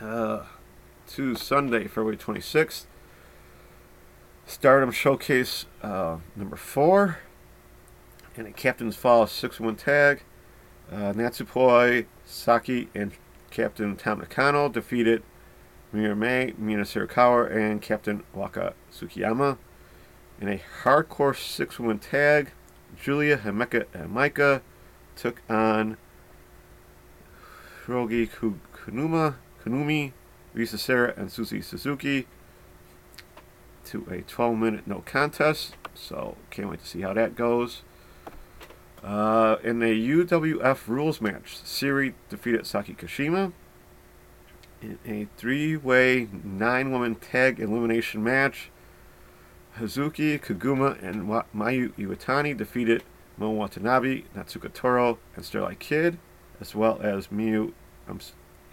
Uh, 0.00 0.46
to 1.10 1.36
Sunday, 1.36 1.84
February 1.84 2.16
26th, 2.16 2.86
Stardom 4.46 4.90
Showcase 4.90 5.66
uh, 5.80 6.16
number 6.34 6.56
four, 6.56 7.18
and 8.36 8.48
a 8.48 8.50
Captain's 8.50 8.96
Fall 8.96 9.28
6 9.28 9.60
1 9.60 9.76
tag. 9.76 10.24
Uh, 10.90 11.12
Natsupoi, 11.12 12.06
Saki, 12.24 12.88
and 12.96 13.12
Captain 13.50 13.94
Tam 13.94 14.18
Nakano 14.18 14.68
defeated 14.68 15.22
Mirame, 15.94 16.58
Mina 16.58 16.82
Shirakawa, 16.82 17.54
and 17.54 17.80
Captain 17.80 18.24
Waka 18.34 18.74
Tsukiyama. 18.90 19.56
In 20.40 20.48
a 20.48 20.60
hardcore 20.82 21.36
6 21.36 21.78
1 21.78 22.00
tag, 22.00 22.50
Julia, 23.00 23.38
Himeka, 23.38 23.86
and 23.92 24.10
Micah 24.10 24.62
took 25.14 25.42
on 25.48 25.96
Hirogi 27.86 28.28
Kunuma, 28.28 29.34
Kunumi, 29.64 30.12
Risa 30.54 30.78
Sarah, 30.78 31.14
and 31.16 31.30
Susie 31.30 31.62
Suzuki. 31.62 32.26
to 33.84 34.06
a 34.10 34.22
12 34.22 34.56
minute 34.58 34.86
no 34.86 35.02
contest. 35.06 35.74
So 35.94 36.36
can't 36.50 36.68
wait 36.68 36.80
to 36.80 36.86
see 36.86 37.00
how 37.02 37.14
that 37.14 37.36
goes. 37.36 37.82
Uh, 39.02 39.56
in 39.62 39.82
a 39.82 39.94
UWF 39.94 40.88
rules 40.88 41.20
match, 41.20 41.58
Siri 41.62 42.14
defeated 42.28 42.66
Saki 42.66 42.94
Kashima. 42.94 43.52
In 44.82 44.98
a 45.06 45.28
three 45.36 45.76
way, 45.76 46.28
nine 46.44 46.90
woman 46.90 47.14
tag 47.14 47.60
elimination 47.60 48.22
match, 48.22 48.70
Hazuki, 49.78 50.40
Koguma, 50.40 51.02
and 51.02 51.28
Mayu 51.54 51.92
Iwatani 51.92 52.56
defeated 52.56 53.02
Mo 53.36 53.50
Watanabe, 53.50 54.24
Natsuko 54.34 54.72
Tora, 54.72 55.16
and 55.34 55.44
Starlight 55.44 55.78
Kid, 55.78 56.18
as 56.60 56.74
well 56.74 56.98
as 57.02 57.28
Miyu 57.28 57.72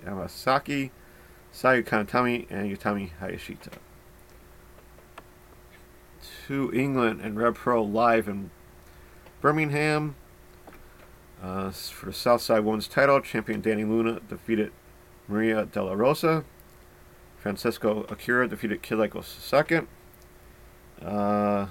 Yamasaki, 0.06 0.92
Saya 1.52 1.84
Kamitani, 1.84 2.48
and 2.50 2.76
Yutami 2.76 3.12
Hayashita. 3.22 3.74
To 6.48 6.74
England 6.74 7.22
and 7.22 7.38
Rev 7.38 7.56
Pro 7.56 7.84
live 7.84 8.28
in 8.28 8.50
Birmingham. 9.42 10.16
Uh, 11.42 11.72
for 11.72 12.06
the 12.06 12.14
Southside 12.14 12.64
Women's 12.64 12.88
title, 12.88 13.20
champion 13.20 13.62
Dani 13.62 13.88
Luna 13.88 14.22
defeated 14.30 14.72
Maria 15.28 15.66
De 15.66 15.84
La 15.84 15.92
Rosa. 15.92 16.46
Francesco 17.38 18.06
Akira 18.10 18.48
defeated 18.48 18.82
Lykos 18.82 19.72
II. 19.72 19.86
Uh, 21.02 21.68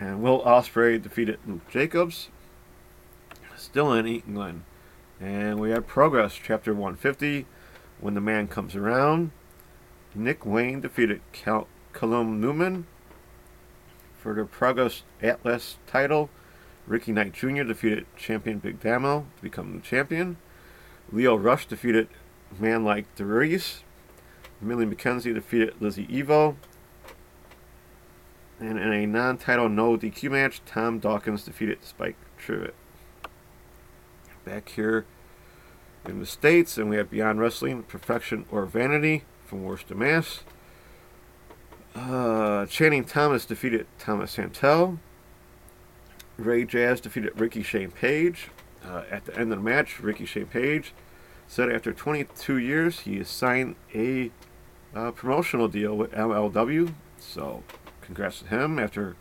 and 0.00 0.22
Will 0.22 0.42
Ospreay 0.42 1.00
defeated 1.00 1.38
Luke 1.46 1.68
Jacobs. 1.70 2.28
Still 3.56 3.92
in 3.92 4.06
England. 4.06 4.64
And 5.20 5.58
we 5.58 5.70
have 5.70 5.86
Progress, 5.86 6.38
Chapter 6.40 6.72
150. 6.72 7.46
When 8.00 8.14
the 8.14 8.20
Man 8.20 8.46
Comes 8.46 8.76
Around. 8.76 9.32
Nick 10.14 10.46
Wayne 10.46 10.80
defeated 10.80 11.20
Cal- 11.32 11.66
Callum 11.92 12.40
Newman. 12.40 12.86
For 14.20 14.34
the 14.34 14.44
Progress 14.44 15.02
Atlas 15.22 15.76
title, 15.86 16.30
Ricky 16.86 17.12
Knight 17.12 17.32
Jr. 17.32 17.62
defeated 17.64 18.06
champion 18.16 18.58
Big 18.58 18.80
Damo 18.80 19.26
to 19.36 19.42
become 19.42 19.74
the 19.76 19.82
champion. 19.82 20.36
Leo 21.12 21.36
Rush 21.36 21.66
defeated 21.66 22.08
Man 22.58 22.84
Like 22.84 23.14
DeReiss. 23.16 23.82
Millie 24.60 24.86
McKenzie 24.86 25.34
defeated 25.34 25.74
Lizzie 25.80 26.06
Evo. 26.06 26.56
And 28.60 28.78
in 28.78 28.92
a 28.92 29.06
non-title 29.06 29.68
no 29.68 29.96
DQ 29.96 30.30
match, 30.32 30.60
Tom 30.66 30.98
Dawkins 30.98 31.44
defeated 31.44 31.84
Spike 31.84 32.16
Trivett. 32.40 32.72
Back 34.44 34.70
here 34.70 35.04
in 36.06 36.18
the 36.18 36.26
States, 36.26 36.76
and 36.76 36.88
we 36.88 36.96
have 36.96 37.10
Beyond 37.10 37.40
Wrestling, 37.40 37.82
Perfection 37.84 38.46
or 38.50 38.64
Vanity 38.66 39.24
from 39.46 39.62
Worcester 39.62 39.94
Mass. 39.94 40.40
Uh, 41.94 42.66
Channing 42.66 43.04
Thomas 43.04 43.44
defeated 43.44 43.86
Thomas 43.98 44.32
Santel. 44.32 44.98
Ray 46.36 46.64
Jazz 46.64 47.00
defeated 47.00 47.38
Ricky 47.38 47.62
Shane 47.62 47.90
Page. 47.90 48.48
Uh, 48.84 49.02
at 49.10 49.24
the 49.24 49.34
end 49.34 49.52
of 49.52 49.58
the 49.58 49.64
match, 49.64 50.00
Ricky 50.00 50.24
Shane 50.24 50.46
Page 50.46 50.92
said 51.48 51.70
after 51.70 51.92
22 51.92 52.58
years 52.58 53.00
he 53.00 53.18
has 53.18 53.28
signed 53.28 53.74
a 53.94 54.30
uh, 54.94 55.10
promotional 55.10 55.66
deal 55.66 55.96
with 55.96 56.12
MLW. 56.12 56.94
So, 57.18 57.64
congrats 58.08 58.40
to 58.40 58.46
him. 58.46 58.78
After 58.78 59.16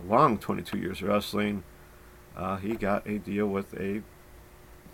a 0.00 0.04
long 0.10 0.38
22 0.38 0.78
years 0.78 1.02
of 1.02 1.08
wrestling, 1.08 1.64
uh, 2.34 2.56
he 2.56 2.74
got 2.74 3.06
a 3.06 3.18
deal 3.18 3.46
with 3.46 3.74
a 3.74 4.02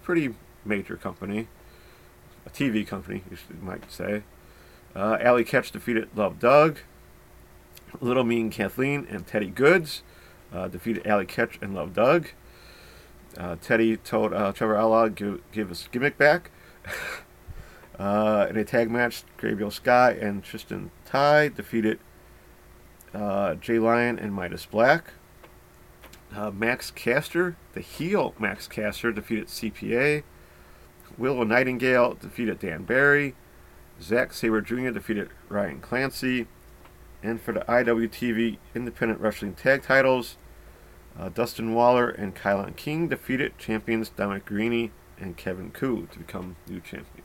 pretty 0.02 0.34
major 0.64 0.96
company, 0.96 1.46
a 2.44 2.50
TV 2.50 2.84
company, 2.84 3.22
you 3.30 3.38
might 3.60 3.90
say. 3.92 4.24
Uh, 4.94 5.16
Katch 5.18 5.70
defeated 5.70 6.08
Love 6.16 6.40
Doug. 6.40 6.80
Little 8.00 8.24
Mean 8.24 8.50
Kathleen 8.50 9.06
and 9.08 9.24
Teddy 9.24 9.50
Goodz 9.50 10.02
uh, 10.52 10.66
defeated 10.66 11.06
Allie 11.06 11.26
Katch 11.26 11.62
and 11.62 11.74
Love 11.74 11.94
Doug. 11.94 12.28
Uh, 13.38 13.56
Teddy 13.60 13.96
told 13.98 14.32
uh, 14.32 14.50
Trevor 14.52 14.76
Outlaw 14.76 15.08
give, 15.08 15.40
give 15.52 15.68
his 15.68 15.88
gimmick 15.92 16.18
back. 16.18 16.50
uh, 18.00 18.46
in 18.50 18.56
a 18.56 18.64
tag 18.64 18.90
match, 18.90 19.22
Gabriel 19.38 19.70
Sky 19.70 20.10
and 20.10 20.42
Tristan 20.42 20.90
Ty 21.04 21.48
defeated 21.48 22.00
uh, 23.14 23.54
Jay 23.56 23.78
Lyon 23.78 24.18
and 24.18 24.32
Midas 24.32 24.66
Black. 24.66 25.12
Uh, 26.34 26.50
Max 26.50 26.90
Caster, 26.90 27.56
the 27.74 27.80
heel 27.80 28.34
Max 28.38 28.66
Caster, 28.66 29.12
defeated 29.12 29.48
CPA. 29.48 30.22
Willow 31.18 31.44
Nightingale 31.44 32.14
defeated 32.14 32.58
Dan 32.58 32.84
Barry. 32.84 33.34
Zack 34.00 34.32
Sabre 34.32 34.62
Jr. 34.62 34.90
defeated 34.90 35.28
Ryan 35.48 35.80
Clancy. 35.80 36.46
And 37.22 37.40
for 37.40 37.52
the 37.52 37.60
IWTV 37.60 38.58
Independent 38.74 39.20
Wrestling 39.20 39.54
Tag 39.54 39.82
Titles, 39.82 40.36
uh, 41.18 41.28
Dustin 41.28 41.74
Waller 41.74 42.08
and 42.08 42.34
Kylon 42.34 42.74
King 42.74 43.08
defeated 43.08 43.58
champions 43.58 44.08
Dominic 44.08 44.46
Garrini 44.46 44.90
and 45.18 45.36
Kevin 45.36 45.70
Ku 45.70 46.08
to 46.10 46.18
become 46.18 46.56
new 46.68 46.80
champions. 46.80 47.21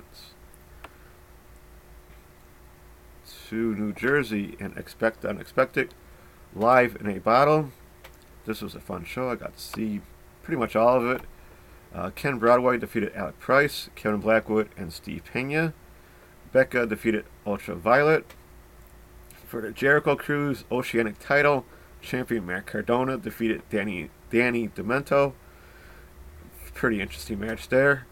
To 3.49 3.75
New 3.75 3.93
Jersey 3.93 4.57
and 4.59 4.77
Expect 4.77 5.21
the 5.21 5.29
Unexpected 5.29 5.93
live 6.53 6.97
in 6.99 7.07
a 7.07 7.19
bottle. 7.19 7.71
This 8.45 8.61
was 8.61 8.75
a 8.75 8.81
fun 8.81 9.05
show. 9.05 9.29
I 9.29 9.35
got 9.35 9.55
to 9.55 9.63
see 9.63 10.01
pretty 10.43 10.59
much 10.59 10.75
all 10.75 10.97
of 10.97 11.05
it. 11.05 11.21
Uh, 11.95 12.09
Ken 12.09 12.39
Broadway 12.39 12.77
defeated 12.77 13.15
Alec 13.15 13.39
Price, 13.39 13.89
Kevin 13.95 14.19
Blackwood, 14.19 14.67
and 14.75 14.91
Steve 14.91 15.23
Pena. 15.31 15.73
Becca 16.51 16.87
defeated 16.87 17.23
Ultraviolet. 17.45 18.25
For 19.45 19.61
the 19.61 19.71
Jericho 19.71 20.17
Cruise 20.17 20.65
Oceanic 20.69 21.17
title, 21.17 21.65
champion 22.01 22.45
Matt 22.45 22.65
Cardona 22.65 23.17
defeated 23.17 23.61
Danny 23.69 24.09
Danny 24.29 24.67
Demento. 24.67 25.31
Pretty 26.73 26.99
interesting 26.99 27.39
match 27.39 27.69
there. 27.69 28.07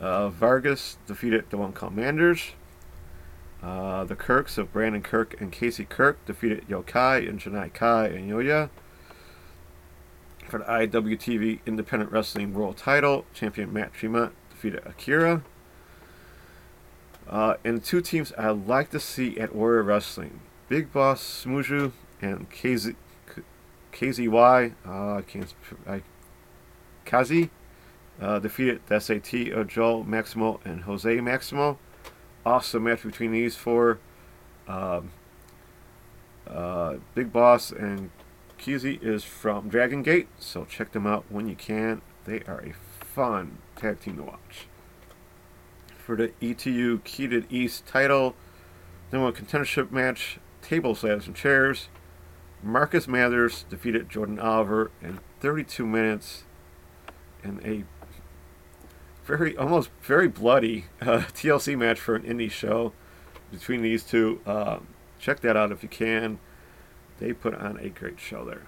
Uh, 0.00 0.30
Vargas 0.30 0.98
defeated 1.06 1.44
the 1.50 1.58
One 1.58 1.72
Commanders. 1.72 2.54
Uh, 3.62 4.04
the 4.04 4.16
Kirks 4.16 4.56
of 4.56 4.72
Brandon 4.72 5.02
Kirk 5.02 5.38
and 5.40 5.52
Casey 5.52 5.84
Kirk 5.84 6.24
defeated 6.24 6.66
Yokai 6.68 7.28
and 7.28 7.38
Janai 7.38 7.72
Kai 7.72 8.06
and 8.06 8.30
Yoya. 8.30 8.70
For 10.48 10.58
the 10.58 10.64
IWTV 10.64 11.60
Independent 11.66 12.10
Wrestling 12.10 12.54
World 12.54 12.76
Title, 12.76 13.24
champion 13.34 13.72
Matt 13.72 13.92
Tremont 13.92 14.32
defeated 14.50 14.82
Akira. 14.86 15.42
Uh, 17.28 17.54
and 17.64 17.84
two 17.84 18.00
teams 18.00 18.32
I'd 18.36 18.66
like 18.66 18.90
to 18.90 18.98
see 18.98 19.38
at 19.38 19.54
Warrior 19.54 19.84
Wrestling 19.84 20.40
Big 20.68 20.92
Boss 20.92 21.44
Shimizu 21.44 21.92
and 22.20 22.50
KZ, 22.50 22.96
KZY. 23.92 24.72
Uh, 24.86 25.14
I 25.14 25.22
can't. 25.22 25.54
I, 25.86 26.02
Kazi 27.04 27.50
uh, 28.20 28.38
defeated 28.38 28.80
the 28.86 28.98
SAT 28.98 29.52
of 29.52 29.68
Joel 29.68 30.04
Maximo 30.04 30.60
and 30.64 30.82
Jose 30.82 31.20
Maximo. 31.20 31.78
Awesome 32.44 32.84
match 32.84 33.02
between 33.02 33.32
these 33.32 33.56
four. 33.56 33.98
Um, 34.66 35.10
uh, 36.46 36.96
Big 37.14 37.32
Boss 37.32 37.70
and 37.70 38.10
Kizi 38.58 38.98
is 39.02 39.24
from 39.24 39.68
Dragon 39.68 40.02
Gate, 40.02 40.28
so 40.38 40.64
check 40.64 40.92
them 40.92 41.06
out 41.06 41.24
when 41.28 41.48
you 41.48 41.54
can. 41.54 42.02
They 42.24 42.40
are 42.46 42.60
a 42.60 42.72
fun 43.04 43.58
tag 43.76 44.00
team 44.00 44.16
to 44.16 44.22
watch. 44.22 44.66
For 45.98 46.16
the 46.16 46.32
ETU 46.40 47.00
Keated 47.04 47.46
East 47.50 47.86
title, 47.86 48.34
then 49.10 49.20
a 49.20 49.32
contendership 49.32 49.90
match, 49.90 50.38
tables, 50.62 51.04
ladders, 51.04 51.26
and 51.26 51.36
chairs. 51.36 51.88
Marcus 52.62 53.08
Mathers 53.08 53.64
defeated 53.68 54.08
Jordan 54.08 54.38
Oliver 54.38 54.90
in 55.02 55.20
32 55.40 55.86
minutes 55.86 56.44
in 57.42 57.60
a 57.64 57.84
very, 59.36 59.56
almost 59.56 59.90
very 60.02 60.28
bloody 60.28 60.86
uh, 61.00 61.18
TLC 61.34 61.78
match 61.78 62.00
for 62.00 62.16
an 62.16 62.22
indie 62.22 62.50
show 62.50 62.92
between 63.52 63.82
these 63.82 64.02
two. 64.02 64.40
Uh, 64.44 64.78
check 65.18 65.40
that 65.40 65.56
out 65.56 65.72
if 65.72 65.82
you 65.82 65.88
can. 65.88 66.38
They 67.18 67.32
put 67.32 67.54
on 67.54 67.78
a 67.78 67.90
great 67.90 68.18
show 68.18 68.44
there. 68.44 68.66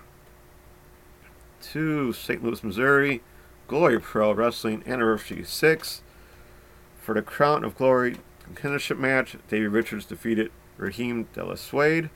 To 1.72 2.12
St. 2.12 2.42
Louis, 2.42 2.62
Missouri, 2.62 3.22
Glory 3.66 4.01
Pro 4.01 4.32
Wrestling 4.32 4.82
Anniversary 4.86 5.45
6. 5.45 6.03
For 7.01 7.14
the 7.14 7.22
Crown 7.22 7.64
of 7.64 7.76
Glory 7.76 8.16
contendership 8.49 8.99
match, 8.99 9.36
Davey 9.49 9.66
Richards 9.66 10.05
defeated 10.05 10.53
Rahim 10.76 11.28
De 11.32 11.45
La 11.45 11.55
Suede. 11.55 12.11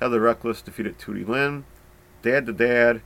Heather 0.00 0.20
Reckless 0.20 0.62
defeated 0.62 0.98
Tootie 0.98 1.26
Lynn. 1.26 1.64
Dad 2.22 2.46
to 2.46 2.52
Dad, 2.52 3.02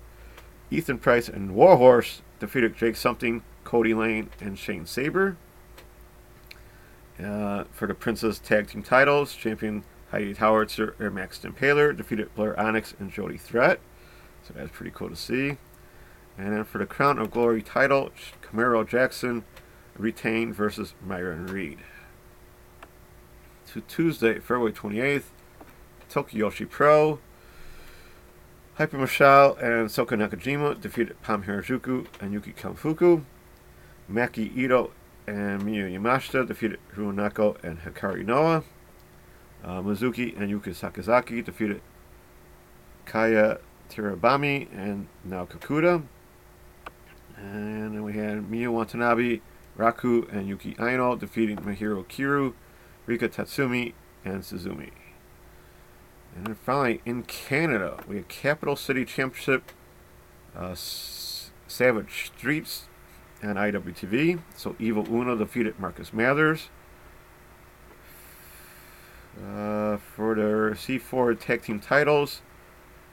Ethan 0.70 0.98
Price 0.98 1.28
and 1.28 1.54
Warhorse 1.54 2.22
defeated 2.40 2.76
Jake 2.76 2.96
Something, 2.96 3.42
Cody 3.64 3.94
Lane, 3.94 4.30
and 4.40 4.58
Shane 4.58 4.86
Saber. 4.86 5.36
Uh, 7.22 7.64
for 7.70 7.86
the 7.86 7.94
Princess 7.94 8.38
Tag 8.38 8.68
Team 8.68 8.82
titles, 8.82 9.34
champion 9.34 9.84
Heidi 10.10 10.34
Howitzer 10.34 10.94
and 10.98 11.14
Max 11.14 11.38
Impaler 11.40 11.96
defeated 11.96 12.34
Blair 12.34 12.58
Onyx 12.58 12.94
and 12.98 13.10
Jody 13.10 13.36
Threat. 13.36 13.80
So 14.46 14.54
that's 14.54 14.70
pretty 14.70 14.92
cool 14.92 15.08
to 15.08 15.16
see. 15.16 15.58
And 16.36 16.52
then 16.52 16.64
for 16.64 16.78
the 16.78 16.86
Crown 16.86 17.18
of 17.18 17.30
Glory 17.30 17.62
title, 17.62 18.10
Camaro 18.42 18.86
Jackson 18.86 19.44
retained 19.96 20.54
versus 20.54 20.94
Myron 21.04 21.46
Reed. 21.46 21.78
To 23.72 23.80
Tuesday, 23.82 24.34
February 24.40 24.72
28th, 24.72 25.24
Tokyo 26.08 26.50
Joshi 26.50 26.68
Pro. 26.68 27.18
Hyper 28.74 28.98
Misao 28.98 29.56
and 29.62 29.88
Shoko 29.88 30.18
Nakajima 30.18 30.80
defeated 30.80 31.20
Pom 31.22 31.44
Harajuku 31.44 32.06
and 32.20 32.32
Yuki 32.32 32.52
Kamifuku. 32.52 33.22
Maki 34.10 34.56
Ito 34.56 34.90
and 35.26 35.62
Miyu 35.62 35.90
Yamashita 35.90 36.46
defeated 36.46 36.78
Ruanako 36.94 37.62
and 37.62 37.80
Hikari 37.80 38.24
Noa. 38.24 38.62
Uh, 39.64 39.80
Mizuki 39.80 40.38
and 40.38 40.50
Yuka 40.50 40.74
Sakazaki 40.74 41.42
defeated 41.42 41.80
Kaya 43.06 43.58
Toribami 43.88 44.68
and 44.76 45.06
Nao 45.24 45.46
Kakuda. 45.46 46.02
And 47.36 47.94
then 47.94 48.02
we 48.02 48.12
had 48.12 48.50
Miyu 48.50 48.72
Watanabe, 48.72 49.40
Raku, 49.78 50.30
and 50.32 50.48
Yuki 50.48 50.76
Aino 50.78 51.16
defeating 51.16 51.56
Mahiro 51.58 52.04
Kiryu, 52.04 52.52
Rika 53.06 53.28
Tatsumi, 53.28 53.94
and 54.24 54.42
Suzume. 54.42 54.90
And 56.36 56.46
then 56.46 56.54
finally, 56.54 57.00
in 57.04 57.22
Canada, 57.22 58.02
we 58.06 58.16
had 58.16 58.28
Capital 58.28 58.76
City 58.76 59.04
Championship, 59.04 59.72
uh, 60.56 60.74
Savage 60.74 62.32
Streets, 62.36 62.88
and 63.44 63.58
IWTV. 63.58 64.40
So 64.56 64.74
Evil 64.78 65.06
Uno 65.08 65.36
defeated 65.36 65.78
Marcus 65.78 66.12
Mathers. 66.12 66.70
Uh, 69.36 69.96
for 69.96 70.34
their 70.34 70.70
C4 70.70 71.38
tag 71.38 71.62
team 71.62 71.80
titles, 71.80 72.40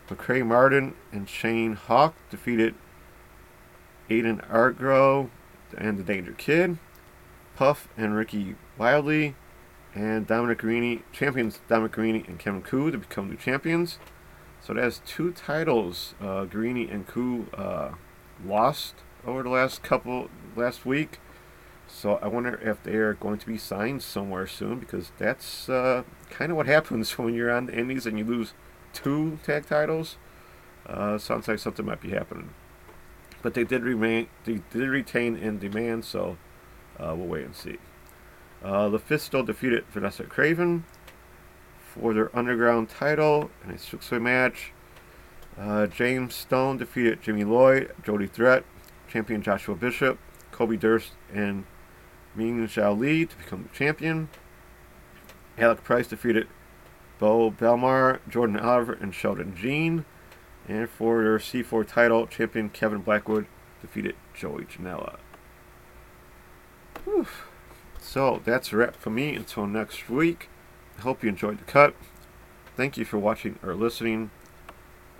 McCray 0.08 0.46
Martin 0.46 0.94
and 1.12 1.28
Shane 1.28 1.74
Hawk 1.74 2.16
defeated 2.30 2.76
Aiden 4.10 4.48
Argro 4.50 5.30
and 5.78 5.98
the 5.98 6.04
Danger 6.04 6.34
Kid. 6.34 6.78
Puff 7.56 7.88
and 7.98 8.16
Ricky 8.16 8.56
Wildly 8.78 9.36
and 9.94 10.26
Dominic 10.26 10.60
Garrini, 10.60 11.02
champions 11.12 11.60
Dominic 11.68 11.94
Garrini 11.94 12.28
and 12.28 12.40
Kevin 12.40 12.62
Ku 12.62 12.92
to 12.92 12.98
become 12.98 13.30
new 13.30 13.38
champions. 13.38 14.00
So 14.62 14.74
that's 14.74 15.02
two 15.06 15.32
titles 15.32 16.14
uh, 16.22 16.46
Garrini 16.46 16.92
and 16.92 17.08
Koo 17.08 17.48
uh, 17.54 17.92
lost 18.46 18.96
over 19.26 19.44
the 19.44 19.50
last 19.50 19.84
couple 19.84 20.30
last 20.56 20.86
week. 20.86 21.20
So 21.88 22.16
I 22.22 22.28
wonder 22.28 22.56
if 22.64 22.82
they 22.84 22.96
are 22.96 23.14
going 23.14 23.38
to 23.40 23.46
be 23.46 23.58
signed 23.58 24.02
somewhere 24.02 24.48
soon 24.48 24.80
because 24.80 25.12
that's 25.18 25.68
uh, 25.70 26.04
kind 26.30 26.52
of 26.52 26.58
what 26.58 26.66
happens 26.78 27.18
when 27.18 27.34
you're 27.34 27.52
on 27.52 27.68
the 27.68 27.78
Indies 27.78 28.06
and 28.06 28.18
you 28.18 28.26
lose 28.26 28.54
two 28.94 29.40
tag 29.44 29.68
titles. 29.68 30.18
Uh, 30.88 31.18
sounds 31.18 31.48
like 31.48 31.60
something 31.60 31.86
might 31.86 32.02
be 32.02 32.12
happening. 32.12 32.50
But 33.42 33.54
they 33.54 33.64
did 33.64 33.84
remain, 33.84 34.28
they 34.46 34.62
did 34.72 34.88
retain 34.88 35.36
in 35.36 35.60
demand, 35.60 36.06
so 36.06 36.38
uh, 37.00 37.14
we'll 37.16 37.28
wait 37.28 37.46
and 37.46 37.56
see. 37.56 37.78
Uh, 38.64 38.96
still 39.18 39.44
defeated 39.44 39.86
Vanessa 39.92 40.24
Kraven 40.24 40.84
for 41.94 42.14
their 42.14 42.36
underground 42.38 42.90
title 42.90 43.50
in 43.66 43.72
a 43.72 43.78
six-way 43.78 44.20
match. 44.20 44.72
Uh, 45.60 45.88
James 45.88 46.36
Stone 46.36 46.78
defeated 46.78 47.22
Jimmy 47.22 47.44
Lloyd, 47.44 47.92
Jody 48.04 48.28
Threat, 48.28 48.64
champion 49.12 49.41
Joshua 49.41 49.76
Bishop, 49.76 50.18
Kobe 50.51 50.78
Durst, 50.78 51.12
and 51.34 51.66
Ming 52.36 52.66
Xiao 52.68 52.97
Li 52.97 53.26
to 53.26 53.38
become 53.38 53.64
the 53.64 53.78
champion. 53.78 54.30
Alec 55.57 55.84
Price 55.84 56.07
defeated 56.07 56.47
Bo 57.20 57.51
Belmar, 57.51 58.20
Jordan 58.28 58.57
Oliver, 58.57 58.93
and 58.93 59.14
Sheldon 59.14 59.55
Jean. 59.55 60.05
And 60.68 60.89
for 60.89 61.24
their 61.24 61.38
C4 61.38 61.88
title, 61.88 62.28
champion 62.28 62.70
Kevin 62.70 63.01
Blackwood 63.01 63.47
defeated 63.82 64.16
Joey 64.34 64.66
Janela. 64.66 65.18
So 67.99 68.41
that's 68.43 68.72
a 68.72 68.78
wrap 68.78 68.95
for 68.95 69.09
me 69.09 69.36
until 69.36 69.68
next 69.68 70.09
week. 70.09 70.49
I 70.97 71.01
hope 71.01 71.24
you 71.24 71.30
enjoyed 71.30 71.59
the 71.59 71.64
cut. 71.66 71.95
Thank 72.78 72.97
you 72.97 73.05
for 73.05 73.18
watching 73.18 73.59
or 73.62 73.76
listening. 73.76 74.32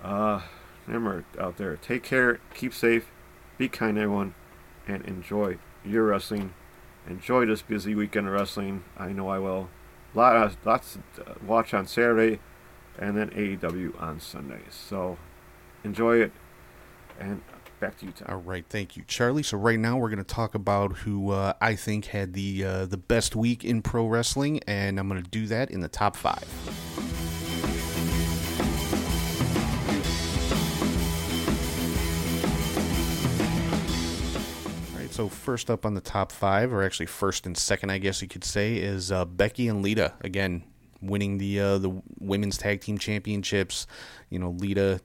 Uh, 0.02 0.40
remember 0.86 1.24
out 1.38 1.58
there, 1.58 1.76
take 1.76 2.02
care, 2.02 2.40
keep 2.54 2.72
safe, 2.74 3.11
be 3.62 3.68
kind 3.68 3.96
everyone, 3.96 4.34
and 4.88 5.04
enjoy 5.04 5.56
your 5.84 6.06
wrestling. 6.06 6.52
Enjoy 7.08 7.46
this 7.46 7.62
busy 7.62 7.94
weekend 7.94 8.26
of 8.26 8.32
wrestling. 8.32 8.82
I 8.98 9.12
know 9.12 9.28
I 9.28 9.38
will. 9.38 9.70
Lot 10.14 10.36
of, 10.36 10.56
lots 10.64 10.98
to 11.14 11.36
watch 11.46 11.72
on 11.72 11.86
Saturday, 11.86 12.40
and 12.98 13.16
then 13.16 13.30
AEW 13.30 14.02
on 14.02 14.18
Sunday. 14.18 14.62
So 14.68 15.16
enjoy 15.84 16.22
it, 16.22 16.32
and 17.20 17.40
back 17.78 17.96
to 17.98 18.06
you, 18.06 18.10
Tom. 18.10 18.26
All 18.30 18.40
right, 18.40 18.64
thank 18.68 18.96
you, 18.96 19.04
Charlie. 19.06 19.44
So 19.44 19.56
right 19.56 19.78
now 19.78 19.96
we're 19.96 20.10
going 20.10 20.18
to 20.18 20.24
talk 20.24 20.56
about 20.56 20.98
who 20.98 21.30
uh, 21.30 21.52
I 21.60 21.76
think 21.76 22.06
had 22.06 22.32
the 22.32 22.64
uh, 22.64 22.86
the 22.86 22.96
best 22.96 23.36
week 23.36 23.64
in 23.64 23.80
pro 23.80 24.08
wrestling, 24.08 24.58
and 24.66 24.98
I'm 24.98 25.08
going 25.08 25.22
to 25.22 25.30
do 25.30 25.46
that 25.46 25.70
in 25.70 25.78
the 25.78 25.88
top 25.88 26.16
five. 26.16 26.48
So 35.12 35.28
first 35.28 35.70
up 35.70 35.84
on 35.84 35.94
the 35.94 36.00
top 36.00 36.32
five, 36.32 36.72
or 36.72 36.82
actually 36.82 37.06
first 37.06 37.46
and 37.46 37.56
second, 37.56 37.90
I 37.90 37.98
guess 37.98 38.22
you 38.22 38.28
could 38.28 38.44
say, 38.44 38.76
is 38.76 39.12
uh, 39.12 39.24
Becky 39.24 39.68
and 39.68 39.82
Lita 39.82 40.14
again 40.22 40.64
winning 41.00 41.38
the 41.38 41.60
uh, 41.60 41.78
the 41.78 42.02
women's 42.18 42.56
tag 42.56 42.80
team 42.80 42.98
championships. 42.98 43.86
You 44.30 44.38
know, 44.38 44.50
Lita 44.50 45.00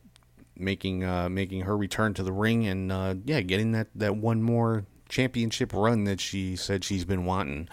making 0.55 1.03
uh, 1.03 1.29
making 1.29 1.61
her 1.61 1.75
return 1.75 2.13
to 2.15 2.23
the 2.23 2.31
ring 2.31 2.67
and 2.67 2.91
uh, 2.91 3.15
yeah, 3.25 3.41
getting 3.41 3.73
that, 3.73 3.87
that 3.95 4.15
one 4.15 4.41
more 4.41 4.85
championship 5.09 5.73
run 5.73 6.03
that 6.05 6.19
she 6.19 6.55
said 6.55 6.83
she's 6.83 7.05
been 7.05 7.25
wanting. 7.25 7.67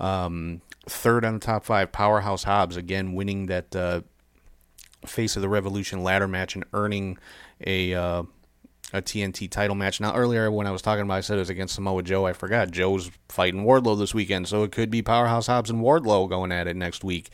Um, 0.00 0.60
third 0.86 1.24
on 1.24 1.34
the 1.34 1.40
top 1.40 1.64
five, 1.64 1.92
Powerhouse 1.92 2.44
Hobbs 2.44 2.76
again 2.76 3.14
winning 3.14 3.46
that 3.46 3.74
uh, 3.74 4.00
Face 5.06 5.36
of 5.36 5.42
the 5.42 5.48
Revolution 5.48 6.02
ladder 6.02 6.28
match 6.28 6.54
and 6.54 6.64
earning 6.72 7.18
a 7.64 7.94
uh, 7.94 8.22
a 8.94 9.02
TNT 9.02 9.50
title 9.50 9.74
match. 9.74 10.00
Now 10.00 10.14
earlier 10.14 10.50
when 10.50 10.66
I 10.66 10.70
was 10.70 10.82
talking 10.82 11.02
about, 11.02 11.14
I 11.14 11.20
said 11.20 11.36
it 11.36 11.40
was 11.40 11.50
against 11.50 11.74
Samoa 11.74 12.02
Joe. 12.02 12.26
I 12.26 12.32
forgot 12.32 12.70
Joe's 12.70 13.10
fighting 13.28 13.64
Wardlow 13.64 13.98
this 13.98 14.14
weekend, 14.14 14.48
so 14.48 14.62
it 14.62 14.72
could 14.72 14.90
be 14.90 15.02
Powerhouse 15.02 15.48
Hobbs 15.48 15.70
and 15.70 15.80
Wardlow 15.80 16.28
going 16.28 16.52
at 16.52 16.66
it 16.66 16.76
next 16.76 17.04
week 17.04 17.30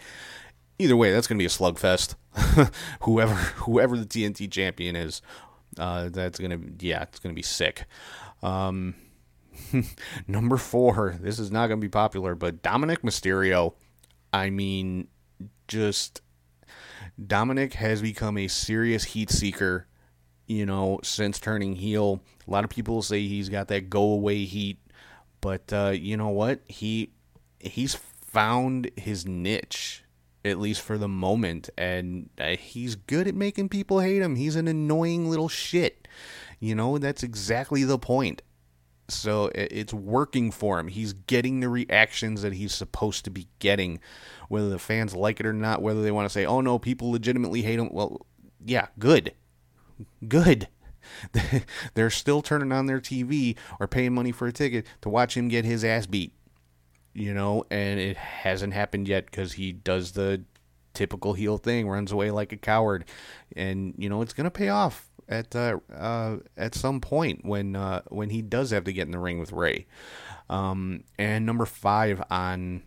either 0.80 0.96
way, 0.96 1.12
that's 1.12 1.26
going 1.26 1.38
to 1.38 1.42
be 1.42 1.46
a 1.46 1.48
slugfest. 1.48 2.14
whoever 3.02 3.34
whoever 3.34 3.96
the 3.96 4.06
TNT 4.06 4.50
champion 4.50 4.96
is, 4.96 5.20
uh, 5.78 6.08
that's 6.08 6.38
going 6.38 6.50
to 6.50 6.86
yeah, 6.86 7.02
it's 7.02 7.18
going 7.18 7.34
to 7.34 7.38
be 7.38 7.42
sick. 7.42 7.84
Um, 8.42 8.94
number 10.26 10.56
four, 10.56 11.18
this 11.20 11.38
is 11.38 11.50
not 11.50 11.66
going 11.66 11.80
to 11.80 11.84
be 11.84 11.90
popular, 11.90 12.34
but 12.34 12.62
Dominik 12.62 13.00
Mysterio. 13.00 13.74
I 14.32 14.50
mean, 14.50 15.08
just 15.68 16.22
Dominic 17.24 17.74
has 17.74 18.00
become 18.00 18.38
a 18.38 18.48
serious 18.48 19.04
heat 19.04 19.30
seeker. 19.30 19.86
You 20.50 20.66
know, 20.66 20.98
since 21.04 21.38
turning 21.38 21.76
heel, 21.76 22.20
a 22.48 22.50
lot 22.50 22.64
of 22.64 22.70
people 22.70 23.02
say 23.02 23.24
he's 23.24 23.48
got 23.48 23.68
that 23.68 23.88
go 23.88 24.02
away 24.02 24.46
heat, 24.46 24.78
but 25.40 25.72
uh, 25.72 25.90
you 25.90 26.16
know 26.16 26.30
what? 26.30 26.60
He 26.66 27.12
he's 27.60 27.94
found 27.94 28.90
his 28.96 29.24
niche 29.24 30.02
at 30.44 30.58
least 30.58 30.80
for 30.80 30.98
the 30.98 31.06
moment. 31.06 31.70
And 31.78 32.30
uh, 32.36 32.56
he's 32.56 32.96
good 32.96 33.28
at 33.28 33.36
making 33.36 33.68
people 33.68 34.00
hate 34.00 34.22
him. 34.22 34.34
He's 34.34 34.56
an 34.56 34.66
annoying 34.66 35.30
little 35.30 35.48
shit. 35.48 36.08
You 36.58 36.74
know, 36.74 36.98
that's 36.98 37.22
exactly 37.22 37.84
the 37.84 37.98
point. 37.98 38.42
So 39.06 39.52
it's 39.54 39.94
working 39.94 40.50
for 40.50 40.80
him. 40.80 40.88
He's 40.88 41.12
getting 41.12 41.60
the 41.60 41.68
reactions 41.68 42.42
that 42.42 42.54
he's 42.54 42.74
supposed 42.74 43.24
to 43.24 43.30
be 43.30 43.46
getting, 43.60 44.00
whether 44.48 44.68
the 44.68 44.80
fans 44.80 45.14
like 45.14 45.38
it 45.38 45.46
or 45.46 45.52
not, 45.52 45.80
whether 45.80 46.02
they 46.02 46.10
want 46.10 46.26
to 46.26 46.32
say, 46.32 46.44
oh 46.44 46.60
no, 46.60 46.80
people 46.80 47.12
legitimately 47.12 47.62
hate 47.62 47.78
him. 47.78 47.90
Well, 47.92 48.26
yeah, 48.64 48.88
good. 48.98 49.32
Good. 50.26 50.68
They're 51.94 52.10
still 52.10 52.42
turning 52.42 52.72
on 52.72 52.86
their 52.86 53.00
TV 53.00 53.56
or 53.78 53.88
paying 53.88 54.14
money 54.14 54.32
for 54.32 54.46
a 54.46 54.52
ticket 54.52 54.86
to 55.02 55.08
watch 55.08 55.36
him 55.36 55.48
get 55.48 55.64
his 55.64 55.84
ass 55.84 56.06
beat 56.06 56.32
you 57.12 57.34
know, 57.34 57.64
and 57.70 57.98
it 57.98 58.16
hasn't 58.16 58.72
happened 58.72 59.08
yet 59.08 59.26
because 59.26 59.52
he 59.52 59.72
does 59.72 60.12
the 60.12 60.42
typical 60.94 61.34
heel 61.34 61.58
thing, 61.58 61.88
runs 61.88 62.12
away 62.12 62.30
like 62.30 62.52
a 62.52 62.56
coward, 62.56 63.04
and 63.56 63.94
you 63.98 64.08
know 64.08 64.22
it's 64.22 64.32
gonna 64.32 64.50
pay 64.50 64.68
off 64.68 65.08
at 65.28 65.54
uh, 65.56 65.78
uh, 65.92 66.36
at 66.56 66.74
some 66.74 67.00
point 67.00 67.44
when 67.44 67.74
uh, 67.76 68.02
when 68.08 68.30
he 68.30 68.42
does 68.42 68.70
have 68.70 68.84
to 68.84 68.92
get 68.92 69.06
in 69.06 69.12
the 69.12 69.18
ring 69.18 69.38
with 69.38 69.52
Rey. 69.52 69.86
Um, 70.48 71.04
and 71.18 71.46
number 71.46 71.66
five 71.66 72.22
on 72.30 72.82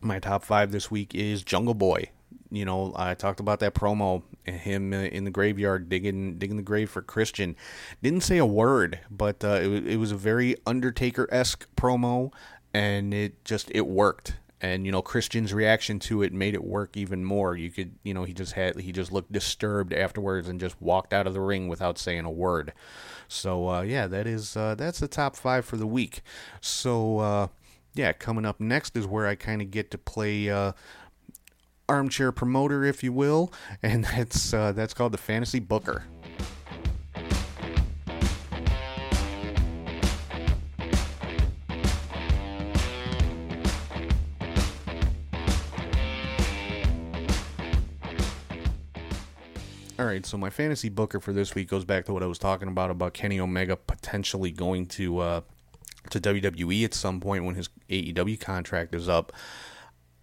my 0.00 0.18
top 0.18 0.44
five 0.44 0.72
this 0.72 0.90
week 0.90 1.14
is 1.14 1.42
Jungle 1.42 1.74
Boy. 1.74 2.10
You 2.50 2.64
know, 2.64 2.92
I 2.96 3.14
talked 3.14 3.40
about 3.40 3.60
that 3.60 3.74
promo, 3.74 4.22
him 4.50 4.92
in 4.92 5.24
the 5.24 5.30
graveyard 5.30 5.88
digging 5.88 6.38
digging 6.38 6.56
the 6.56 6.62
grave 6.62 6.90
for 6.90 7.02
Christian. 7.02 7.56
Didn't 8.02 8.22
say 8.22 8.38
a 8.38 8.46
word, 8.46 9.00
but 9.10 9.44
uh, 9.44 9.60
it, 9.60 9.86
it 9.86 9.96
was 9.96 10.12
a 10.12 10.16
very 10.16 10.56
Undertaker 10.66 11.28
esque 11.30 11.66
promo 11.76 12.32
and 12.74 13.14
it 13.14 13.44
just 13.44 13.70
it 13.74 13.86
worked 13.86 14.34
and 14.60 14.84
you 14.84 14.92
know 14.92 15.02
Christian's 15.02 15.54
reaction 15.54 15.98
to 16.00 16.22
it 16.22 16.32
made 16.32 16.54
it 16.54 16.64
work 16.64 16.96
even 16.96 17.24
more. 17.24 17.56
You 17.56 17.70
could 17.70 17.92
you 18.02 18.14
know 18.14 18.24
he 18.24 18.32
just 18.32 18.52
had 18.52 18.78
he 18.80 18.92
just 18.92 19.12
looked 19.12 19.32
disturbed 19.32 19.92
afterwards 19.92 20.48
and 20.48 20.58
just 20.60 20.80
walked 20.80 21.12
out 21.12 21.26
of 21.26 21.34
the 21.34 21.40
ring 21.40 21.68
without 21.68 21.98
saying 21.98 22.24
a 22.24 22.30
word. 22.30 22.72
So 23.28 23.68
uh, 23.68 23.82
yeah, 23.82 24.06
that 24.06 24.26
is 24.26 24.56
uh, 24.56 24.74
that's 24.74 24.98
the 24.98 25.08
top 25.08 25.36
five 25.36 25.64
for 25.64 25.76
the 25.76 25.86
week. 25.86 26.22
So 26.60 27.18
uh, 27.18 27.48
yeah, 27.94 28.12
coming 28.12 28.44
up 28.44 28.60
next 28.60 28.96
is 28.96 29.06
where 29.06 29.26
I 29.26 29.34
kind 29.34 29.62
of 29.62 29.70
get 29.70 29.90
to 29.92 29.98
play. 29.98 30.50
Uh, 30.50 30.72
armchair 31.88 32.32
promoter, 32.32 32.84
if 32.84 33.02
you 33.02 33.12
will, 33.12 33.52
and 33.82 34.04
that's 34.16 34.52
uh, 34.52 34.72
that's 34.72 34.94
called 34.94 35.12
the 35.12 35.18
fantasy 35.18 35.60
booker. 35.60 36.04
All 49.98 50.06
right, 50.06 50.24
so 50.24 50.38
my 50.38 50.48
fantasy 50.48 50.88
booker 50.88 51.18
for 51.18 51.32
this 51.32 51.56
week 51.56 51.68
goes 51.68 51.84
back 51.84 52.04
to 52.04 52.12
what 52.12 52.22
I 52.22 52.26
was 52.26 52.38
talking 52.38 52.68
about 52.68 52.92
about 52.92 53.14
Kenny 53.14 53.40
Omega 53.40 53.74
potentially 53.76 54.52
going 54.52 54.86
to 54.86 55.18
uh, 55.18 55.40
to 56.10 56.20
WWE 56.20 56.84
at 56.84 56.94
some 56.94 57.18
point 57.18 57.44
when 57.44 57.56
his 57.56 57.68
AEW 57.90 58.38
contract 58.38 58.94
is 58.94 59.08
up. 59.08 59.32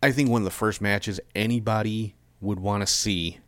I 0.06 0.12
think 0.12 0.30
one 0.30 0.42
of 0.42 0.46
the 0.46 0.52
first 0.52 0.82
matches 0.82 1.20
anybody 1.34 2.14
would 2.40 2.60
want 2.60 2.82
to 2.82 2.86
see 2.86 3.40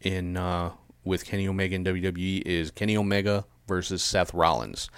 in 0.00 0.38
uh, 0.38 0.70
with 1.04 1.26
Kenny 1.26 1.46
Omega 1.46 1.74
in 1.74 1.84
WWE 1.84 2.40
is 2.46 2.70
Kenny 2.70 2.96
Omega 2.96 3.44
versus 3.68 4.02
Seth 4.02 4.32
Rollins. 4.32 4.88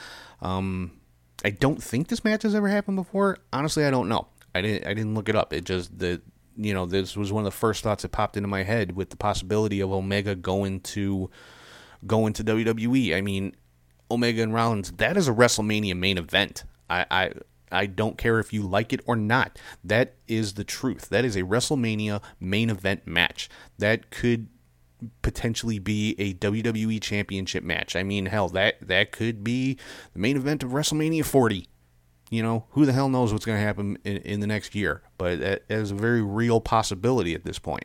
Um, 0.40 1.01
I 1.45 1.51
don't 1.51 1.82
think 1.82 2.07
this 2.07 2.22
match 2.22 2.45
has 2.45 2.55
ever 2.55 2.68
happened 2.68 2.95
before. 2.95 3.38
Honestly, 3.53 3.84
I 3.84 3.90
don't 3.90 4.09
know. 4.09 4.28
I 4.55 4.61
didn't. 4.61 4.86
I 4.86 4.95
didn't 4.95 5.16
look 5.16 5.28
it 5.28 5.34
up. 5.34 5.53
It 5.53 5.64
just 5.64 5.99
the 5.99 6.22
you 6.57 6.72
know 6.72 6.86
this 6.86 7.16
was 7.16 7.32
one 7.32 7.40
of 7.40 7.53
the 7.53 7.59
first 7.59 7.82
thoughts 7.82 8.03
that 8.03 8.12
popped 8.12 8.36
into 8.36 8.49
my 8.49 8.62
head 8.62 8.95
with 8.95 9.11
the 9.11 9.16
possibility 9.16 9.80
of 9.80 9.90
Omega 9.90 10.36
going 10.36 10.78
to 10.82 11.28
going 12.07 12.34
to 12.34 12.45
WWE. 12.45 13.16
I 13.16 13.20
mean, 13.20 13.57
Omega 14.12 14.45
and 14.45 14.55
Rollins. 14.55 14.92
That 14.92 15.16
is 15.16 15.26
a 15.26 15.32
WrestleMania 15.32 15.97
main 15.97 16.18
event. 16.18 16.62
I. 16.88 17.05
I 17.11 17.32
I 17.73 17.87
don't 17.87 18.19
care 18.19 18.39
if 18.39 18.53
you 18.53 18.62
like 18.62 18.93
it 18.93 19.01
or 19.07 19.17
not. 19.17 19.59
That 19.83 20.15
is 20.29 20.55
the 20.55 20.65
truth. 20.65 21.09
That 21.09 21.25
is 21.25 21.37
a 21.37 21.43
WrestleMania 21.43 22.23
main 22.41 22.71
event 22.71 23.07
match. 23.07 23.49
That 23.79 24.11
could 24.11 24.49
potentially 25.23 25.79
be 25.79 26.15
a 26.19 26.35
WWE 26.35 27.01
Championship 27.01 27.65
match. 27.65 27.97
I 27.97 28.03
mean, 28.03 28.27
hell, 28.27 28.49
that 28.51 28.87
that 28.87 29.12
could 29.12 29.45
be 29.45 29.79
the 30.12 30.19
main 30.19 30.37
event 30.37 30.62
of 30.62 30.71
WrestleMania 30.71 31.25
40. 31.25 31.69
You 32.31 32.43
know, 32.43 32.65
who 32.71 32.87
the 32.87 32.93
hell 32.93 33.09
knows 33.09 33.33
what's 33.33 33.45
going 33.45 33.59
to 33.59 33.65
happen 33.65 33.99
in, 34.03 34.17
in, 34.19 34.41
the 34.41 34.47
next 34.47 34.75
year? 34.75 35.03
But 35.19 35.41
that 35.41 35.62
is 35.69 35.91
a 35.91 35.95
very 35.95 36.23
real 36.23 36.61
possibility 36.61 37.35
at 37.35 37.45
this 37.45 37.59
point. 37.59 37.85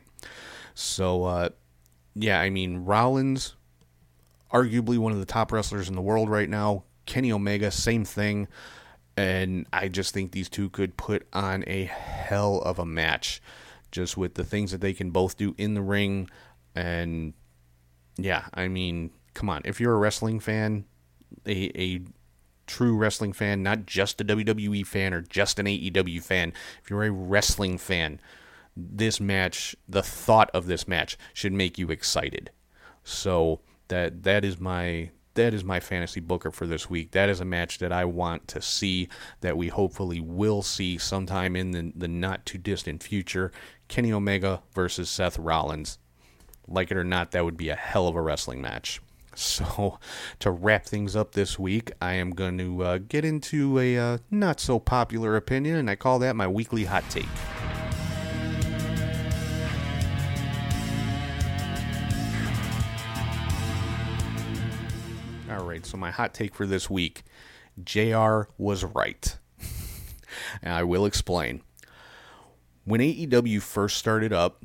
So, 0.74 1.24
uh, 1.24 1.48
yeah, 2.14 2.40
I 2.40 2.50
mean, 2.50 2.84
Rollins, 2.84 3.54
arguably 4.52 4.98
one 4.98 5.12
of 5.12 5.18
the 5.18 5.26
top 5.26 5.52
wrestlers 5.52 5.88
in 5.88 5.94
the 5.94 6.00
world 6.00 6.30
right 6.30 6.48
now. 6.48 6.84
Kenny 7.06 7.30
Omega, 7.30 7.70
same 7.70 8.04
thing. 8.04 8.48
And 9.20 9.66
I 9.70 9.88
just 9.88 10.14
think 10.14 10.32
these 10.32 10.48
two 10.48 10.70
could 10.70 10.96
put 10.96 11.26
on 11.34 11.62
a 11.66 11.84
hell 11.84 12.62
of 12.62 12.78
a 12.78 12.86
match 12.86 13.42
just 13.90 14.16
with 14.16 14.32
the 14.32 14.44
things 14.44 14.70
that 14.72 14.80
they 14.80 14.94
can 14.94 15.10
both 15.10 15.36
do 15.36 15.54
in 15.58 15.74
the 15.74 15.82
ring. 15.82 16.30
And 16.74 17.34
yeah, 18.16 18.46
I 18.54 18.68
mean, 18.68 19.10
come 19.34 19.50
on. 19.50 19.60
If 19.66 19.78
you're 19.78 19.92
a 19.92 19.98
wrestling 19.98 20.40
fan, 20.40 20.86
a, 21.44 21.70
a 21.78 22.00
true 22.66 22.96
wrestling 22.96 23.34
fan, 23.34 23.62
not 23.62 23.84
just 23.84 24.22
a 24.22 24.24
WWE 24.24 24.86
fan 24.86 25.12
or 25.12 25.20
just 25.20 25.58
an 25.58 25.66
AEW 25.66 26.22
fan, 26.22 26.54
if 26.82 26.88
you're 26.88 27.04
a 27.04 27.10
wrestling 27.10 27.76
fan, 27.76 28.22
this 28.74 29.20
match, 29.20 29.76
the 29.86 30.02
thought 30.02 30.50
of 30.54 30.64
this 30.64 30.88
match 30.88 31.18
should 31.34 31.52
make 31.52 31.76
you 31.76 31.90
excited. 31.90 32.52
So 33.04 33.60
that 33.88 34.22
that 34.22 34.46
is 34.46 34.58
my 34.58 35.10
that 35.34 35.54
is 35.54 35.64
my 35.64 35.80
fantasy 35.80 36.20
booker 36.20 36.50
for 36.50 36.66
this 36.66 36.90
week. 36.90 37.12
That 37.12 37.28
is 37.28 37.40
a 37.40 37.44
match 37.44 37.78
that 37.78 37.92
I 37.92 38.04
want 38.04 38.48
to 38.48 38.62
see, 38.62 39.08
that 39.40 39.56
we 39.56 39.68
hopefully 39.68 40.20
will 40.20 40.62
see 40.62 40.98
sometime 40.98 41.56
in 41.56 41.70
the, 41.70 41.92
the 41.94 42.08
not 42.08 42.46
too 42.46 42.58
distant 42.58 43.02
future. 43.02 43.52
Kenny 43.88 44.12
Omega 44.12 44.62
versus 44.74 45.10
Seth 45.10 45.38
Rollins. 45.38 45.98
Like 46.66 46.90
it 46.90 46.96
or 46.96 47.04
not, 47.04 47.32
that 47.32 47.44
would 47.44 47.56
be 47.56 47.68
a 47.68 47.76
hell 47.76 48.06
of 48.08 48.16
a 48.16 48.22
wrestling 48.22 48.60
match. 48.60 49.00
So, 49.36 50.00
to 50.40 50.50
wrap 50.50 50.84
things 50.84 51.14
up 51.14 51.32
this 51.32 51.56
week, 51.56 51.92
I 52.02 52.14
am 52.14 52.32
going 52.32 52.58
to 52.58 52.82
uh, 52.82 52.98
get 52.98 53.24
into 53.24 53.78
a 53.78 53.96
uh, 53.96 54.18
not 54.28 54.58
so 54.58 54.80
popular 54.80 55.36
opinion, 55.36 55.76
and 55.76 55.88
I 55.88 55.94
call 55.94 56.18
that 56.18 56.34
my 56.34 56.48
weekly 56.48 56.84
hot 56.84 57.04
take. 57.08 57.28
Right, 65.80 65.86
so 65.86 65.96
my 65.96 66.10
hot 66.10 66.34
take 66.34 66.54
for 66.54 66.66
this 66.66 66.90
week 66.90 67.22
JR 67.82 68.42
was 68.58 68.84
right. 68.84 69.38
and 70.62 70.74
I 70.74 70.82
will 70.82 71.06
explain. 71.06 71.62
When 72.84 73.00
AEW 73.00 73.62
first 73.62 73.96
started 73.96 74.32
up, 74.32 74.62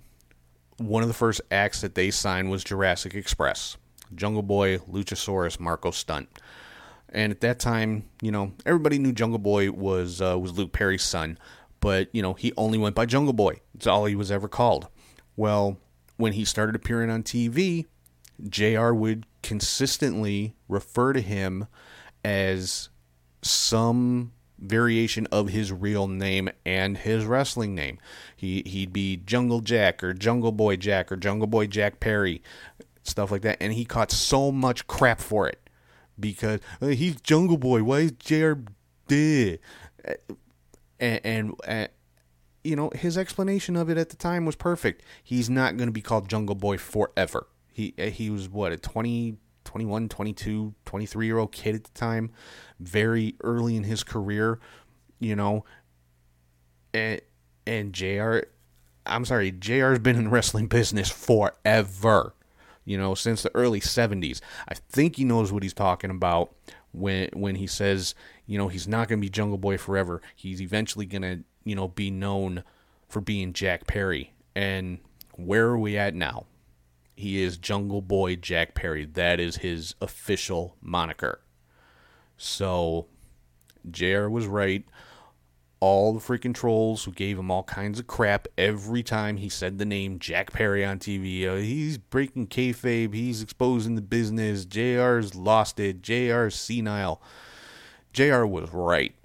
one 0.77 1.01
of 1.01 1.07
the 1.07 1.13
first 1.13 1.39
acts 1.49 1.81
that 1.81 1.95
they 1.95 2.11
signed 2.11 2.51
was 2.51 2.63
Jurassic 2.63 3.13
Express. 3.13 3.77
Jungle 4.13 4.41
Boy, 4.41 4.79
Luchasaurus, 4.79 5.59
Marco 5.59 5.91
Stunt. 5.91 6.27
And 7.09 7.31
at 7.31 7.39
that 7.41 7.59
time, 7.59 8.03
you 8.21 8.31
know, 8.31 8.51
everybody 8.65 8.99
knew 8.99 9.13
Jungle 9.13 9.39
Boy 9.39 9.71
was 9.71 10.21
uh, 10.21 10.37
was 10.37 10.57
Luke 10.57 10.73
Perry's 10.73 11.03
son, 11.03 11.37
but 11.79 12.09
you 12.11 12.21
know, 12.21 12.33
he 12.33 12.51
only 12.57 12.77
went 12.77 12.95
by 12.95 13.05
Jungle 13.05 13.33
Boy. 13.33 13.61
It's 13.73 13.87
all 13.87 14.05
he 14.05 14.15
was 14.15 14.31
ever 14.31 14.49
called. 14.49 14.87
Well, 15.37 15.77
when 16.17 16.33
he 16.33 16.43
started 16.43 16.75
appearing 16.75 17.09
on 17.09 17.23
TV, 17.23 17.85
JR 18.47 18.91
would 18.91 19.25
consistently 19.41 20.55
refer 20.67 21.13
to 21.13 21.21
him 21.21 21.67
as 22.23 22.89
some 23.41 24.31
variation 24.57 25.27
of 25.27 25.49
his 25.49 25.71
real 25.71 26.07
name 26.07 26.49
and 26.65 26.97
his 26.97 27.25
wrestling 27.25 27.75
name. 27.75 27.99
He 28.35 28.63
he'd 28.65 28.93
be 28.93 29.17
Jungle 29.17 29.61
Jack 29.61 30.03
or 30.03 30.13
Jungle 30.13 30.51
Boy 30.51 30.75
Jack 30.75 31.11
or 31.11 31.15
Jungle 31.15 31.47
Boy 31.47 31.67
Jack 31.67 31.99
Perry, 31.99 32.41
stuff 33.03 33.31
like 33.31 33.41
that. 33.43 33.57
And 33.59 33.73
he 33.73 33.85
caught 33.85 34.11
so 34.11 34.51
much 34.51 34.87
crap 34.87 35.19
for 35.19 35.47
it 35.47 35.69
because 36.19 36.59
uh, 36.81 36.87
he's 36.87 37.19
Jungle 37.21 37.57
Boy. 37.57 37.83
Why 37.83 37.99
is 37.99 38.11
JR? 38.13 38.53
And, 39.07 39.59
and, 40.99 41.53
and 41.67 41.89
you 42.63 42.75
know 42.75 42.89
his 42.95 43.17
explanation 43.17 43.75
of 43.75 43.89
it 43.89 43.97
at 43.97 44.09
the 44.09 44.15
time 44.15 44.45
was 44.45 44.55
perfect. 44.55 45.03
He's 45.23 45.49
not 45.49 45.77
going 45.77 45.87
to 45.87 45.93
be 45.93 46.01
called 46.01 46.29
Jungle 46.29 46.55
Boy 46.55 46.77
forever. 46.77 47.47
He 47.75 47.93
uh, 47.99 48.05
he 48.05 48.29
was 48.29 48.47
what 48.47 48.71
a 48.71 48.77
20 48.77 49.35
21, 49.65 50.07
22, 50.07 50.73
23 50.85 51.25
year 51.25 51.37
old 51.37 51.51
kid 51.51 51.75
at 51.75 51.83
the 51.83 51.91
time, 51.91 52.31
very 52.79 53.35
early 53.41 53.75
in 53.75 53.83
his 53.83 54.01
career, 54.01 54.61
you 55.19 55.35
know. 55.35 55.65
And 56.93 57.19
and 57.67 57.91
JR 57.91 58.39
I'm 59.05 59.25
sorry, 59.25 59.51
JR's 59.51 59.99
been 59.99 60.15
in 60.15 60.23
the 60.23 60.29
wrestling 60.29 60.67
business 60.67 61.09
forever. 61.09 62.33
You 62.85 62.97
know, 62.97 63.13
since 63.13 63.43
the 63.43 63.53
early 63.53 63.81
70s. 63.81 64.39
I 64.69 64.75
think 64.75 65.17
he 65.17 65.25
knows 65.25 65.51
what 65.51 65.63
he's 65.63 65.73
talking 65.73 66.11
about 66.11 66.55
when 66.93 67.27
when 67.33 67.55
he 67.55 67.67
says, 67.67 68.15
you 68.45 68.57
know, 68.57 68.69
he's 68.69 68.87
not 68.87 69.09
going 69.09 69.19
to 69.19 69.25
be 69.25 69.29
Jungle 69.29 69.57
Boy 69.57 69.77
forever. 69.77 70.21
He's 70.33 70.61
eventually 70.61 71.05
going 71.05 71.23
to, 71.23 71.43
you 71.65 71.75
know, 71.75 71.89
be 71.89 72.09
known 72.09 72.63
for 73.09 73.19
being 73.19 73.51
Jack 73.51 73.85
Perry. 73.87 74.31
And 74.55 74.99
where 75.33 75.65
are 75.65 75.77
we 75.77 75.97
at 75.97 76.15
now? 76.15 76.45
He 77.15 77.41
is 77.41 77.57
Jungle 77.57 78.01
Boy 78.01 78.35
Jack 78.35 78.75
Perry. 78.75 79.05
That 79.05 79.39
is 79.39 79.57
his 79.57 79.95
official 80.01 80.75
moniker. 80.81 81.39
So, 82.37 83.07
JR 83.89 84.27
was 84.27 84.47
right. 84.47 84.83
All 85.79 86.13
the 86.13 86.19
freaking 86.19 86.53
trolls 86.53 87.03
who 87.03 87.11
gave 87.11 87.37
him 87.37 87.51
all 87.51 87.63
kinds 87.63 87.99
of 87.99 88.07
crap 88.07 88.47
every 88.57 89.03
time 89.03 89.37
he 89.37 89.49
said 89.49 89.77
the 89.77 89.85
name 89.85 90.19
Jack 90.19 90.51
Perry 90.51 90.83
on 90.83 90.99
TV. 90.99 91.47
Uh, 91.47 91.55
he's 91.55 91.97
breaking 91.97 92.47
kayfabe. 92.47 93.13
He's 93.13 93.41
exposing 93.41 93.95
the 93.95 94.01
business. 94.01 94.65
JR's 94.65 95.35
lost 95.35 95.79
it. 95.79 96.01
JR's 96.01 96.55
senile. 96.55 97.21
JR 98.11 98.45
was 98.45 98.71
right. 98.71 99.15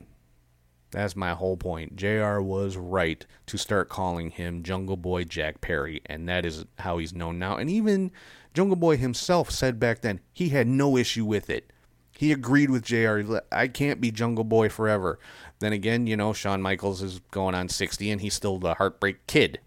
That's 0.90 1.14
my 1.14 1.30
whole 1.34 1.56
point. 1.56 1.96
JR 1.96 2.40
was 2.40 2.76
right 2.76 3.24
to 3.46 3.56
start 3.56 3.88
calling 3.88 4.30
him 4.30 4.62
Jungle 4.62 4.96
Boy 4.96 5.24
Jack 5.24 5.60
Perry, 5.60 6.02
and 6.06 6.28
that 6.28 6.44
is 6.44 6.64
how 6.78 6.98
he's 6.98 7.14
known 7.14 7.38
now. 7.38 7.56
And 7.56 7.70
even 7.70 8.10
Jungle 8.54 8.76
Boy 8.76 8.96
himself 8.96 9.50
said 9.50 9.78
back 9.78 10.00
then 10.00 10.20
he 10.32 10.48
had 10.48 10.66
no 10.66 10.96
issue 10.96 11.24
with 11.24 11.48
it. 11.48 11.72
He 12.18 12.32
agreed 12.32 12.70
with 12.70 12.84
JR. 12.84 13.20
I 13.50 13.68
can't 13.68 14.00
be 14.00 14.10
Jungle 14.10 14.44
Boy 14.44 14.68
forever. 14.68 15.18
Then 15.60 15.72
again, 15.72 16.06
you 16.06 16.16
know, 16.16 16.32
Shawn 16.32 16.60
Michaels 16.60 17.02
is 17.02 17.20
going 17.30 17.54
on 17.54 17.68
60 17.68 18.10
and 18.10 18.20
he's 18.20 18.34
still 18.34 18.58
the 18.58 18.74
Heartbreak 18.74 19.26
Kid. 19.26 19.60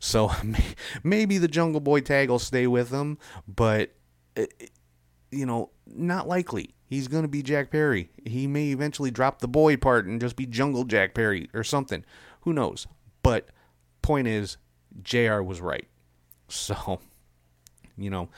So 0.00 0.32
maybe 1.04 1.38
the 1.38 1.48
Jungle 1.48 1.80
Boy 1.80 2.00
tag 2.00 2.30
will 2.30 2.38
stay 2.38 2.66
with 2.66 2.90
him, 2.90 3.18
but, 3.46 3.92
you 5.30 5.46
know, 5.46 5.70
not 5.86 6.28
likely 6.28 6.74
he's 6.88 7.08
going 7.08 7.22
to 7.22 7.28
be 7.28 7.42
Jack 7.42 7.70
Perry. 7.70 8.10
He 8.24 8.46
may 8.46 8.70
eventually 8.70 9.10
drop 9.10 9.40
the 9.40 9.48
boy 9.48 9.76
part 9.76 10.06
and 10.06 10.20
just 10.20 10.36
be 10.36 10.46
Jungle 10.46 10.84
Jack 10.84 11.14
Perry 11.14 11.50
or 11.52 11.64
something. 11.64 12.04
Who 12.42 12.52
knows? 12.52 12.86
But 13.22 13.48
point 14.02 14.28
is, 14.28 14.56
JR 15.02 15.42
was 15.42 15.60
right. 15.60 15.86
So, 16.48 17.00
you 17.98 18.08
know, 18.08 18.28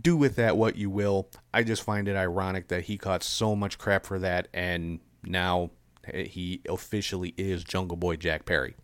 do 0.00 0.16
with 0.16 0.36
that 0.36 0.56
what 0.56 0.76
you 0.76 0.88
will. 0.88 1.28
I 1.52 1.62
just 1.62 1.82
find 1.82 2.08
it 2.08 2.16
ironic 2.16 2.68
that 2.68 2.84
he 2.84 2.96
caught 2.96 3.22
so 3.22 3.54
much 3.54 3.76
crap 3.78 4.06
for 4.06 4.18
that 4.20 4.48
and 4.54 5.00
now 5.22 5.70
he 6.12 6.62
officially 6.68 7.34
is 7.36 7.62
Jungle 7.62 7.96
Boy 7.96 8.16
Jack 8.16 8.46
Perry. 8.46 8.74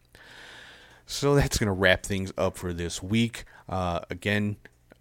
So 1.06 1.34
that's 1.34 1.56
going 1.56 1.68
to 1.68 1.72
wrap 1.72 2.04
things 2.04 2.30
up 2.36 2.58
for 2.58 2.74
this 2.74 3.02
week. 3.02 3.44
Uh, 3.68 4.00
again, 4.10 4.56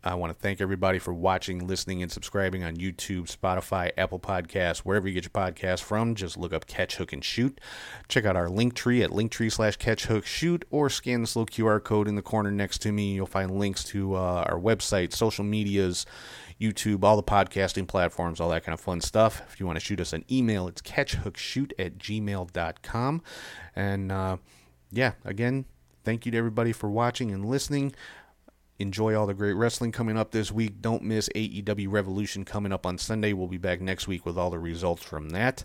I 0.08 0.16
want 0.16 0.32
to 0.32 0.40
thank 0.40 0.62
everybody 0.62 1.00
for 1.00 1.14
watching, 1.14 1.68
listening, 1.68 2.02
and 2.02 2.10
subscribing 2.10 2.64
on 2.64 2.78
YouTube, 2.78 3.30
Spotify, 3.30 3.92
Apple 3.98 4.20
Podcasts, 4.20 4.80
wherever 4.80 5.06
you 5.08 5.14
get 5.14 5.26
your 5.26 5.32
podcast 5.32 5.82
from. 5.82 6.16
Just 6.16 6.38
look 6.38 6.54
up 6.54 6.66
Catch 6.66 6.96
Hook 6.96 7.12
and 7.12 7.24
Shoot. 7.24 7.60
Check 8.08 8.24
out 8.24 8.38
our 8.38 8.50
link 8.50 8.74
tree 8.74 9.04
at 9.04 9.10
linktree 9.10 9.52
slash 9.52 9.76
Catch 9.76 10.06
Hook 10.06 10.26
Shoot 10.26 10.64
or 10.72 10.90
scan 10.90 11.22
this 11.22 11.36
little 11.36 11.46
QR 11.46 11.84
code 11.84 12.08
in 12.08 12.16
the 12.16 12.22
corner 12.22 12.52
next 12.52 12.78
to 12.84 12.92
me. 12.94 13.14
You'll 13.14 13.28
find 13.28 13.52
links 13.52 13.84
to 13.86 14.16
uh, 14.16 14.46
our 14.48 14.58
website, 14.58 15.12
social 15.12 15.44
medias, 15.44 16.06
YouTube, 16.60 17.04
all 17.04 17.18
the 17.18 17.24
podcasting 17.24 17.86
platforms, 17.88 18.40
all 18.40 18.50
that 18.50 18.64
kind 18.64 18.74
of 18.74 18.80
fun 18.80 19.02
stuff. 19.02 19.42
If 19.50 19.60
you 19.60 19.66
want 19.66 19.78
to 19.78 19.86
shoot 19.86 20.00
us 20.00 20.14
an 20.14 20.24
email, 20.32 20.70
it's 20.70 20.82
catchhookshoot 20.82 21.74
at 21.78 21.98
gmail.com. 21.98 23.22
And 23.76 24.12
uh, 24.12 24.38
yeah, 24.90 25.14
again, 25.26 25.66
thank 26.04 26.26
you 26.26 26.32
to 26.32 26.38
everybody 26.38 26.72
for 26.72 26.90
watching 26.90 27.32
and 27.32 27.46
listening. 27.46 27.94
Enjoy 28.80 29.16
all 29.16 29.26
the 29.26 29.34
great 29.34 29.54
wrestling 29.54 29.92
coming 29.92 30.18
up 30.18 30.32
this 30.32 30.52
week. 30.52 30.82
Don't 30.82 31.04
miss 31.04 31.30
AEW 31.36 31.92
Revolution 31.92 32.46
coming 32.46 32.72
up 32.72 32.86
on 32.86 32.98
Sunday. 32.98 33.34
We'll 33.34 33.48
be 33.48 33.58
back 33.58 33.82
next 33.82 34.08
week 34.08 34.26
with 34.26 34.38
all 34.38 34.50
the 34.50 34.60
results 34.60 35.04
from 35.04 35.30
that. 35.30 35.64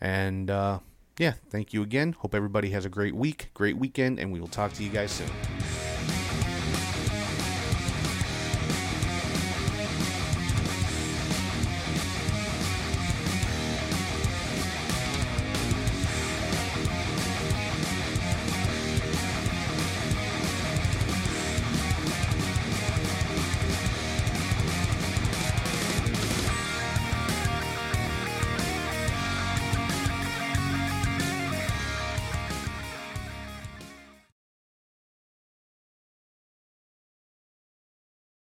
And 0.00 0.50
uh, 0.50 0.78
yeah, 1.18 1.34
thank 1.50 1.72
you 1.72 1.82
again. 1.82 2.12
Hope 2.12 2.34
everybody 2.34 2.70
has 2.70 2.84
a 2.84 2.90
great 2.90 3.14
week, 3.14 3.50
great 3.54 3.76
weekend, 3.76 4.18
and 4.18 4.32
we 4.32 4.40
will 4.40 4.48
talk 4.48 4.72
to 4.74 4.82
you 4.82 4.90
guys 4.90 5.10
soon. 5.10 5.85